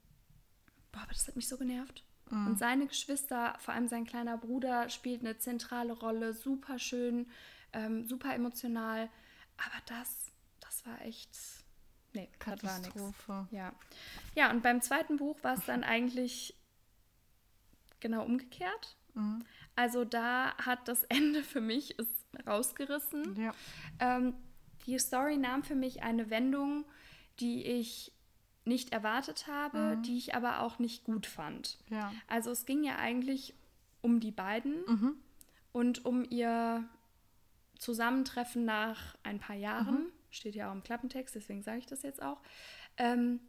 boah, 0.91 1.01
aber 1.01 1.13
das 1.13 1.27
hat 1.27 1.35
mich 1.35 1.47
so 1.47 1.57
genervt. 1.57 2.03
Mhm. 2.31 2.47
Und 2.47 2.59
seine 2.59 2.87
Geschwister, 2.87 3.55
vor 3.59 3.73
allem 3.73 3.87
sein 3.87 4.05
kleiner 4.05 4.37
Bruder, 4.37 4.89
spielt 4.89 5.21
eine 5.21 5.37
zentrale 5.37 5.93
Rolle, 5.93 6.33
super 6.33 6.79
schön, 6.79 7.27
ähm, 7.73 8.05
super 8.05 8.33
emotional. 8.33 9.09
Aber 9.57 9.81
das, 9.85 10.31
das 10.59 10.85
war 10.85 11.01
echt 11.01 11.37
Nee, 12.13 12.29
Katastrophe. 12.39 13.47
Ja. 13.51 13.73
ja, 14.35 14.51
und 14.51 14.63
beim 14.63 14.81
zweiten 14.81 15.17
Buch 15.17 15.37
war 15.43 15.53
es 15.53 15.65
dann 15.65 15.83
eigentlich 15.83 16.55
genau 17.99 18.25
umgekehrt. 18.25 18.97
Mhm. 19.13 19.45
Also 19.75 20.03
da 20.03 20.55
hat 20.57 20.87
das 20.87 21.03
Ende 21.09 21.43
für 21.43 21.61
mich 21.61 21.97
ist 21.97 22.25
rausgerissen. 22.45 23.35
Ja. 23.41 23.53
Ähm, 23.99 24.33
die 24.85 24.97
Story 24.99 25.37
nahm 25.37 25.63
für 25.63 25.75
mich 25.75 26.03
eine 26.03 26.29
Wendung, 26.29 26.85
die 27.39 27.63
ich 27.63 28.11
nicht 28.65 28.91
erwartet 28.91 29.47
habe, 29.47 29.95
mhm. 29.95 30.03
die 30.03 30.17
ich 30.17 30.35
aber 30.35 30.61
auch 30.61 30.79
nicht 30.79 31.03
gut 31.03 31.25
fand. 31.25 31.77
Ja. 31.89 32.13
Also 32.27 32.51
es 32.51 32.65
ging 32.65 32.83
ja 32.83 32.97
eigentlich 32.97 33.55
um 34.01 34.19
die 34.19 34.31
beiden 34.31 34.83
mhm. 34.87 35.15
und 35.71 36.05
um 36.05 36.25
ihr 36.29 36.87
Zusammentreffen 37.79 38.63
nach 38.63 39.17
ein 39.23 39.39
paar 39.39 39.55
Jahren. 39.55 40.03
Mhm. 40.03 40.11
Steht 40.29 40.55
ja 40.55 40.69
auch 40.69 40.73
im 40.73 40.83
Klappentext, 40.83 41.35
deswegen 41.35 41.63
sage 41.63 41.79
ich 41.79 41.87
das 41.87 42.03
jetzt 42.03 42.21
auch. 42.21 42.39
Ähm, 42.97 43.39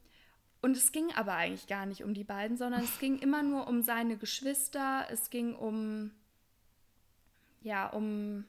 und 0.63 0.77
es 0.77 0.93
ging 0.93 1.13
aber 1.15 1.35
eigentlich 1.35 1.67
gar 1.67 1.87
nicht 1.87 2.05
um 2.05 2.15
die 2.15 2.25
beiden, 2.25 2.57
sondern 2.57 2.83
es 2.83 2.99
ging 2.99 3.19
immer 3.19 3.43
nur 3.43 3.67
um 3.67 3.83
seine 3.83 4.17
Geschwister. 4.17 5.07
Es 5.11 5.29
ging 5.29 5.55
um, 5.55 6.13
ja, 7.61 7.89
um, 7.89 8.45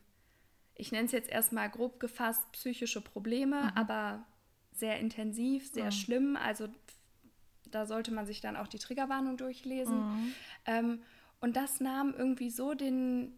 ich 0.76 0.92
nenne 0.92 1.06
es 1.06 1.12
jetzt 1.12 1.30
erstmal 1.30 1.70
grob 1.70 2.00
gefasst, 2.00 2.52
psychische 2.54 3.02
Probleme, 3.02 3.64
mhm. 3.64 3.72
aber 3.76 4.26
sehr 4.78 5.00
intensiv, 5.00 5.72
sehr 5.72 5.86
mhm. 5.86 5.92
schlimm. 5.92 6.36
Also 6.36 6.68
da 7.72 7.86
sollte 7.86 8.12
man 8.12 8.26
sich 8.26 8.42
dann 8.42 8.56
auch 8.56 8.68
die 8.68 8.80
Triggerwarnung 8.80 9.38
durchlesen. 9.38 9.98
Mhm. 9.98 10.34
Ähm, 10.66 11.02
und 11.42 11.56
das 11.56 11.80
nahm 11.80 12.14
irgendwie 12.18 12.50
so 12.50 12.74
den, 12.74 13.38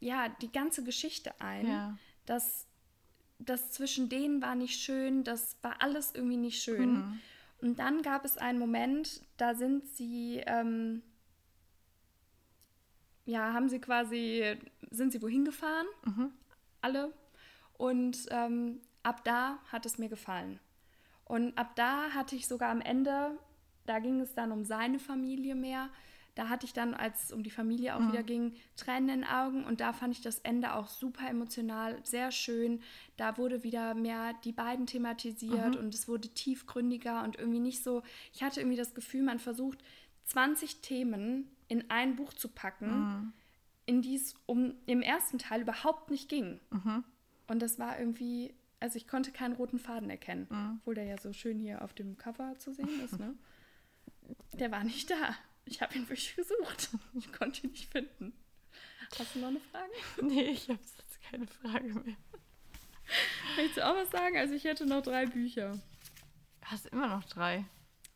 ja, 0.00 0.28
die 0.28 0.50
ganze 0.50 0.82
Geschichte 0.82 1.38
ein, 1.40 1.66
ja. 1.66 1.98
dass 2.26 2.66
das 3.38 3.72
zwischen 3.72 4.08
denen 4.08 4.42
war 4.42 4.54
nicht 4.54 4.80
schön, 4.80 5.24
das 5.24 5.56
war 5.62 5.82
alles 5.82 6.14
irgendwie 6.14 6.36
nicht 6.36 6.62
schön. 6.62 6.92
Mhm. 6.92 7.20
Und 7.60 7.78
dann 7.78 8.02
gab 8.02 8.24
es 8.24 8.38
einen 8.38 8.58
Moment, 8.58 9.22
da 9.36 9.54
sind 9.54 9.86
sie, 9.86 10.42
ähm, 10.46 11.02
ja, 13.26 13.52
haben 13.52 13.68
sie 13.68 13.80
quasi, 13.80 14.56
sind 14.90 15.12
sie 15.12 15.20
wohin 15.22 15.44
gefahren, 15.44 15.86
mhm. 16.04 16.32
alle. 16.80 17.12
Und 17.74 18.26
ähm, 18.30 18.80
ab 19.02 19.24
da 19.24 19.58
hat 19.70 19.86
es 19.86 19.98
mir 19.98 20.08
gefallen. 20.08 20.60
Und 21.24 21.56
ab 21.56 21.76
da 21.76 22.10
hatte 22.10 22.36
ich 22.36 22.48
sogar 22.48 22.70
am 22.70 22.80
Ende, 22.80 23.38
da 23.86 23.98
ging 23.98 24.20
es 24.20 24.34
dann 24.34 24.52
um 24.52 24.64
seine 24.64 24.98
Familie 24.98 25.54
mehr, 25.54 25.88
da 26.34 26.48
hatte 26.48 26.64
ich 26.64 26.72
dann, 26.72 26.94
als 26.94 27.24
es 27.24 27.32
um 27.32 27.42
die 27.42 27.50
Familie 27.50 27.96
auch 27.96 28.00
mhm. 28.00 28.12
wieder 28.12 28.22
ging, 28.22 28.54
Tränen 28.76 29.08
in 29.08 29.20
den 29.20 29.24
Augen 29.24 29.64
und 29.64 29.80
da 29.80 29.92
fand 29.92 30.14
ich 30.14 30.22
das 30.22 30.38
Ende 30.38 30.74
auch 30.74 30.86
super 30.86 31.28
emotional, 31.28 31.98
sehr 32.04 32.30
schön. 32.30 32.80
Da 33.16 33.36
wurde 33.36 33.62
wieder 33.62 33.94
mehr 33.94 34.32
die 34.44 34.52
beiden 34.52 34.86
thematisiert 34.86 35.74
mhm. 35.74 35.80
und 35.80 35.94
es 35.94 36.08
wurde 36.08 36.28
tiefgründiger 36.28 37.24
und 37.24 37.38
irgendwie 37.38 37.60
nicht 37.60 37.82
so, 37.82 38.02
ich 38.32 38.42
hatte 38.42 38.60
irgendwie 38.60 38.76
das 38.76 38.94
Gefühl, 38.94 39.22
man 39.22 39.38
versucht 39.38 39.82
20 40.24 40.80
Themen 40.80 41.48
in 41.68 41.90
ein 41.90 42.16
Buch 42.16 42.32
zu 42.32 42.48
packen, 42.48 42.90
mhm. 42.90 43.32
in 43.86 44.02
die 44.02 44.14
es 44.14 44.34
um 44.46 44.74
im 44.86 45.02
ersten 45.02 45.38
Teil 45.38 45.62
überhaupt 45.62 46.10
nicht 46.10 46.28
ging. 46.28 46.60
Mhm. 46.70 47.04
Und 47.48 47.60
das 47.60 47.78
war 47.78 47.98
irgendwie, 47.98 48.54
also 48.80 48.96
ich 48.96 49.06
konnte 49.06 49.30
keinen 49.30 49.54
roten 49.54 49.78
Faden 49.78 50.10
erkennen, 50.10 50.46
mhm. 50.50 50.78
obwohl 50.80 50.94
der 50.94 51.04
ja 51.04 51.18
so 51.18 51.32
schön 51.32 51.58
hier 51.58 51.82
auf 51.82 51.92
dem 51.92 52.16
Cover 52.16 52.58
zu 52.58 52.72
sehen 52.72 53.00
ist, 53.04 53.18
ne? 53.18 53.34
Der 54.54 54.70
war 54.70 54.84
nicht 54.84 55.10
da. 55.10 55.36
Ich 55.64 55.82
habe 55.82 55.94
ihn 55.96 56.08
wirklich 56.08 56.36
gesucht. 56.36 56.90
Ich 57.14 57.32
konnte 57.32 57.66
ihn 57.66 57.70
nicht 57.72 57.90
finden. 57.90 58.32
Hast 59.18 59.34
du 59.34 59.40
noch 59.40 59.48
eine 59.48 59.60
Frage? 59.60 59.92
Nee, 60.22 60.50
ich 60.50 60.68
habe 60.68 60.78
jetzt 60.80 61.20
keine 61.22 61.46
Frage 61.46 61.94
mehr. 61.94 62.16
Willst 63.56 63.76
du 63.76 63.86
auch 63.86 63.96
was 63.96 64.10
sagen? 64.10 64.36
Also 64.36 64.54
ich 64.54 64.64
hätte 64.64 64.86
noch 64.86 65.02
drei 65.02 65.26
Bücher. 65.26 65.78
Hast 66.62 66.86
immer 66.86 67.08
noch 67.08 67.24
drei? 67.24 67.64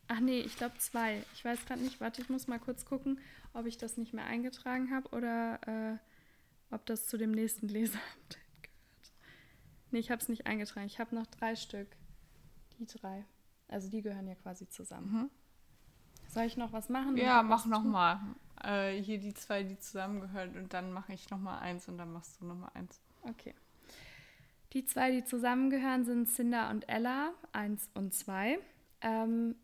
Ach 0.07 0.19
nee, 0.19 0.39
ich 0.39 0.55
glaube 0.55 0.77
zwei. 0.77 1.23
Ich 1.33 1.43
weiß 1.43 1.65
gerade 1.65 1.81
nicht. 1.81 1.99
Warte, 1.99 2.21
ich 2.21 2.29
muss 2.29 2.47
mal 2.47 2.59
kurz 2.59 2.85
gucken, 2.85 3.19
ob 3.53 3.65
ich 3.65 3.77
das 3.77 3.97
nicht 3.97 4.13
mehr 4.13 4.25
eingetragen 4.25 4.91
habe 4.91 5.09
oder 5.09 5.59
äh, 5.67 6.73
ob 6.73 6.85
das 6.85 7.07
zu 7.07 7.17
dem 7.17 7.31
nächsten 7.31 7.67
gehört. 7.67 7.99
Nee, 9.95 10.01
ich 10.01 10.11
habe 10.11 10.21
es 10.21 10.27
nicht 10.27 10.45
eingetragen. 10.45 10.87
Ich 10.87 10.99
habe 10.99 11.15
noch 11.15 11.25
drei 11.25 11.55
Stück. 11.55 11.87
Die 12.77 12.85
drei. 12.85 13.23
Also 13.69 13.89
die 13.89 14.01
gehören 14.01 14.27
ja 14.27 14.35
quasi 14.35 14.67
zusammen. 14.67 15.09
Mhm. 15.09 15.29
Soll 16.27 16.43
ich 16.43 16.57
noch 16.57 16.73
was 16.73 16.89
machen? 16.89 17.15
Ja, 17.15 17.41
mach 17.43 17.65
nochmal. 17.65 18.19
Äh, 18.61 19.01
hier 19.01 19.19
die 19.19 19.33
zwei, 19.33 19.63
die 19.63 19.79
zusammengehören 19.79 20.57
und 20.57 20.73
dann 20.73 20.91
mache 20.91 21.13
ich 21.13 21.29
nochmal 21.29 21.59
eins 21.59 21.87
und 21.87 21.97
dann 21.97 22.11
machst 22.11 22.41
du 22.41 22.45
nochmal 22.45 22.71
eins. 22.73 22.99
Okay. 23.21 23.55
Die 24.73 24.83
zwei, 24.83 25.11
die 25.11 25.23
zusammengehören, 25.23 26.03
sind 26.03 26.27
Cinder 26.27 26.71
und 26.71 26.89
Ella, 26.89 27.31
eins 27.53 27.89
und 27.93 28.13
zwei. 28.13 28.59
Ähm, 28.99 29.55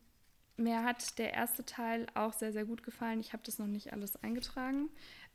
mir 0.56 0.82
hat 0.82 1.18
der 1.18 1.34
erste 1.34 1.66
Teil 1.66 2.06
auch 2.14 2.32
sehr, 2.32 2.54
sehr 2.54 2.64
gut 2.64 2.82
gefallen. 2.82 3.20
Ich 3.20 3.34
habe 3.34 3.42
das 3.44 3.58
noch 3.58 3.66
nicht 3.66 3.92
alles 3.92 4.16
eingetragen. 4.22 4.88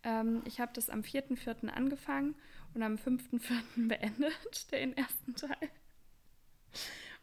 Ähm, 0.08 0.41
ich 0.45 0.62
habe 0.62 0.72
das 0.74 0.89
am 0.89 1.01
4.4. 1.01 1.68
angefangen 1.68 2.36
und 2.74 2.82
am 2.82 2.95
5.4. 2.95 3.41
beendet, 3.89 4.72
den 4.72 4.95
ersten 4.95 5.36
Teil. 5.36 5.70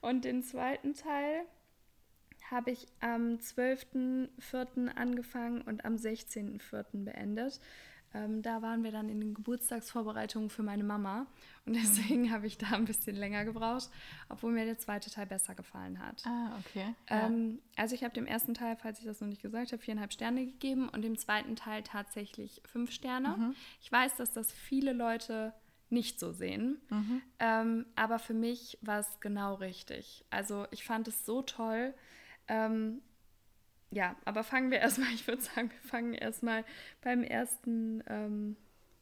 Und 0.03 0.26
den 0.26 0.43
zweiten 0.43 0.93
Teil 0.93 1.47
habe 2.51 2.72
ich 2.72 2.87
am 3.01 3.39
12.04. 3.39 4.89
angefangen 4.89 5.62
und 5.62 5.87
am 5.87 5.95
16.04. 5.95 7.05
beendet. 7.05 7.59
Ähm, 8.15 8.43
da 8.43 8.62
waren 8.62 8.85
wir 8.85 8.93
dann 8.93 9.09
in 9.09 9.21
den 9.21 9.35
Geburtstagsvorbereitungen 9.35 10.49
für 10.49 10.62
meine 10.62 10.85
Mama 10.85 11.27
und 11.67 11.75
deswegen 11.83 12.31
habe 12.31 12.47
ich 12.47 12.57
da 12.57 12.69
ein 12.71 12.85
bisschen 12.85 13.17
länger 13.17 13.45
gebraucht, 13.45 13.91
obwohl 14.29 14.53
mir 14.53 14.65
der 14.65 14.79
zweite 14.79 15.11
Teil 15.11 15.27
besser 15.27 15.55
gefallen 15.55 15.99
hat. 15.99 16.25
Ah, 16.25 16.57
okay. 16.61 16.95
Ähm, 17.09 17.59
also 17.77 17.95
ich 17.95 18.05
habe 18.05 18.15
dem 18.15 18.27
ersten 18.27 18.55
Teil, 18.55 18.77
falls 18.77 19.01
ich 19.01 19.05
das 19.05 19.21
noch 19.21 19.29
nicht 19.29 19.43
gesagt 19.43 19.73
habe, 19.73 19.83
viereinhalb 19.83 20.12
Sterne 20.12 20.47
gegeben 20.47 20.89
und 20.89 21.03
dem 21.03 21.19
zweiten 21.19 21.57
Teil 21.57 21.83
tatsächlich 21.83 22.62
fünf 22.65 22.93
Sterne. 22.93 23.37
Mhm. 23.37 23.57
Ich 23.81 23.91
weiß, 23.91 24.17
dass 24.17 24.33
das 24.33 24.53
viele 24.53 24.93
Leute 24.93 25.53
nicht 25.91 26.19
so 26.19 26.33
sehen, 26.33 26.81
mhm. 26.91 27.23
ähm, 27.41 27.87
aber 27.95 28.19
für 28.19 28.35
mich 28.35 28.79
war 28.81 29.01
es 29.01 29.21
genau 29.21 29.55
richtig. 29.55 30.25
Also 30.31 30.67
ich 30.71 30.85
fand 30.85 31.09
es 31.09 31.27
so 31.27 31.43
toll. 31.43 31.95
Ähm, 32.49 33.03
ja, 33.95 34.16
aber 34.24 34.45
fangen 34.45 34.70
wir 34.70 34.78
erstmal, 34.80 35.12
ich 35.14 35.26
würde 35.26 35.42
sagen, 35.42 35.70
wir 35.70 35.88
fangen 35.88 36.14
erstmal 36.14 36.64
beim 37.01 37.22
ersten, 37.22 38.03
ähm, 38.09 38.57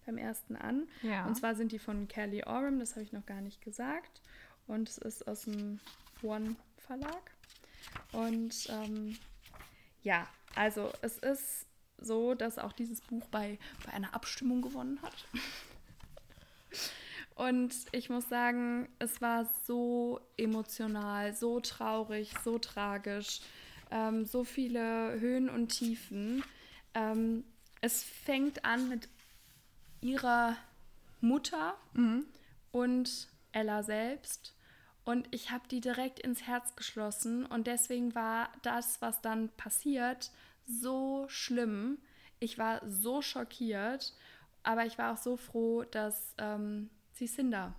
beim 0.07 0.18
ersten 0.18 0.57
an. 0.57 0.88
Ja. 1.03 1.26
Und 1.26 1.36
zwar 1.36 1.55
sind 1.55 1.72
die 1.72 1.78
von 1.78 2.09
Kelly 2.09 2.45
Oram, 2.45 2.78
das 2.78 2.93
habe 2.93 3.03
ich 3.03 3.12
noch 3.12 3.26
gar 3.26 3.40
nicht 3.40 3.61
gesagt. 3.62 4.20
Und 4.66 4.88
es 4.88 4.99
ist 4.99 5.26
aus 5.26 5.43
dem 5.43 5.80
One 6.22 6.57
Verlag. 6.76 7.32
Und 8.12 8.68
ähm, 8.70 9.16
ja, 10.03 10.26
also 10.55 10.93
es 11.01 11.18
ist 11.18 11.66
so, 11.99 12.34
dass 12.34 12.59
auch 12.59 12.72
dieses 12.72 13.01
Buch 13.01 13.26
bei, 13.30 13.59
bei 13.86 13.93
einer 13.93 14.14
Abstimmung 14.14 14.62
gewonnen 14.62 15.01
hat. 15.03 15.26
Und 17.34 17.74
ich 17.93 18.11
muss 18.11 18.28
sagen, 18.28 18.88
es 18.99 19.22
war 19.22 19.49
so 19.66 20.20
emotional, 20.36 21.34
so 21.34 21.61
traurig, 21.61 22.34
so 22.45 22.59
tragisch 22.59 23.40
ähm, 23.93 24.24
so 24.24 24.43
viele 24.43 25.20
Höhen 25.20 25.49
und 25.49 25.68
Tiefen. 25.68 26.43
Ähm, 26.95 27.45
es 27.80 28.03
fängt 28.03 28.64
an 28.64 28.88
mit 28.88 29.09
ihrer 30.01 30.57
Mutter 31.20 31.74
mhm. 31.93 32.26
und 32.72 33.28
Ella 33.53 33.82
selbst. 33.82 34.55
Und 35.05 35.28
ich 35.30 35.51
habe 35.51 35.66
die 35.68 35.80
direkt 35.80 36.20
ins 36.20 36.47
Herz 36.47 36.74
geschlossen. 36.76 37.45
Und 37.45 37.66
deswegen 37.66 38.14
war 38.14 38.49
das, 38.62 39.03
was 39.03 39.20
dann 39.20 39.49
passiert, 39.57 40.30
so 40.64 41.26
schlimm. 41.28 41.99
Ich 42.38 42.59
war 42.59 42.80
so 42.88 43.20
schockiert. 43.20 44.14
Aber 44.62 44.86
ich 44.86 44.97
war 44.99 45.12
auch 45.12 45.18
so 45.18 45.36
froh, 45.36 45.82
dass 45.82 46.34
ähm, 46.38 46.88
sie 47.12 47.26
Cinder 47.26 47.74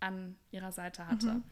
an 0.00 0.36
ihrer 0.50 0.72
Seite 0.72 1.06
hatte. 1.06 1.34
Mhm. 1.34 1.44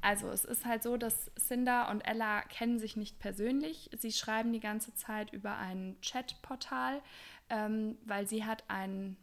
Also 0.00 0.28
es 0.30 0.44
ist 0.44 0.64
halt 0.64 0.82
so, 0.82 0.96
dass 0.96 1.30
Cinder 1.38 1.90
und 1.90 2.02
Ella 2.02 2.42
kennen 2.42 2.78
sich 2.78 2.96
nicht 2.96 3.18
persönlich. 3.18 3.90
Sie 3.98 4.12
schreiben 4.12 4.52
die 4.52 4.60
ganze 4.60 4.94
Zeit 4.94 5.32
über 5.32 5.56
ein 5.56 5.96
Chatportal, 6.02 7.02
ähm, 7.50 7.98
weil 8.04 8.28
sie 8.28 8.44
hat 8.44 8.64
einen 8.68 9.16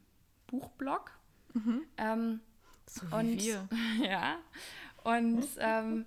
Buchblog. 0.47 1.11
Mhm. 1.53 1.81
Ähm, 1.97 2.39
so 2.87 3.09
wie 3.09 3.15
und, 3.15 3.41
wir. 3.41 3.67
Ja. 4.03 4.37
Und 5.03 5.45
ähm, 5.59 6.05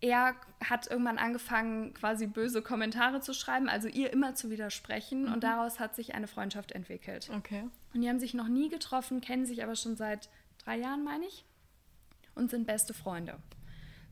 er 0.00 0.34
hat 0.62 0.90
irgendwann 0.90 1.18
angefangen, 1.18 1.94
quasi 1.94 2.26
böse 2.26 2.62
Kommentare 2.62 3.20
zu 3.20 3.32
schreiben, 3.32 3.68
also 3.68 3.86
ihr 3.86 4.12
immer 4.12 4.34
zu 4.34 4.50
widersprechen. 4.50 5.26
Mhm. 5.26 5.34
Und 5.34 5.44
daraus 5.44 5.78
hat 5.78 5.94
sich 5.94 6.14
eine 6.14 6.26
Freundschaft 6.26 6.72
entwickelt. 6.72 7.30
Okay. 7.32 7.68
Und 7.92 8.00
die 8.00 8.08
haben 8.08 8.18
sich 8.18 8.34
noch 8.34 8.48
nie 8.48 8.70
getroffen, 8.70 9.20
kennen 9.20 9.46
sich 9.46 9.62
aber 9.62 9.76
schon 9.76 9.96
seit 9.96 10.30
drei 10.58 10.78
Jahren, 10.78 11.04
meine 11.04 11.26
ich 11.26 11.44
und 12.34 12.50
sind 12.50 12.66
beste 12.66 12.94
Freunde. 12.94 13.38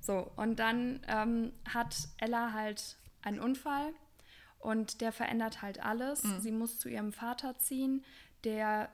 So, 0.00 0.30
und 0.36 0.58
dann 0.58 1.00
ähm, 1.06 1.52
hat 1.68 2.08
Ella 2.18 2.52
halt 2.52 2.96
einen 3.22 3.38
Unfall 3.38 3.92
und 4.58 5.00
der 5.00 5.12
verändert 5.12 5.62
halt 5.62 5.84
alles. 5.84 6.24
Mhm. 6.24 6.40
Sie 6.40 6.52
muss 6.52 6.78
zu 6.78 6.88
ihrem 6.88 7.12
Vater 7.12 7.58
ziehen, 7.58 8.04
der 8.44 8.88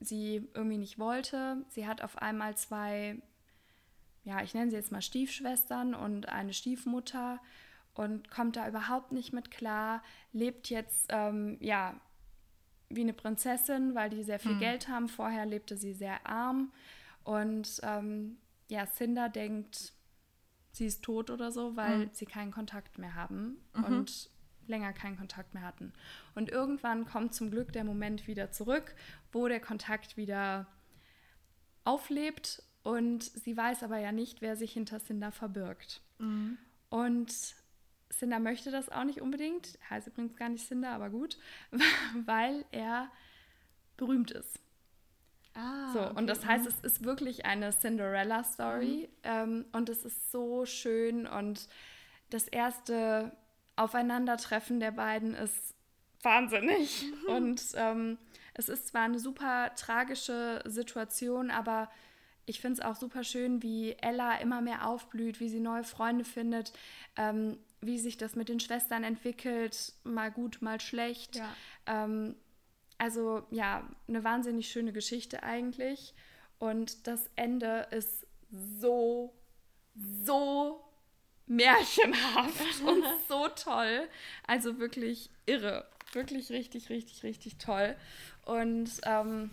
sie 0.00 0.48
irgendwie 0.54 0.78
nicht 0.78 0.98
wollte. 0.98 1.64
Sie 1.68 1.86
hat 1.86 2.02
auf 2.02 2.18
einmal 2.18 2.56
zwei, 2.56 3.20
ja, 4.24 4.42
ich 4.42 4.54
nenne 4.54 4.70
sie 4.70 4.76
jetzt 4.76 4.92
mal 4.92 5.02
Stiefschwestern 5.02 5.94
und 5.94 6.28
eine 6.28 6.52
Stiefmutter 6.52 7.40
und 7.94 8.30
kommt 8.30 8.56
da 8.56 8.68
überhaupt 8.68 9.12
nicht 9.12 9.32
mit 9.32 9.50
klar, 9.50 10.02
lebt 10.32 10.68
jetzt, 10.68 11.06
ähm, 11.10 11.56
ja, 11.60 11.98
wie 12.88 13.00
eine 13.00 13.14
Prinzessin, 13.14 13.94
weil 13.94 14.10
die 14.10 14.22
sehr 14.22 14.38
viel 14.38 14.54
mhm. 14.54 14.60
Geld 14.60 14.88
haben. 14.88 15.08
Vorher 15.08 15.46
lebte 15.46 15.76
sie 15.76 15.92
sehr 15.92 16.26
arm 16.26 16.72
und 17.24 17.80
ähm, 17.82 18.38
ja, 18.68 18.86
Cinder 18.86 19.28
denkt, 19.28 19.92
sie 20.72 20.86
ist 20.86 21.02
tot 21.02 21.30
oder 21.30 21.50
so, 21.50 21.76
weil 21.76 22.06
mhm. 22.06 22.10
sie 22.12 22.26
keinen 22.26 22.52
Kontakt 22.52 22.98
mehr 22.98 23.14
haben 23.14 23.58
mhm. 23.74 23.84
und 23.84 24.30
länger 24.66 24.92
keinen 24.92 25.16
Kontakt 25.16 25.54
mehr 25.54 25.62
hatten. 25.62 25.92
Und 26.34 26.50
irgendwann 26.50 27.06
kommt 27.06 27.34
zum 27.34 27.50
Glück 27.50 27.72
der 27.72 27.84
Moment 27.84 28.26
wieder 28.26 28.50
zurück, 28.50 28.94
wo 29.32 29.48
der 29.48 29.60
Kontakt 29.60 30.16
wieder 30.16 30.66
auflebt 31.84 32.62
und 32.82 33.22
sie 33.22 33.56
weiß 33.56 33.82
aber 33.82 33.98
ja 33.98 34.12
nicht, 34.12 34.42
wer 34.42 34.56
sich 34.56 34.72
hinter 34.72 35.00
Cinder 35.00 35.32
verbirgt. 35.32 36.02
Mhm. 36.18 36.58
Und 36.88 37.32
Cinder 38.12 38.38
möchte 38.38 38.70
das 38.70 38.88
auch 38.88 39.04
nicht 39.04 39.20
unbedingt, 39.20 39.78
heißt 39.90 40.08
übrigens 40.08 40.36
gar 40.36 40.48
nicht 40.48 40.66
Cinder, 40.66 40.90
aber 40.90 41.10
gut, 41.10 41.38
weil 42.26 42.64
er 42.70 43.10
berühmt 43.96 44.30
ist. 44.30 44.60
Ah, 45.56 45.92
so, 45.92 46.00
okay. 46.00 46.18
und 46.18 46.26
das 46.26 46.44
heißt, 46.44 46.66
es 46.66 46.78
ist 46.80 47.04
wirklich 47.04 47.46
eine 47.46 47.70
Cinderella-Story 47.70 49.08
mhm. 49.08 49.16
ähm, 49.22 49.64
und 49.72 49.88
es 49.88 50.04
ist 50.04 50.30
so 50.30 50.66
schön 50.66 51.26
und 51.26 51.68
das 52.30 52.46
erste 52.46 53.32
Aufeinandertreffen 53.76 54.80
der 54.80 54.90
beiden 54.90 55.34
ist 55.34 55.74
wahnsinnig. 56.22 57.04
Mhm. 57.04 57.34
Und 57.34 57.62
ähm, 57.74 58.18
es 58.54 58.68
ist 58.68 58.88
zwar 58.88 59.02
eine 59.02 59.18
super 59.18 59.72
tragische 59.76 60.62
Situation, 60.66 61.50
aber 61.50 61.90
ich 62.46 62.60
finde 62.60 62.80
es 62.80 62.86
auch 62.86 62.96
super 62.96 63.24
schön, 63.24 63.62
wie 63.62 63.92
Ella 64.00 64.36
immer 64.38 64.60
mehr 64.60 64.86
aufblüht, 64.86 65.40
wie 65.40 65.48
sie 65.48 65.60
neue 65.60 65.84
Freunde 65.84 66.24
findet, 66.24 66.72
ähm, 67.16 67.58
wie 67.80 67.98
sich 67.98 68.16
das 68.16 68.36
mit 68.36 68.48
den 68.48 68.60
Schwestern 68.60 69.04
entwickelt, 69.04 69.92
mal 70.04 70.30
gut, 70.30 70.62
mal 70.62 70.80
schlecht. 70.80 71.36
Ja. 71.36 71.54
Ähm, 71.86 72.36
also 72.98 73.46
ja, 73.50 73.88
eine 74.08 74.24
wahnsinnig 74.24 74.68
schöne 74.68 74.92
Geschichte 74.92 75.42
eigentlich. 75.42 76.14
Und 76.58 77.06
das 77.06 77.28
Ende 77.36 77.86
ist 77.90 78.26
so, 78.50 79.34
so 80.24 80.82
märchenhaft 81.46 82.82
und 82.84 83.04
so 83.28 83.48
toll. 83.48 84.08
Also 84.46 84.78
wirklich 84.78 85.30
irre. 85.46 85.86
Wirklich 86.12 86.50
richtig, 86.50 86.88
richtig, 86.88 87.22
richtig 87.22 87.58
toll. 87.58 87.96
Und 88.44 88.90
ähm, 89.04 89.50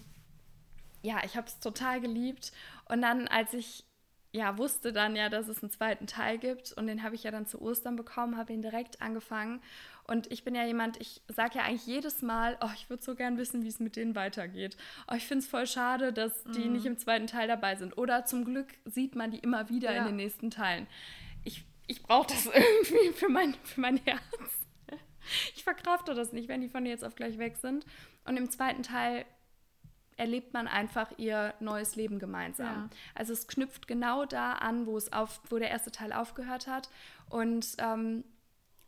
ja, 1.02 1.22
ich 1.26 1.36
habe 1.36 1.48
es 1.48 1.60
total 1.60 2.00
geliebt. 2.00 2.52
Und 2.88 3.02
dann, 3.02 3.28
als 3.28 3.54
ich 3.54 3.86
ja, 4.34 4.58
wusste 4.58 4.92
dann 4.92 5.16
ja, 5.16 5.30
dass 5.30 5.48
es 5.48 5.64
einen 5.64 5.72
zweiten 5.72 6.08
Teil 6.08 6.40
gibt 6.40 6.74
und 6.74 6.88
den 6.88 7.04
habe 7.04 7.16
ich 7.16 7.24
ja 7.24 7.32
dann 7.32 7.46
zu 7.46 7.62
Ostern 7.62 7.96
bekommen, 7.96 8.36
habe 8.36 8.52
ihn 8.52 8.62
direkt 8.62 9.02
angefangen 9.02 9.62
und 10.06 10.32
ich 10.32 10.44
bin 10.44 10.54
ja 10.54 10.66
jemand, 10.66 11.00
ich 11.00 11.22
sage 11.30 11.60
ja 11.60 11.64
eigentlich 11.64 11.86
jedes 11.86 12.22
Mal, 12.22 12.58
oh, 12.62 12.70
ich 12.76 12.90
würde 12.90 13.02
so 13.02 13.16
gern 13.16 13.38
wissen, 13.38 13.64
wie 13.64 13.70
es 13.70 13.80
mit 13.80 13.96
denen 13.96 14.16
weitergeht. 14.16 14.76
Oh, 15.10 15.16
ich 15.16 15.26
finde 15.26 15.44
es 15.44 15.50
voll 15.50 15.66
schade, 15.66 16.12
dass 16.12 16.44
die 16.44 16.68
mm. 16.68 16.74
nicht 16.74 16.86
im 16.86 16.98
zweiten 16.98 17.28
Teil 17.28 17.48
dabei 17.48 17.76
sind. 17.78 17.98
Oder 17.98 18.26
zum 18.26 18.44
Glück 18.44 18.68
sieht 18.84 19.16
man 19.16 19.32
die 19.32 19.40
immer 19.40 19.70
wieder 19.70 19.94
ja. 19.94 20.00
in 20.00 20.08
den 20.08 20.16
nächsten 20.18 20.52
Teilen. 20.52 20.88
Ich, 21.46 21.64
ich 21.88 22.04
brauche 22.04 22.28
das 22.28 22.46
irgendwie 22.54 23.14
für 23.14 23.30
mein, 23.30 23.54
für 23.64 23.80
mein 23.80 23.98
Herz. 23.98 24.22
Ich 25.56 25.64
verkrafte 25.64 26.14
das 26.14 26.34
nicht, 26.34 26.50
wenn 26.50 26.60
die 26.60 26.68
von 26.68 26.86
jetzt 26.86 27.06
auf 27.06 27.16
gleich 27.16 27.38
weg 27.38 27.56
sind. 27.56 27.86
Und 28.26 28.36
im 28.36 28.50
zweiten 28.50 28.84
Teil 28.84 29.26
erlebt 30.18 30.54
man 30.54 30.68
einfach 30.68 31.12
ihr 31.18 31.54
neues 31.60 31.96
Leben 31.96 32.20
gemeinsam. 32.20 32.66
Ja. 32.66 32.90
Also 33.16 33.34
es 33.34 33.48
knüpft 33.48 33.88
genau 33.88 34.26
da 34.26 34.54
an, 34.54 34.86
wo 34.86 34.98
es 34.98 35.12
auf, 35.14 35.42
wo 35.50 35.58
der 35.58 35.70
erste 35.70 35.92
Teil 35.92 36.14
aufgehört 36.14 36.68
hat. 36.68 36.90
Und 37.30 37.76
ähm, 37.80 38.24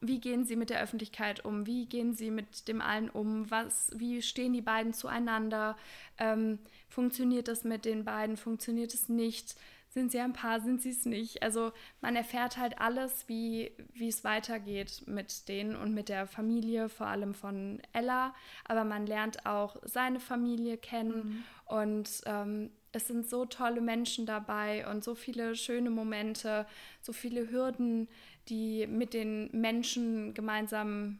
wie 0.02 0.20
gehen 0.20 0.46
sie 0.46 0.56
mit 0.56 0.70
der 0.70 0.82
Öffentlichkeit 0.82 1.44
um? 1.46 1.66
Wie 1.66 1.86
gehen 1.86 2.14
sie 2.14 2.32
mit 2.32 2.68
dem 2.68 2.82
allen 2.82 3.10
um? 3.10 3.50
Was, 3.50 3.92
wie 3.96 4.22
stehen 4.22 4.54
die 4.54 4.62
beiden 4.62 4.94
zueinander? 4.94 5.78
Ähm, 6.18 6.60
funktioniert 6.90 7.48
das 7.48 7.64
mit 7.64 7.86
den 7.86 8.04
beiden? 8.06 8.38
Funktioniert 8.38 8.94
es 8.94 9.10
nicht? 9.10 9.56
Sind 9.96 10.12
sie 10.12 10.20
ein 10.20 10.34
Paar? 10.34 10.60
Sind 10.60 10.82
sie 10.82 10.90
es 10.90 11.06
nicht? 11.06 11.42
Also 11.42 11.72
man 12.02 12.18
erfährt 12.18 12.58
halt 12.58 12.82
alles, 12.82 13.30
wie, 13.30 13.72
es 13.98 14.26
weitergeht 14.26 15.04
mit 15.06 15.48
denen 15.48 15.74
und 15.74 15.94
mit 15.94 16.10
der 16.10 16.28
Familie, 16.28 16.90
vor 16.90 17.08
allem 17.08 17.34
von 17.34 17.82
Ella. 17.94 18.36
Aber 18.66 18.84
man 18.84 19.08
lernt 19.08 19.46
auch 19.46 19.78
seine 19.84 20.20
Familie 20.20 20.78
kennen 20.78 21.44
mhm. 21.70 21.78
und 21.78 22.10
ähm, 22.26 22.72
es 22.92 23.08
sind 23.08 23.30
so 23.30 23.46
tolle 23.46 23.80
Menschen 23.80 24.26
dabei 24.26 24.86
und 24.86 25.02
so 25.02 25.16
viele 25.16 25.56
schöne 25.56 25.90
Momente, 25.90 26.66
so 27.02 27.14
viele 27.14 27.50
Hürden, 27.50 28.10
die 28.50 28.88
mit 28.88 29.14
den 29.14 29.50
Menschen 29.54 30.34
gemeinsam 30.34 31.20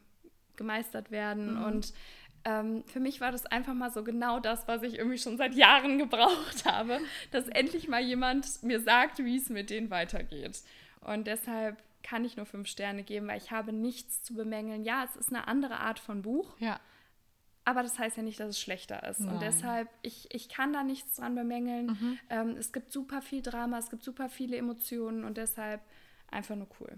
gemeistert 0.56 1.10
werden. 1.10 1.54
Mhm. 1.54 1.64
Und 1.64 1.94
ähm, 2.46 2.84
für 2.86 3.00
mich 3.00 3.20
war 3.20 3.32
das 3.32 3.44
einfach 3.44 3.74
mal 3.74 3.90
so 3.90 4.04
genau 4.04 4.38
das, 4.38 4.68
was 4.68 4.84
ich 4.84 4.94
irgendwie 4.98 5.18
schon 5.18 5.36
seit 5.36 5.54
Jahren 5.54 5.98
gebraucht 5.98 6.64
habe, 6.64 7.00
dass 7.32 7.48
endlich 7.48 7.88
mal 7.88 8.00
jemand 8.00 8.62
mir 8.62 8.80
sagt, 8.80 9.18
wie 9.18 9.36
es 9.36 9.50
mit 9.50 9.68
denen 9.68 9.90
weitergeht. 9.90 10.62
Und 11.00 11.26
deshalb 11.26 11.82
kann 12.04 12.24
ich 12.24 12.36
nur 12.36 12.46
fünf 12.46 12.68
Sterne 12.68 13.02
geben, 13.02 13.26
weil 13.26 13.38
ich 13.38 13.50
habe 13.50 13.72
nichts 13.72 14.22
zu 14.22 14.34
bemängeln. 14.34 14.84
Ja, 14.84 15.02
es 15.02 15.16
ist 15.16 15.30
eine 15.30 15.48
andere 15.48 15.78
Art 15.78 15.98
von 15.98 16.22
Buch. 16.22 16.56
Ja. 16.60 16.78
Aber 17.64 17.82
das 17.82 17.98
heißt 17.98 18.16
ja 18.16 18.22
nicht, 18.22 18.38
dass 18.38 18.50
es 18.50 18.60
schlechter 18.60 19.02
ist. 19.08 19.18
Nein. 19.18 19.34
Und 19.34 19.42
deshalb, 19.42 19.88
ich, 20.02 20.32
ich 20.32 20.48
kann 20.48 20.72
da 20.72 20.84
nichts 20.84 21.16
dran 21.16 21.34
bemängeln. 21.34 21.86
Mhm. 21.86 22.18
Ähm, 22.30 22.50
es 22.56 22.72
gibt 22.72 22.92
super 22.92 23.22
viel 23.22 23.42
Drama, 23.42 23.78
es 23.78 23.90
gibt 23.90 24.04
super 24.04 24.28
viele 24.28 24.56
Emotionen 24.56 25.24
und 25.24 25.36
deshalb 25.36 25.80
einfach 26.30 26.54
nur 26.54 26.68
cool. 26.78 26.96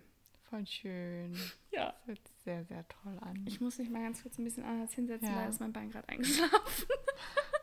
Voll 0.51 0.67
schön. 0.67 1.35
Ja. 1.71 1.87
Das 1.93 2.07
hört 2.07 2.21
sehr, 2.45 2.65
sehr 2.65 2.89
toll 2.89 3.19
an. 3.21 3.45
Ich 3.47 3.61
muss 3.61 3.79
mich 3.79 3.91
mal 3.91 4.03
ganz 4.03 4.23
kurz 4.23 4.39
ein 4.39 4.45
bisschen 4.45 4.65
anders 4.65 4.93
hinsetzen, 4.95 5.29
ja. 5.29 5.43
da 5.43 5.49
ist 5.49 5.61
mein 5.61 5.73
Bein 5.73 5.91
gerade 5.91 6.09
eingeschlafen. 6.09 6.87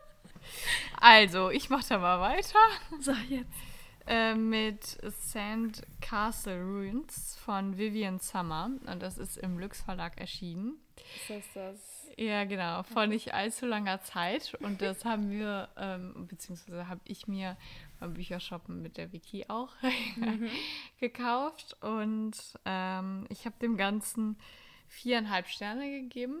also, 1.00 1.50
ich 1.50 1.68
mache 1.68 1.84
da 1.88 1.98
mal 1.98 2.20
weiter. 2.20 2.58
So, 3.00 3.12
jetzt. 3.28 3.52
Äh, 4.06 4.36
mit 4.36 4.84
Sand 5.02 5.82
Castle 6.00 6.62
Ruins 6.62 7.36
von 7.44 7.76
Vivian 7.76 8.20
Summer. 8.20 8.70
Und 8.86 9.02
das 9.02 9.18
ist 9.18 9.36
im 9.36 9.58
Lux 9.58 9.82
Verlag 9.82 10.20
erschienen. 10.20 10.78
Ist 11.28 11.56
das? 11.56 12.06
Ja, 12.16 12.44
genau, 12.44 12.82
vor 12.84 13.06
nicht 13.06 13.34
allzu 13.34 13.66
langer 13.66 14.00
Zeit. 14.02 14.56
Und 14.60 14.80
das 14.80 15.04
haben 15.04 15.30
wir, 15.30 15.68
ähm, 15.76 16.26
beziehungsweise 16.28 16.88
habe 16.88 17.00
ich 17.04 17.26
mir 17.26 17.56
beim 17.98 18.14
Büchershoppen 18.14 18.82
mit 18.82 18.96
der 18.96 19.12
Wiki 19.12 19.46
auch 19.48 19.74
mhm. 20.16 20.48
gekauft. 20.98 21.76
Und 21.82 22.36
ähm, 22.64 23.26
ich 23.28 23.46
habe 23.46 23.56
dem 23.60 23.76
Ganzen 23.76 24.38
viereinhalb 24.88 25.48
Sterne 25.48 26.02
gegeben. 26.02 26.40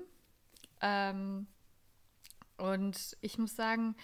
Ähm, 0.80 1.46
und 2.56 3.16
ich 3.20 3.38
muss 3.38 3.54
sagen, 3.56 3.96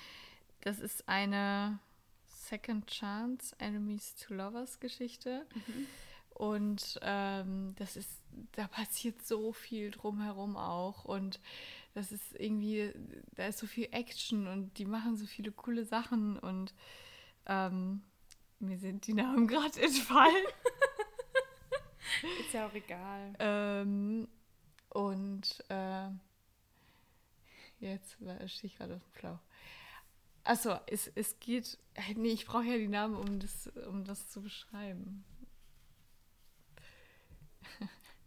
das 0.61 0.79
ist 0.79 1.09
eine 1.09 1.79
Second 2.27 2.87
Chance 2.87 3.55
Enemies 3.59 4.15
to 4.17 4.35
Lovers 4.35 4.81
Geschichte. 4.81 5.47
Mhm. 5.55 5.87
Und 6.35 6.99
ähm, 7.03 7.75
das 7.77 7.97
ist, 7.97 8.21
da 8.53 8.67
passiert 8.67 9.23
so 9.25 9.53
viel 9.53 9.91
drumherum 9.91 10.57
auch. 10.57 11.05
Und 11.05 11.41
das 11.95 12.11
ist 12.11 12.35
irgendwie, 12.39 12.93
da 13.35 13.47
ist 13.47 13.59
so 13.59 13.67
viel 13.67 13.89
Action 13.93 14.47
und 14.47 14.79
die 14.79 14.87
machen 14.87 15.17
so 15.17 15.27
viele 15.27 15.53
coole 15.53 15.85
Sachen 15.85 16.39
und 16.39 16.75
ähm, 17.47 18.03
mir 18.59 18.79
sind 18.79 19.07
die 19.07 19.15
Namen 19.15 19.47
gerade 19.47 19.81
entfallen. 19.83 20.47
ist 22.41 22.53
ja 22.53 22.67
auch 22.67 22.75
egal. 22.75 23.35
Ähm, 23.39 24.29
und 24.91 25.65
äh, 25.69 26.09
jetzt 27.81 28.17
stehe 28.47 28.71
ich 28.71 28.77
gerade 28.77 28.97
auf 28.97 29.03
dem 29.03 29.13
Flauch. 29.13 29.41
Achso, 30.45 30.77
es, 30.87 31.11
es 31.15 31.39
geht. 31.39 31.79
Nee, 32.17 32.29
ich 32.29 32.47
brauche 32.47 32.65
ja 32.65 32.77
die 32.77 32.89
Namen, 32.89 33.15
um 33.15 33.39
das, 33.39 33.69
um 33.89 34.05
das 34.05 34.29
zu 34.29 34.43
beschreiben. 34.43 35.25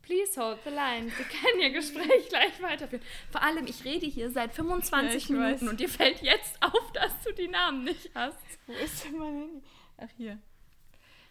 Please 0.05 0.39
hold 0.39 0.59
the 0.63 0.69
line. 0.69 1.07
Wir 1.07 1.25
können 1.25 1.61
Ihr 1.61 1.71
Gespräch 1.71 2.29
gleich 2.29 2.61
weiterführen. 2.61 3.03
Vor 3.31 3.41
allem, 3.41 3.65
ich 3.65 3.83
rede 3.83 4.05
hier 4.05 4.29
seit 4.29 4.53
25 4.53 5.29
ja, 5.29 5.35
Minuten 5.35 5.61
weiß. 5.65 5.69
und 5.69 5.79
dir 5.79 5.89
fällt 5.89 6.21
jetzt 6.21 6.61
auf, 6.61 6.91
dass 6.93 7.11
du 7.23 7.33
die 7.33 7.47
Namen 7.47 7.83
nicht 7.85 8.11
hast. 8.13 8.37
Wo 8.67 8.73
ist 8.73 9.03
denn 9.03 9.17
mein 9.17 9.33
Handy? 9.33 9.63
Ach, 9.97 10.09
hier. 10.15 10.37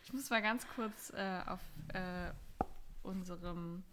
Ich 0.04 0.12
muss 0.12 0.28
mal 0.28 0.42
ganz 0.42 0.66
kurz 0.74 1.10
äh, 1.10 1.40
auf 1.46 1.60
äh, 1.92 2.32
unserem 3.04 3.84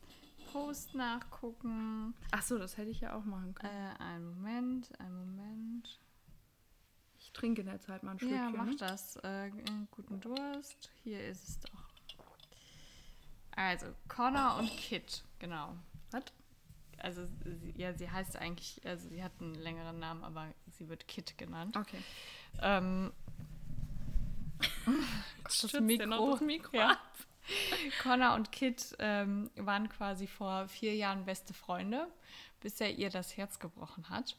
Post 0.52 0.96
nachgucken. 0.96 2.16
Ach 2.32 2.42
so, 2.42 2.58
das 2.58 2.78
hätte 2.78 2.90
ich 2.90 3.02
ja 3.02 3.16
auch 3.16 3.24
machen 3.24 3.54
können. 3.54 3.72
Äh, 3.72 4.04
einen 4.04 4.26
Moment, 4.34 5.00
einen 5.00 5.16
Moment. 5.16 6.00
Ich 7.20 7.32
trinke 7.34 7.62
in 7.62 7.68
der 7.68 7.80
Zeit 7.80 8.02
mal 8.02 8.14
ein 8.14 8.20
Schlückchen. 8.20 8.54
Ja, 8.56 8.64
mach 8.66 8.76
das. 8.76 9.18
Äh, 9.18 9.52
guten 9.92 10.20
Durst. 10.20 10.90
Hier 11.04 11.24
ist 11.28 11.48
es 11.48 11.60
doch. 11.60 11.81
Also, 13.56 13.88
Connor 14.08 14.58
und 14.58 14.70
Kit, 14.78 15.24
genau. 15.40 15.76
Was? 16.12 16.24
Also, 16.98 17.28
sie, 17.44 17.74
ja, 17.76 17.94
sie 17.94 18.10
heißt 18.10 18.38
eigentlich, 18.38 18.82
also 18.86 19.10
sie 19.10 19.24
hat 19.24 19.32
einen 19.40 19.56
längeren 19.56 20.00
Namen, 20.00 20.24
aber 20.24 20.48
sie 20.68 20.88
wird 20.88 21.08
Kit 21.08 21.38
genannt. 21.38 21.76
Okay. 21.76 21.98
Ähm, 22.62 23.12
das 25.44 25.74
Mikro. 25.82 26.32
Das 26.32 26.42
Mikro 26.42 26.78
ja. 26.78 26.98
Connor 28.04 28.36
und 28.36 28.52
Kit 28.52 28.96
ähm, 29.00 29.50
waren 29.56 29.90
quasi 29.90 30.28
vor 30.28 30.68
vier 30.68 30.96
Jahren 30.96 31.26
beste 31.26 31.54
Freunde, 31.54 32.08
bis 32.60 32.80
er 32.80 32.92
ihr 32.92 33.10
das 33.10 33.36
Herz 33.36 33.60
gebrochen 33.60 34.10
hat 34.10 34.38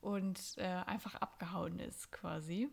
und 0.00 0.38
äh, 0.58 0.64
einfach 0.64 1.14
abgehauen 1.16 1.78
ist 1.78 2.12
quasi. 2.12 2.68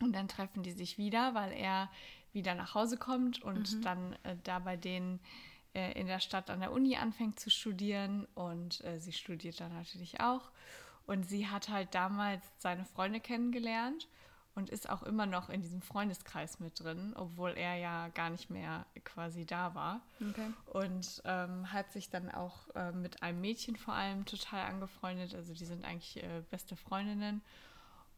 Und 0.00 0.14
dann 0.14 0.28
treffen 0.28 0.62
die 0.62 0.72
sich 0.72 0.98
wieder, 0.98 1.34
weil 1.34 1.52
er 1.52 1.90
wieder 2.34 2.54
nach 2.54 2.74
Hause 2.74 2.96
kommt 2.96 3.42
und 3.42 3.74
mhm. 3.74 3.82
dann 3.82 4.12
äh, 4.24 4.36
da 4.42 4.58
bei 4.58 4.76
denen 4.76 5.20
äh, 5.74 5.92
in 5.98 6.06
der 6.06 6.20
Stadt 6.20 6.50
an 6.50 6.60
der 6.60 6.72
Uni 6.72 6.96
anfängt 6.96 7.40
zu 7.40 7.50
studieren 7.50 8.26
und 8.34 8.84
äh, 8.84 8.98
sie 8.98 9.12
studiert 9.12 9.60
dann 9.60 9.72
natürlich 9.72 10.20
auch. 10.20 10.50
Und 11.06 11.28
sie 11.28 11.48
hat 11.48 11.68
halt 11.68 11.94
damals 11.94 12.42
seine 12.58 12.84
Freunde 12.84 13.20
kennengelernt 13.20 14.08
und 14.54 14.70
ist 14.70 14.88
auch 14.88 15.02
immer 15.02 15.26
noch 15.26 15.50
in 15.50 15.60
diesem 15.60 15.82
Freundeskreis 15.82 16.60
mit 16.60 16.80
drin, 16.80 17.12
obwohl 17.16 17.50
er 17.50 17.76
ja 17.76 18.08
gar 18.08 18.30
nicht 18.30 18.50
mehr 18.50 18.86
quasi 19.04 19.44
da 19.44 19.74
war. 19.74 20.00
Okay. 20.20 20.52
Und 20.66 21.22
ähm, 21.24 21.72
hat 21.72 21.92
sich 21.92 22.08
dann 22.08 22.30
auch 22.30 22.68
äh, 22.74 22.92
mit 22.92 23.22
einem 23.22 23.40
Mädchen 23.40 23.76
vor 23.76 23.94
allem 23.94 24.24
total 24.24 24.64
angefreundet. 24.66 25.34
Also 25.34 25.52
die 25.54 25.64
sind 25.64 25.84
eigentlich 25.84 26.22
äh, 26.22 26.42
beste 26.50 26.76
Freundinnen. 26.76 27.42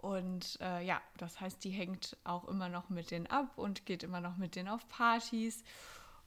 Und 0.07 0.57
äh, 0.61 0.85
ja, 0.85 1.01
das 1.17 1.41
heißt, 1.41 1.65
die 1.65 1.71
hängt 1.71 2.17
auch 2.23 2.47
immer 2.47 2.69
noch 2.69 2.91
mit 2.91 3.11
denen 3.11 3.27
ab 3.27 3.59
und 3.59 3.87
geht 3.87 4.05
immer 4.05 4.21
noch 4.21 4.37
mit 4.37 4.55
denen 4.55 4.69
auf 4.69 4.89
Partys. 4.89 5.65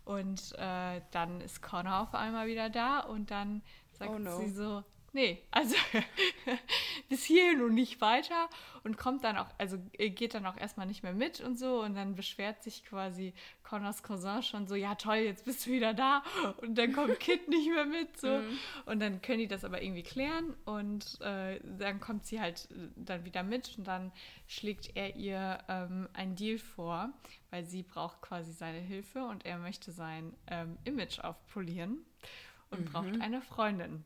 Und 0.04 0.54
äh, 0.58 1.00
dann 1.12 1.40
ist 1.40 1.62
Connor 1.62 2.02
auf 2.02 2.14
einmal 2.14 2.48
wieder 2.48 2.70
da 2.70 3.00
und 3.00 3.32
dann 3.32 3.62
sagt 3.94 4.12
oh 4.12 4.20
no. 4.20 4.38
sie 4.38 4.50
so, 4.50 4.84
nee, 5.14 5.44
also 5.52 5.76
bis 7.10 7.24
hierhin 7.24 7.62
und 7.62 7.74
nicht 7.74 8.02
weiter 8.02 8.50
und 8.84 8.98
kommt 8.98 9.24
dann 9.24 9.38
auch, 9.38 9.48
also 9.58 9.78
geht 9.98 10.34
dann 10.34 10.46
auch 10.46 10.58
erstmal 10.58 10.86
nicht 10.86 11.04
mehr 11.04 11.14
mit 11.14 11.42
und 11.42 11.58
so 11.58 11.82
und 11.82 11.96
dann 11.96 12.16
beschwert 12.16 12.64
sich 12.64 12.84
quasi 12.86 13.34
Connors 13.64 14.04
Cousin 14.04 14.44
schon 14.44 14.68
so, 14.68 14.76
ja 14.76 14.96
toll, 14.96 15.18
jetzt 15.18 15.46
bist 15.46 15.66
du 15.66 15.72
wieder 15.72 15.94
da 15.94 16.24
und 16.58 16.78
dann 16.78 16.94
kommt 16.94 17.20
Kit 17.20 17.48
nicht 17.48 17.70
mehr 17.70 17.86
mit 17.86 18.20
so 18.20 18.28
mhm. 18.28 18.58
und 18.86 19.00
dann 19.00 19.22
können 19.22 19.40
die 19.40 19.48
das 19.48 19.64
aber 19.64 19.82
irgendwie 19.82 20.04
klären 20.04 20.56
und 20.66 21.20
äh, 21.22 21.60
dann 21.78 22.00
kommt 22.00 22.26
sie 22.26 22.40
halt 22.40 22.68
äh, 22.72 22.90
dann 22.96 23.26
wieder 23.26 23.44
mit 23.44 23.78
und 23.78 23.88
dann 23.88 24.12
schlägt 24.48 24.96
er 24.96 25.16
ihr 25.16 25.60
ähm, 25.68 26.10
einen 26.14 26.36
Deal 26.36 26.58
vor, 26.58 27.12
weil 27.50 27.66
sie 27.66 27.84
braucht 27.84 28.22
quasi 28.22 28.52
seine 28.52 28.80
Hilfe 28.80 29.24
und 29.26 29.46
er 29.46 29.58
möchte 29.58 29.92
sein 29.92 30.36
ähm, 30.48 30.78
Image 30.86 31.20
aufpolieren 31.20 32.06
und 32.70 32.82
mhm. 32.82 32.86
braucht 32.92 33.22
eine 33.22 33.42
Freundin. 33.42 34.06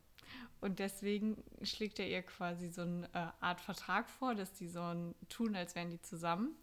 Und 0.64 0.78
deswegen 0.78 1.36
schlägt 1.62 1.98
er 1.98 2.08
ihr 2.08 2.22
quasi 2.22 2.68
so 2.70 2.80
eine 2.80 3.04
äh, 3.12 3.26
Art 3.44 3.60
Vertrag 3.60 4.08
vor, 4.08 4.34
dass 4.34 4.54
die 4.54 4.66
so 4.66 4.80
ein, 4.80 5.14
tun, 5.28 5.54
als 5.54 5.74
wären 5.74 5.90
die 5.90 6.00
zusammen. 6.00 6.56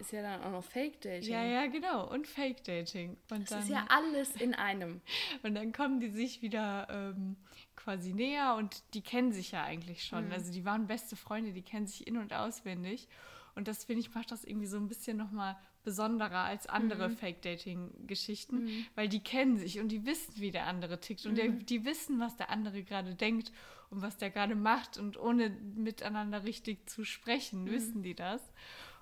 Ist 0.00 0.10
ja 0.10 0.20
dann 0.20 0.42
auch 0.42 0.50
noch 0.50 0.64
Fake 0.64 1.00
Dating. 1.00 1.30
Ja, 1.30 1.44
ja, 1.44 1.66
genau. 1.66 2.10
Und 2.10 2.26
Fake 2.26 2.64
Dating. 2.64 3.16
Und 3.30 3.42
das 3.42 3.50
dann, 3.50 3.62
ist 3.62 3.68
ja 3.68 3.86
alles 3.88 4.34
in 4.34 4.52
einem. 4.52 5.00
und 5.44 5.54
dann 5.54 5.72
kommen 5.72 6.00
die 6.00 6.08
sich 6.08 6.42
wieder 6.42 6.88
ähm, 6.90 7.36
quasi 7.76 8.12
näher 8.12 8.56
und 8.56 8.82
die 8.94 9.00
kennen 9.00 9.32
sich 9.32 9.52
ja 9.52 9.62
eigentlich 9.62 10.04
schon. 10.04 10.26
Mhm. 10.26 10.32
Also 10.32 10.52
die 10.52 10.64
waren 10.64 10.88
beste 10.88 11.14
Freunde, 11.14 11.52
die 11.52 11.62
kennen 11.62 11.86
sich 11.86 12.04
in- 12.04 12.16
und 12.16 12.32
auswendig. 12.32 13.06
Und 13.54 13.68
das 13.68 13.84
finde 13.84 14.00
ich, 14.00 14.12
macht 14.12 14.32
das 14.32 14.42
irgendwie 14.42 14.66
so 14.66 14.76
ein 14.76 14.88
bisschen 14.88 15.16
nochmal 15.16 15.56
besonderer 15.86 16.40
als 16.40 16.66
andere 16.66 17.08
mhm. 17.08 17.16
Fake-Dating-Geschichten, 17.16 18.64
mhm. 18.64 18.86
weil 18.96 19.08
die 19.08 19.20
kennen 19.20 19.56
sich 19.56 19.78
und 19.78 19.88
die 19.88 20.04
wissen, 20.04 20.34
wie 20.40 20.50
der 20.50 20.66
andere 20.66 20.98
tickt 20.98 21.24
und 21.26 21.38
der, 21.38 21.48
mhm. 21.48 21.64
die 21.64 21.84
wissen, 21.84 22.18
was 22.18 22.36
der 22.36 22.50
andere 22.50 22.82
gerade 22.82 23.14
denkt 23.14 23.52
und 23.90 24.02
was 24.02 24.16
der 24.16 24.30
gerade 24.30 24.56
macht 24.56 24.98
und 24.98 25.16
ohne 25.16 25.48
miteinander 25.76 26.42
richtig 26.42 26.90
zu 26.90 27.04
sprechen, 27.04 27.62
mhm. 27.62 27.70
wissen 27.70 28.02
die 28.02 28.16
das. 28.16 28.42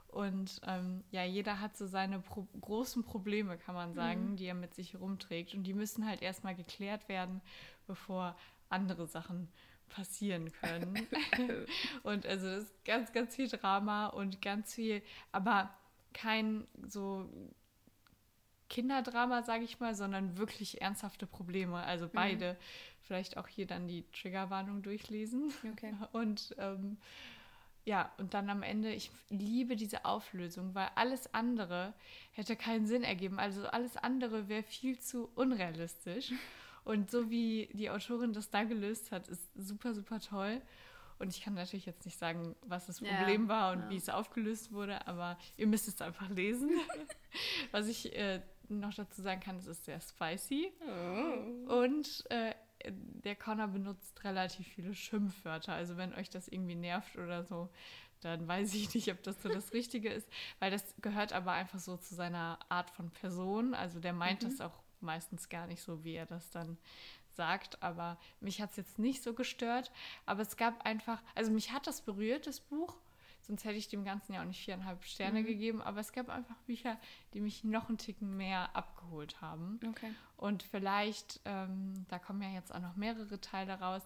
Und 0.08 0.60
ähm, 0.66 1.02
ja, 1.10 1.24
jeder 1.24 1.58
hat 1.58 1.74
so 1.74 1.86
seine 1.86 2.20
Pro 2.20 2.46
großen 2.60 3.02
Probleme, 3.02 3.56
kann 3.56 3.74
man 3.74 3.94
sagen, 3.94 4.32
mhm. 4.32 4.36
die 4.36 4.44
er 4.44 4.54
mit 4.54 4.74
sich 4.74 4.94
rumträgt. 5.00 5.54
Und 5.54 5.64
die 5.64 5.72
müssen 5.72 6.06
halt 6.06 6.20
erstmal 6.20 6.54
geklärt 6.54 7.08
werden, 7.08 7.40
bevor 7.86 8.36
andere 8.68 9.06
Sachen 9.06 9.48
passieren 9.88 10.52
können. 10.52 11.06
und 12.02 12.26
also 12.26 12.46
das 12.46 12.64
ist 12.64 12.84
ganz, 12.84 13.10
ganz 13.14 13.34
viel 13.34 13.48
Drama 13.48 14.08
und 14.08 14.42
ganz 14.42 14.74
viel, 14.74 15.02
aber 15.32 15.74
kein 16.14 16.66
so 16.88 17.28
Kinderdrama, 18.70 19.42
sage 19.42 19.64
ich 19.64 19.78
mal, 19.78 19.94
sondern 19.94 20.38
wirklich 20.38 20.80
ernsthafte 20.80 21.26
Probleme. 21.26 21.76
Also 21.76 22.06
mhm. 22.06 22.10
beide. 22.12 22.52
Mhm. 22.54 22.56
Vielleicht 23.02 23.36
auch 23.36 23.46
hier 23.46 23.66
dann 23.66 23.86
die 23.86 24.04
Triggerwarnung 24.12 24.82
durchlesen. 24.82 25.52
Okay. 25.72 25.94
Und 26.12 26.54
ähm, 26.58 26.96
ja, 27.86 28.10
und 28.16 28.32
dann 28.32 28.48
am 28.48 28.62
Ende, 28.62 28.94
ich 28.94 29.10
liebe 29.28 29.76
diese 29.76 30.06
Auflösung, 30.06 30.74
weil 30.74 30.88
alles 30.94 31.34
andere 31.34 31.92
hätte 32.32 32.56
keinen 32.56 32.86
Sinn 32.86 33.04
ergeben. 33.04 33.38
Also 33.38 33.66
alles 33.66 33.98
andere 33.98 34.48
wäre 34.48 34.62
viel 34.62 34.98
zu 34.98 35.28
unrealistisch. 35.34 36.32
Und 36.84 37.10
so 37.10 37.30
wie 37.30 37.68
die 37.72 37.90
Autorin 37.90 38.32
das 38.32 38.50
da 38.50 38.64
gelöst 38.64 39.10
hat, 39.10 39.28
ist 39.28 39.42
super, 39.54 39.94
super 39.94 40.20
toll. 40.20 40.60
Und 41.24 41.34
ich 41.34 41.40
kann 41.40 41.54
natürlich 41.54 41.86
jetzt 41.86 42.04
nicht 42.04 42.18
sagen, 42.18 42.54
was 42.66 42.84
das 42.84 43.00
Problem 43.00 43.44
ja, 43.44 43.48
war 43.48 43.72
und 43.72 43.80
ja. 43.80 43.88
wie 43.88 43.96
es 43.96 44.10
aufgelöst 44.10 44.72
wurde, 44.72 45.06
aber 45.06 45.38
ihr 45.56 45.66
müsst 45.66 45.88
es 45.88 46.02
einfach 46.02 46.28
lesen. 46.28 46.70
was 47.70 47.88
ich 47.88 48.14
äh, 48.14 48.42
noch 48.68 48.92
dazu 48.92 49.22
sagen 49.22 49.40
kann, 49.40 49.56
es 49.56 49.66
ist 49.66 49.86
sehr 49.86 50.02
spicy. 50.02 50.70
Oh. 50.82 51.80
Und 51.80 52.26
äh, 52.28 52.52
der 52.90 53.36
Connor 53.36 53.68
benutzt 53.68 54.22
relativ 54.22 54.66
viele 54.66 54.92
Schimpfwörter. 54.94 55.72
Also 55.72 55.96
wenn 55.96 56.12
euch 56.12 56.28
das 56.28 56.46
irgendwie 56.46 56.74
nervt 56.74 57.16
oder 57.16 57.42
so, 57.42 57.70
dann 58.20 58.46
weiß 58.46 58.74
ich 58.74 58.92
nicht, 58.92 59.10
ob 59.10 59.22
das 59.22 59.42
so 59.42 59.48
das 59.48 59.72
Richtige 59.72 60.10
ist, 60.10 60.28
weil 60.58 60.70
das 60.70 60.94
gehört 61.00 61.32
aber 61.32 61.52
einfach 61.52 61.78
so 61.78 61.96
zu 61.96 62.14
seiner 62.14 62.58
Art 62.68 62.90
von 62.90 63.10
Person. 63.10 63.72
Also 63.72 63.98
der 63.98 64.12
meint 64.12 64.42
mhm. 64.42 64.50
das 64.50 64.60
auch 64.60 64.83
meistens 65.04 65.48
gar 65.48 65.66
nicht 65.66 65.82
so, 65.82 66.02
wie 66.02 66.14
er 66.14 66.26
das 66.26 66.50
dann 66.50 66.76
sagt, 67.36 67.82
aber 67.82 68.18
mich 68.40 68.60
hat 68.60 68.70
es 68.70 68.76
jetzt 68.76 68.98
nicht 68.98 69.22
so 69.22 69.34
gestört. 69.34 69.90
Aber 70.26 70.42
es 70.42 70.56
gab 70.56 70.84
einfach, 70.84 71.22
also 71.34 71.50
mich 71.50 71.72
hat 71.72 71.86
das 71.86 72.00
berührt, 72.00 72.46
das 72.46 72.60
Buch. 72.60 72.96
Sonst 73.42 73.64
hätte 73.64 73.76
ich 73.76 73.88
dem 73.88 74.04
Ganzen 74.04 74.32
ja 74.32 74.40
auch 74.40 74.46
nicht 74.46 74.64
viereinhalb 74.64 75.04
Sterne 75.04 75.42
mhm. 75.42 75.46
gegeben. 75.46 75.82
Aber 75.82 76.00
es 76.00 76.12
gab 76.12 76.30
einfach 76.30 76.56
Bücher, 76.66 76.98
die 77.34 77.40
mich 77.40 77.62
noch 77.62 77.88
einen 77.88 77.98
Ticken 77.98 78.36
mehr 78.36 78.74
abgeholt 78.74 79.40
haben. 79.42 79.78
Okay. 79.86 80.14
Und 80.38 80.62
vielleicht, 80.62 81.40
ähm, 81.44 82.06
da 82.08 82.18
kommen 82.18 82.42
ja 82.42 82.48
jetzt 82.50 82.74
auch 82.74 82.80
noch 82.80 82.96
mehrere 82.96 83.40
Teile 83.40 83.74
raus, 83.74 84.02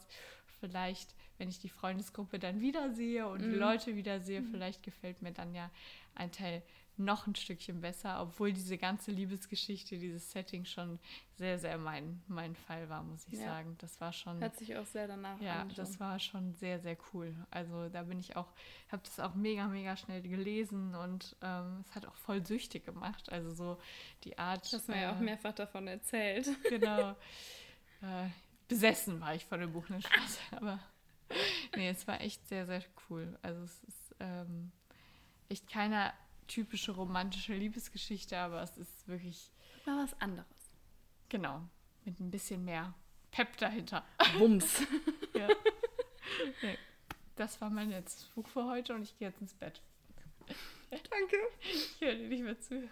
vielleicht, 0.60 1.14
wenn 1.36 1.48
ich 1.48 1.60
die 1.60 1.68
Freundesgruppe 1.68 2.40
dann 2.40 2.60
wiedersehe 2.60 3.28
und 3.28 3.46
mhm. 3.46 3.52
die 3.52 3.58
Leute 3.58 3.94
wiedersehe, 3.94 4.40
mhm. 4.40 4.50
vielleicht 4.50 4.82
gefällt 4.82 5.22
mir 5.22 5.32
dann 5.32 5.54
ja 5.54 5.70
ein 6.16 6.32
Teil 6.32 6.62
noch 6.98 7.26
ein 7.26 7.34
Stückchen 7.34 7.80
besser, 7.80 8.20
obwohl 8.20 8.52
diese 8.52 8.76
ganze 8.78 9.10
Liebesgeschichte, 9.10 9.98
dieses 9.98 10.30
Setting 10.30 10.64
schon 10.64 10.98
sehr, 11.36 11.58
sehr 11.58 11.78
mein, 11.78 12.20
mein 12.26 12.56
Fall 12.56 12.88
war, 12.88 13.02
muss 13.02 13.26
ich 13.28 13.38
ja. 13.38 13.46
sagen. 13.46 13.76
Das 13.78 14.00
war 14.00 14.12
schon. 14.12 14.40
Hört 14.40 14.56
sich 14.56 14.76
auch 14.76 14.86
sehr 14.86 15.06
danach 15.06 15.40
ja, 15.40 15.60
an. 15.60 15.68
Ja, 15.68 15.74
das 15.76 16.00
war 16.00 16.18
schon 16.18 16.54
sehr, 16.54 16.80
sehr 16.80 16.96
cool. 17.12 17.34
Also 17.50 17.88
da 17.88 18.02
bin 18.02 18.18
ich 18.18 18.36
auch, 18.36 18.48
habe 18.90 19.02
das 19.04 19.20
auch 19.20 19.34
mega, 19.34 19.68
mega 19.68 19.96
schnell 19.96 20.22
gelesen 20.22 20.94
und 20.94 21.36
ähm, 21.42 21.84
es 21.88 21.94
hat 21.94 22.06
auch 22.06 22.16
voll 22.16 22.44
süchtig 22.44 22.84
gemacht. 22.84 23.30
Also 23.30 23.50
so 23.54 23.78
die 24.24 24.36
Art. 24.36 24.68
Hast 24.72 24.88
mir 24.88 24.96
äh, 24.96 25.02
ja 25.02 25.12
auch 25.12 25.20
äh, 25.20 25.24
mehrfach 25.24 25.54
davon 25.54 25.86
erzählt. 25.86 26.48
Genau. 26.68 27.10
äh, 28.02 28.28
besessen 28.68 29.20
war 29.20 29.34
ich 29.34 29.44
von 29.44 29.60
dem 29.60 29.72
Buch, 29.72 29.88
ne 29.88 30.02
Spaß. 30.02 30.38
Aber 30.56 30.78
nee, 31.76 31.88
es 31.88 32.06
war 32.06 32.20
echt 32.20 32.46
sehr, 32.48 32.66
sehr 32.66 32.82
cool. 33.08 33.38
Also 33.42 33.62
es 33.62 33.82
ist 33.84 34.14
ähm, 34.20 34.70
echt 35.48 35.68
keiner 35.68 36.12
typische 36.48 36.92
romantische 36.92 37.54
Liebesgeschichte, 37.54 38.36
aber 38.36 38.62
es 38.62 38.76
ist 38.76 39.06
wirklich. 39.06 39.50
Mal 39.86 40.02
was 40.02 40.20
anderes. 40.20 40.46
Genau. 41.28 41.62
Mit 42.04 42.18
ein 42.20 42.30
bisschen 42.30 42.64
mehr 42.64 42.94
Pep 43.30 43.56
dahinter. 43.58 44.04
Wumms. 44.36 44.80
ja. 45.34 45.48
Nee. 46.62 46.78
Das 47.36 47.60
war 47.60 47.70
mein 47.70 47.90
letztes 47.90 48.24
Buch 48.24 48.48
für 48.48 48.64
heute 48.64 48.94
und 48.94 49.02
ich 49.02 49.16
gehe 49.18 49.28
jetzt 49.28 49.40
ins 49.40 49.54
Bett. 49.54 49.80
Danke. 50.90 51.36
Ich 51.60 52.00
höre 52.00 52.14
dir 52.14 52.28
nicht 52.28 52.42
mehr 52.42 52.58
zu. 52.60 52.88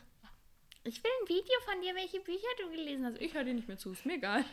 Ich 0.84 1.02
will 1.02 1.10
ein 1.22 1.28
Video 1.28 1.60
von 1.64 1.80
dir, 1.80 1.94
welche 1.96 2.20
Bücher 2.20 2.46
du 2.60 2.70
gelesen 2.70 3.04
hast. 3.06 3.20
Ich 3.20 3.34
höre 3.34 3.44
dir 3.44 3.54
nicht 3.54 3.66
mehr 3.66 3.78
zu, 3.78 3.90
ist 3.90 4.06
mir 4.06 4.14
egal. 4.14 4.44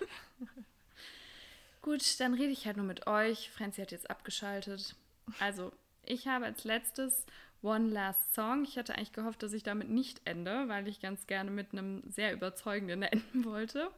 Gut, 1.84 2.20
dann 2.20 2.34
rede 2.34 2.51
ich 2.51 2.66
halt 2.66 2.78
nur 2.78 2.86
mit 2.86 3.06
euch. 3.08 3.51
Franzi 3.51 3.82
hat 3.82 3.91
jetzt 3.91 4.10
abgeschaltet. 4.10 4.95
Also, 5.39 5.72
ich 6.06 6.28
habe 6.28 6.45
als 6.45 6.64
letztes 6.64 7.26
One 7.64 7.89
Last 7.89 8.34
Song. 8.36 8.64
Ich 8.66 8.78
hatte 8.78 8.95
eigentlich 8.95 9.14
gehofft, 9.14 9.41
dass 9.41 9.53
ich 9.53 9.64
damit 9.64 9.89
nicht 9.89 10.22
ende, 10.26 10.68
weil 10.68 10.88
ich 10.88 10.99
ganz 10.99 11.26
gerne 11.28 11.49
mit 11.49 11.72
einem 11.72 12.03
sehr 12.09 12.34
überzeugenden 12.34 13.01
enden 13.03 13.45
wollte. 13.45 13.89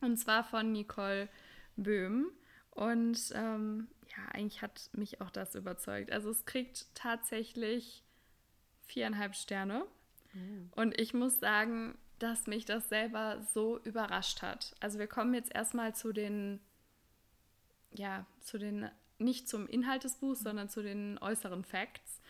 Und 0.00 0.16
zwar 0.18 0.44
von 0.44 0.72
Nicole 0.72 1.28
Böhm. 1.76 2.30
Und 2.70 3.32
ähm, 3.34 3.88
ja, 4.08 4.24
eigentlich 4.32 4.62
hat 4.62 4.90
mich 4.92 5.20
auch 5.20 5.30
das 5.30 5.54
überzeugt. 5.54 6.12
Also 6.12 6.30
es 6.30 6.44
kriegt 6.46 6.86
tatsächlich 6.94 8.02
viereinhalb 8.86 9.34
Sterne. 9.34 9.86
Mhm. 10.32 10.70
Und 10.74 10.98
ich 11.00 11.14
muss 11.14 11.38
sagen, 11.38 11.96
dass 12.18 12.46
mich 12.46 12.64
das 12.64 12.88
selber 12.88 13.40
so 13.54 13.78
überrascht 13.80 14.42
hat. 14.42 14.74
Also 14.80 14.98
wir 14.98 15.06
kommen 15.06 15.34
jetzt 15.34 15.54
erstmal 15.54 15.94
zu 15.94 16.12
den, 16.12 16.60
ja, 17.92 18.26
zu 18.40 18.58
den, 18.58 18.90
nicht 19.18 19.48
zum 19.48 19.66
Inhalt 19.66 20.04
des 20.04 20.16
Buchs, 20.16 20.40
sondern 20.40 20.68
zu 20.68 20.82
den 20.82 21.18
äußeren 21.18 21.64
Facts. 21.64 22.20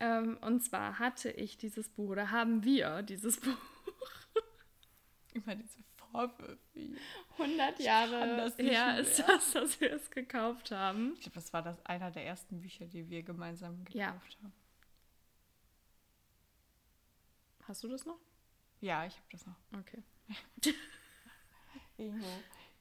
Ähm, 0.00 0.38
und 0.42 0.60
zwar 0.62 0.98
hatte 0.98 1.30
ich 1.30 1.56
dieses 1.56 1.88
Buch, 1.88 2.10
oder 2.10 2.30
haben 2.30 2.64
wir 2.64 3.02
dieses 3.02 3.40
Buch. 3.40 3.56
Immer 5.32 5.56
diese 5.56 5.78
Vorwürfe. 5.96 6.58
100 7.38 7.80
Jahre 7.80 8.50
her 8.56 8.98
ist 8.98 9.18
das, 9.18 9.52
dass 9.52 9.80
wir 9.80 9.92
es 9.92 10.10
gekauft 10.10 10.70
haben. 10.70 11.12
Ich 11.14 11.22
glaube, 11.22 11.34
das 11.34 11.52
war 11.52 11.62
das 11.62 11.84
einer 11.84 12.10
der 12.10 12.24
ersten 12.24 12.60
Bücher, 12.60 12.86
die 12.86 13.08
wir 13.10 13.22
gemeinsam 13.22 13.84
gekauft 13.84 13.94
ja. 13.94 14.42
haben. 14.42 14.52
Hast 17.64 17.82
du 17.82 17.88
das 17.88 18.06
noch? 18.06 18.18
Ja, 18.80 19.04
ich 19.06 19.14
habe 19.14 19.26
das 19.30 19.46
noch. 19.46 19.56
Okay. 19.78 20.02
Irgendwo 21.96 22.28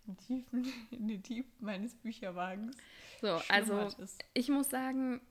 in, 0.08 0.18
Tiefen, 0.18 0.74
in 0.92 1.08
den 1.08 1.24
Tiefen 1.24 1.54
meines 1.60 1.96
Bücherwagens. 1.96 2.78
So, 3.22 3.42
also 3.50 3.88
ich 4.34 4.50
muss 4.50 4.70
sagen, 4.70 5.22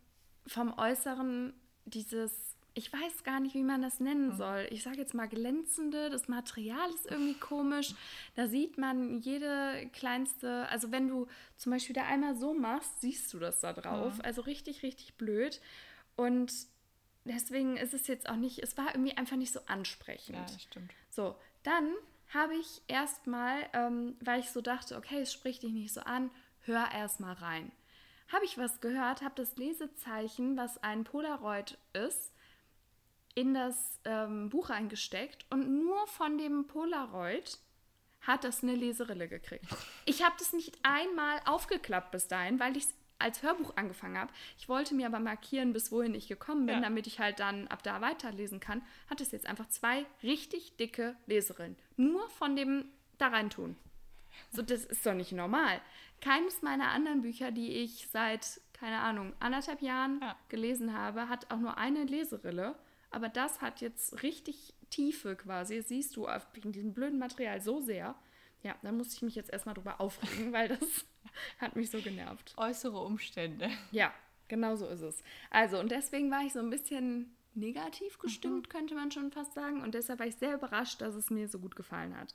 vom 0.46 0.76
Äußeren 0.76 1.54
dieses, 1.86 2.56
ich 2.74 2.92
weiß 2.92 3.22
gar 3.22 3.40
nicht, 3.40 3.54
wie 3.54 3.62
man 3.62 3.82
das 3.82 4.00
nennen 4.00 4.30
mhm. 4.30 4.36
soll. 4.36 4.66
Ich 4.70 4.82
sage 4.82 4.98
jetzt 4.98 5.14
mal 5.14 5.28
glänzende, 5.28 6.10
das 6.10 6.28
Material 6.28 6.90
ist 6.90 7.06
irgendwie 7.10 7.38
komisch. 7.38 7.94
Da 8.34 8.48
sieht 8.48 8.78
man 8.78 9.20
jede 9.20 9.88
kleinste, 9.92 10.68
also 10.68 10.90
wenn 10.90 11.08
du 11.08 11.28
zum 11.56 11.72
Beispiel 11.72 11.94
da 11.94 12.02
einmal 12.02 12.34
so 12.34 12.52
machst, 12.52 13.00
siehst 13.00 13.32
du 13.32 13.38
das 13.38 13.60
da 13.60 13.72
drauf. 13.72 14.18
Mhm. 14.18 14.24
Also 14.24 14.42
richtig, 14.42 14.82
richtig 14.82 15.14
blöd. 15.14 15.60
Und 16.16 16.52
deswegen 17.24 17.76
ist 17.76 17.94
es 17.94 18.06
jetzt 18.06 18.28
auch 18.28 18.36
nicht, 18.36 18.58
es 18.58 18.76
war 18.76 18.94
irgendwie 18.94 19.16
einfach 19.16 19.36
nicht 19.36 19.52
so 19.52 19.60
ansprechend. 19.66 20.36
Ja, 20.36 20.42
das 20.42 20.62
stimmt. 20.62 20.92
So, 21.10 21.36
dann 21.62 21.92
habe 22.28 22.56
ich 22.56 22.82
erstmal, 22.88 23.68
ähm, 23.72 24.16
weil 24.20 24.40
ich 24.40 24.50
so 24.50 24.60
dachte, 24.60 24.96
okay, 24.96 25.20
es 25.20 25.32
spricht 25.32 25.62
dich 25.62 25.72
nicht 25.72 25.92
so 25.92 26.00
an, 26.00 26.30
hör 26.62 26.90
erstmal 26.90 27.34
rein 27.34 27.70
habe 28.34 28.44
ich 28.44 28.58
was 28.58 28.80
gehört, 28.80 29.22
habe 29.22 29.34
das 29.36 29.56
Lesezeichen, 29.56 30.56
was 30.56 30.82
ein 30.82 31.04
Polaroid 31.04 31.78
ist, 31.92 32.32
in 33.34 33.54
das 33.54 34.00
ähm, 34.04 34.50
Buch 34.50 34.70
eingesteckt 34.70 35.46
und 35.50 35.84
nur 35.84 36.06
von 36.06 36.38
dem 36.38 36.66
Polaroid 36.66 37.58
hat 38.20 38.44
das 38.44 38.62
eine 38.62 38.74
Leserille 38.74 39.28
gekriegt. 39.28 39.66
Ich 40.06 40.22
habe 40.22 40.34
das 40.38 40.52
nicht 40.52 40.78
einmal 40.82 41.40
aufgeklappt 41.44 42.10
bis 42.10 42.28
dahin, 42.28 42.60
weil 42.60 42.76
ich 42.76 42.84
es 42.84 42.94
als 43.18 43.42
Hörbuch 43.42 43.76
angefangen 43.76 44.18
habe. 44.18 44.32
Ich 44.58 44.68
wollte 44.68 44.94
mir 44.94 45.06
aber 45.06 45.20
markieren, 45.20 45.72
bis 45.72 45.92
wohin 45.92 46.14
ich 46.14 46.28
gekommen 46.28 46.66
bin, 46.66 46.76
ja. 46.76 46.80
damit 46.80 47.06
ich 47.06 47.20
halt 47.20 47.40
dann 47.40 47.68
ab 47.68 47.82
da 47.82 48.00
weiterlesen 48.00 48.60
kann. 48.60 48.82
Hat 49.08 49.20
es 49.20 49.32
jetzt 49.32 49.46
einfach 49.46 49.68
zwei 49.68 50.04
richtig 50.22 50.76
dicke 50.76 51.16
Leserillen. 51.26 51.76
Nur 51.96 52.28
von 52.30 52.56
dem 52.56 52.86
da 53.18 53.28
rein 53.28 53.50
tun. 53.50 53.76
So, 54.54 54.62
das 54.62 54.84
ist 54.84 55.04
doch 55.04 55.14
nicht 55.14 55.32
normal. 55.32 55.80
Keines 56.20 56.62
meiner 56.62 56.90
anderen 56.92 57.22
Bücher, 57.22 57.50
die 57.50 57.72
ich 57.72 58.08
seit, 58.10 58.60
keine 58.72 59.00
Ahnung, 59.00 59.34
anderthalb 59.40 59.82
Jahren 59.82 60.20
ja. 60.20 60.36
gelesen 60.48 60.96
habe, 60.96 61.28
hat 61.28 61.50
auch 61.50 61.58
nur 61.58 61.76
eine 61.76 62.04
Leserille. 62.04 62.76
Aber 63.10 63.28
das 63.28 63.60
hat 63.60 63.80
jetzt 63.80 64.22
richtig 64.22 64.74
Tiefe 64.90 65.36
quasi. 65.36 65.82
Siehst 65.82 66.16
du 66.16 66.26
wegen 66.52 66.72
diesem 66.72 66.94
blöden 66.94 67.18
Material 67.18 67.60
so 67.60 67.80
sehr. 67.80 68.14
Ja, 68.62 68.76
da 68.82 68.92
muss 68.92 69.12
ich 69.12 69.22
mich 69.22 69.34
jetzt 69.34 69.52
erstmal 69.52 69.74
drüber 69.74 70.00
aufregen, 70.00 70.52
weil 70.52 70.68
das 70.68 71.04
hat 71.58 71.76
mich 71.76 71.90
so 71.90 72.00
genervt. 72.00 72.54
Äußere 72.56 72.98
Umstände. 72.98 73.70
Ja, 73.90 74.12
genau 74.48 74.76
so 74.76 74.86
ist 74.86 75.02
es. 75.02 75.22
Also, 75.50 75.78
und 75.78 75.90
deswegen 75.90 76.30
war 76.30 76.42
ich 76.44 76.52
so 76.52 76.60
ein 76.60 76.70
bisschen 76.70 77.36
negativ 77.54 78.18
gestimmt, 78.18 78.66
mhm. 78.66 78.68
könnte 78.68 78.94
man 78.94 79.10
schon 79.10 79.30
fast 79.30 79.54
sagen. 79.54 79.82
Und 79.82 79.94
deshalb 79.94 80.18
war 80.18 80.26
ich 80.26 80.36
sehr 80.36 80.54
überrascht, 80.54 81.00
dass 81.00 81.14
es 81.14 81.30
mir 81.30 81.48
so 81.48 81.58
gut 81.58 81.76
gefallen 81.76 82.16
hat. 82.16 82.34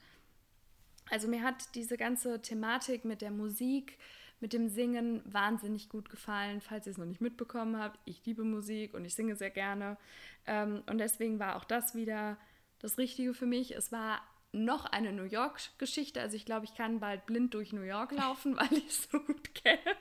Also 1.10 1.28
mir 1.28 1.44
hat 1.44 1.76
diese 1.76 1.98
ganze 1.98 2.42
Thematik 2.42 3.06
mit 3.06 3.22
der 3.22 3.32
Musik, 3.32 3.98
mit 4.40 4.54
dem 4.54 4.70
Singen 4.70 5.22
wahnsinnig 5.26 5.90
gut 5.90 6.10
gefallen. 6.10 6.62
Falls 6.62 6.88
ihr 6.88 6.92
es 6.92 6.98
noch 6.98 7.06
nicht 7.06 7.22
mitbekommen 7.22 7.78
habt, 7.78 8.00
ich 8.06 8.26
liebe 8.26 8.44
Musik 8.44 8.94
und 8.94 9.06
ich 9.06 9.16
singe 9.16 9.36
sehr 9.36 9.50
gerne. 9.50 9.98
Ähm, 10.46 10.84
und 10.90 10.98
deswegen 10.98 11.40
war 11.40 11.56
auch 11.56 11.66
das 11.66 11.96
wieder 11.96 12.38
das 12.80 12.98
Richtige 12.98 13.34
für 13.34 13.46
mich. 13.46 13.76
Es 13.76 13.92
war 13.92 14.22
noch 14.52 14.86
eine 14.86 15.12
New 15.12 15.24
York-Geschichte. 15.24 16.22
Also 16.22 16.36
ich 16.36 16.46
glaube, 16.46 16.66
ich 16.66 16.76
kann 16.76 17.00
bald 17.00 17.26
blind 17.26 17.54
durch 17.54 17.74
New 17.74 17.82
York 17.82 18.12
laufen, 18.12 18.56
weil 18.58 18.72
ich 18.74 18.88
es 18.88 19.10
so 19.12 19.20
gut 19.20 19.54
kenne. 19.56 19.96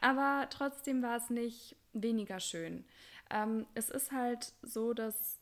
Aber 0.00 0.46
trotzdem 0.50 1.02
war 1.02 1.16
es 1.16 1.30
nicht 1.30 1.76
weniger 1.92 2.40
schön. 2.40 2.84
Ähm, 3.30 3.66
es 3.74 3.90
ist 3.90 4.12
halt 4.12 4.52
so, 4.62 4.94
dass. 4.94 5.38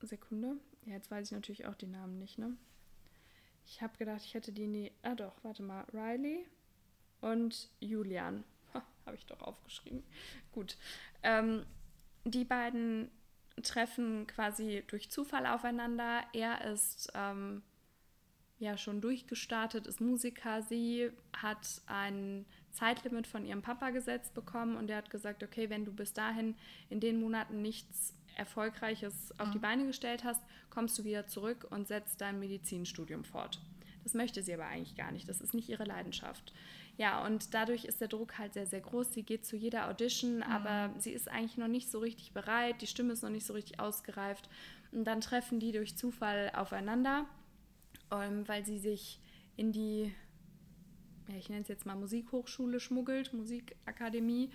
Sekunde. 0.00 0.56
Ja, 0.86 0.92
jetzt 0.92 1.10
weiß 1.10 1.26
ich 1.26 1.32
natürlich 1.32 1.66
auch 1.66 1.74
die 1.74 1.88
Namen 1.88 2.20
nicht, 2.20 2.38
ne? 2.38 2.56
Ich 3.68 3.82
habe 3.82 3.96
gedacht, 3.98 4.22
ich 4.24 4.34
hätte 4.34 4.50
die 4.50 4.66
nie. 4.66 4.90
Ah, 5.02 5.14
doch, 5.14 5.34
warte 5.42 5.62
mal. 5.62 5.84
Riley 5.92 6.46
und 7.20 7.68
Julian. 7.80 8.44
Habe 9.06 9.16
ich 9.16 9.26
doch 9.26 9.40
aufgeschrieben. 9.42 10.02
Gut. 10.52 10.76
Ähm, 11.22 11.66
die 12.24 12.44
beiden 12.44 13.10
treffen 13.62 14.26
quasi 14.26 14.84
durch 14.86 15.10
Zufall 15.10 15.46
aufeinander. 15.46 16.22
Er 16.32 16.64
ist 16.64 17.12
ähm, 17.14 17.62
ja 18.58 18.78
schon 18.78 19.00
durchgestartet, 19.02 19.86
ist 19.86 20.00
Musiker. 20.00 20.62
Sie 20.62 21.10
hat 21.36 21.82
ein 21.86 22.46
Zeitlimit 22.70 23.26
von 23.26 23.44
ihrem 23.44 23.62
Papa 23.62 23.90
gesetzt 23.90 24.34
bekommen 24.34 24.76
und 24.76 24.86
der 24.86 24.96
hat 24.96 25.10
gesagt, 25.10 25.42
okay, 25.42 25.68
wenn 25.68 25.84
du 25.84 25.92
bis 25.92 26.14
dahin 26.14 26.56
in 26.88 27.00
den 27.00 27.20
Monaten 27.20 27.60
nichts 27.60 28.14
Erfolgreiches 28.38 29.32
auf 29.38 29.48
mhm. 29.48 29.52
die 29.52 29.58
Beine 29.58 29.86
gestellt 29.86 30.24
hast, 30.24 30.42
kommst 30.70 30.98
du 30.98 31.04
wieder 31.04 31.26
zurück 31.26 31.66
und 31.70 31.88
setzt 31.88 32.20
dein 32.20 32.38
Medizinstudium 32.38 33.24
fort. 33.24 33.60
Das 34.04 34.14
möchte 34.14 34.42
sie 34.42 34.54
aber 34.54 34.66
eigentlich 34.66 34.96
gar 34.96 35.12
nicht. 35.12 35.28
Das 35.28 35.40
ist 35.40 35.54
nicht 35.54 35.68
ihre 35.68 35.84
Leidenschaft. 35.84 36.52
Ja, 36.96 37.24
und 37.24 37.52
dadurch 37.52 37.84
ist 37.84 38.00
der 38.00 38.08
Druck 38.08 38.38
halt 38.38 38.54
sehr, 38.54 38.66
sehr 38.66 38.80
groß. 38.80 39.12
Sie 39.12 39.22
geht 39.22 39.44
zu 39.44 39.56
jeder 39.56 39.88
Audition, 39.88 40.36
mhm. 40.36 40.42
aber 40.44 40.94
sie 40.98 41.12
ist 41.12 41.28
eigentlich 41.28 41.58
noch 41.58 41.68
nicht 41.68 41.90
so 41.90 41.98
richtig 41.98 42.32
bereit. 42.32 42.80
Die 42.80 42.86
Stimme 42.86 43.12
ist 43.12 43.22
noch 43.22 43.30
nicht 43.30 43.46
so 43.46 43.52
richtig 43.52 43.80
ausgereift. 43.80 44.48
Und 44.92 45.04
dann 45.04 45.20
treffen 45.20 45.60
die 45.60 45.72
durch 45.72 45.96
Zufall 45.96 46.50
aufeinander, 46.54 47.26
ähm, 48.10 48.46
weil 48.48 48.64
sie 48.64 48.78
sich 48.78 49.20
in 49.56 49.72
die, 49.72 50.12
ja, 51.28 51.36
ich 51.36 51.50
nenne 51.50 51.62
es 51.62 51.68
jetzt 51.68 51.84
mal 51.84 51.96
Musikhochschule 51.96 52.80
schmuggelt, 52.80 53.34
Musikakademie 53.34 54.50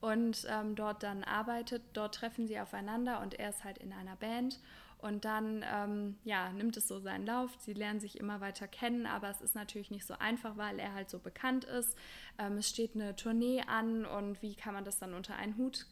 und 0.00 0.46
ähm, 0.50 0.74
dort 0.74 1.02
dann 1.02 1.24
arbeitet. 1.24 1.82
Dort 1.92 2.14
treffen 2.14 2.46
sie 2.46 2.60
aufeinander 2.60 3.20
und 3.20 3.34
er 3.34 3.50
ist 3.50 3.64
halt 3.64 3.78
in 3.78 3.92
einer 3.92 4.16
Band. 4.16 4.60
Und 4.98 5.26
dann 5.26 5.62
ähm, 5.70 6.16
ja, 6.24 6.50
nimmt 6.50 6.78
es 6.78 6.88
so 6.88 6.98
seinen 6.98 7.26
Lauf. 7.26 7.50
Sie 7.58 7.74
lernen 7.74 8.00
sich 8.00 8.18
immer 8.18 8.40
weiter 8.40 8.66
kennen, 8.66 9.04
aber 9.04 9.28
es 9.28 9.42
ist 9.42 9.54
natürlich 9.54 9.90
nicht 9.90 10.06
so 10.06 10.14
einfach, 10.18 10.56
weil 10.56 10.78
er 10.78 10.94
halt 10.94 11.10
so 11.10 11.18
bekannt 11.18 11.64
ist. 11.64 11.94
Ähm, 12.38 12.56
es 12.56 12.70
steht 12.70 12.94
eine 12.94 13.14
Tournee 13.14 13.62
an 13.66 14.06
und 14.06 14.40
wie 14.40 14.54
kann 14.54 14.72
man 14.72 14.84
das 14.84 14.98
dann 14.98 15.12
unter 15.12 15.36
einen 15.36 15.58
Hut 15.58 15.86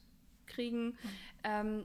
kriegen? 0.46 0.86
Mhm. 0.86 0.96
Ähm, 1.44 1.84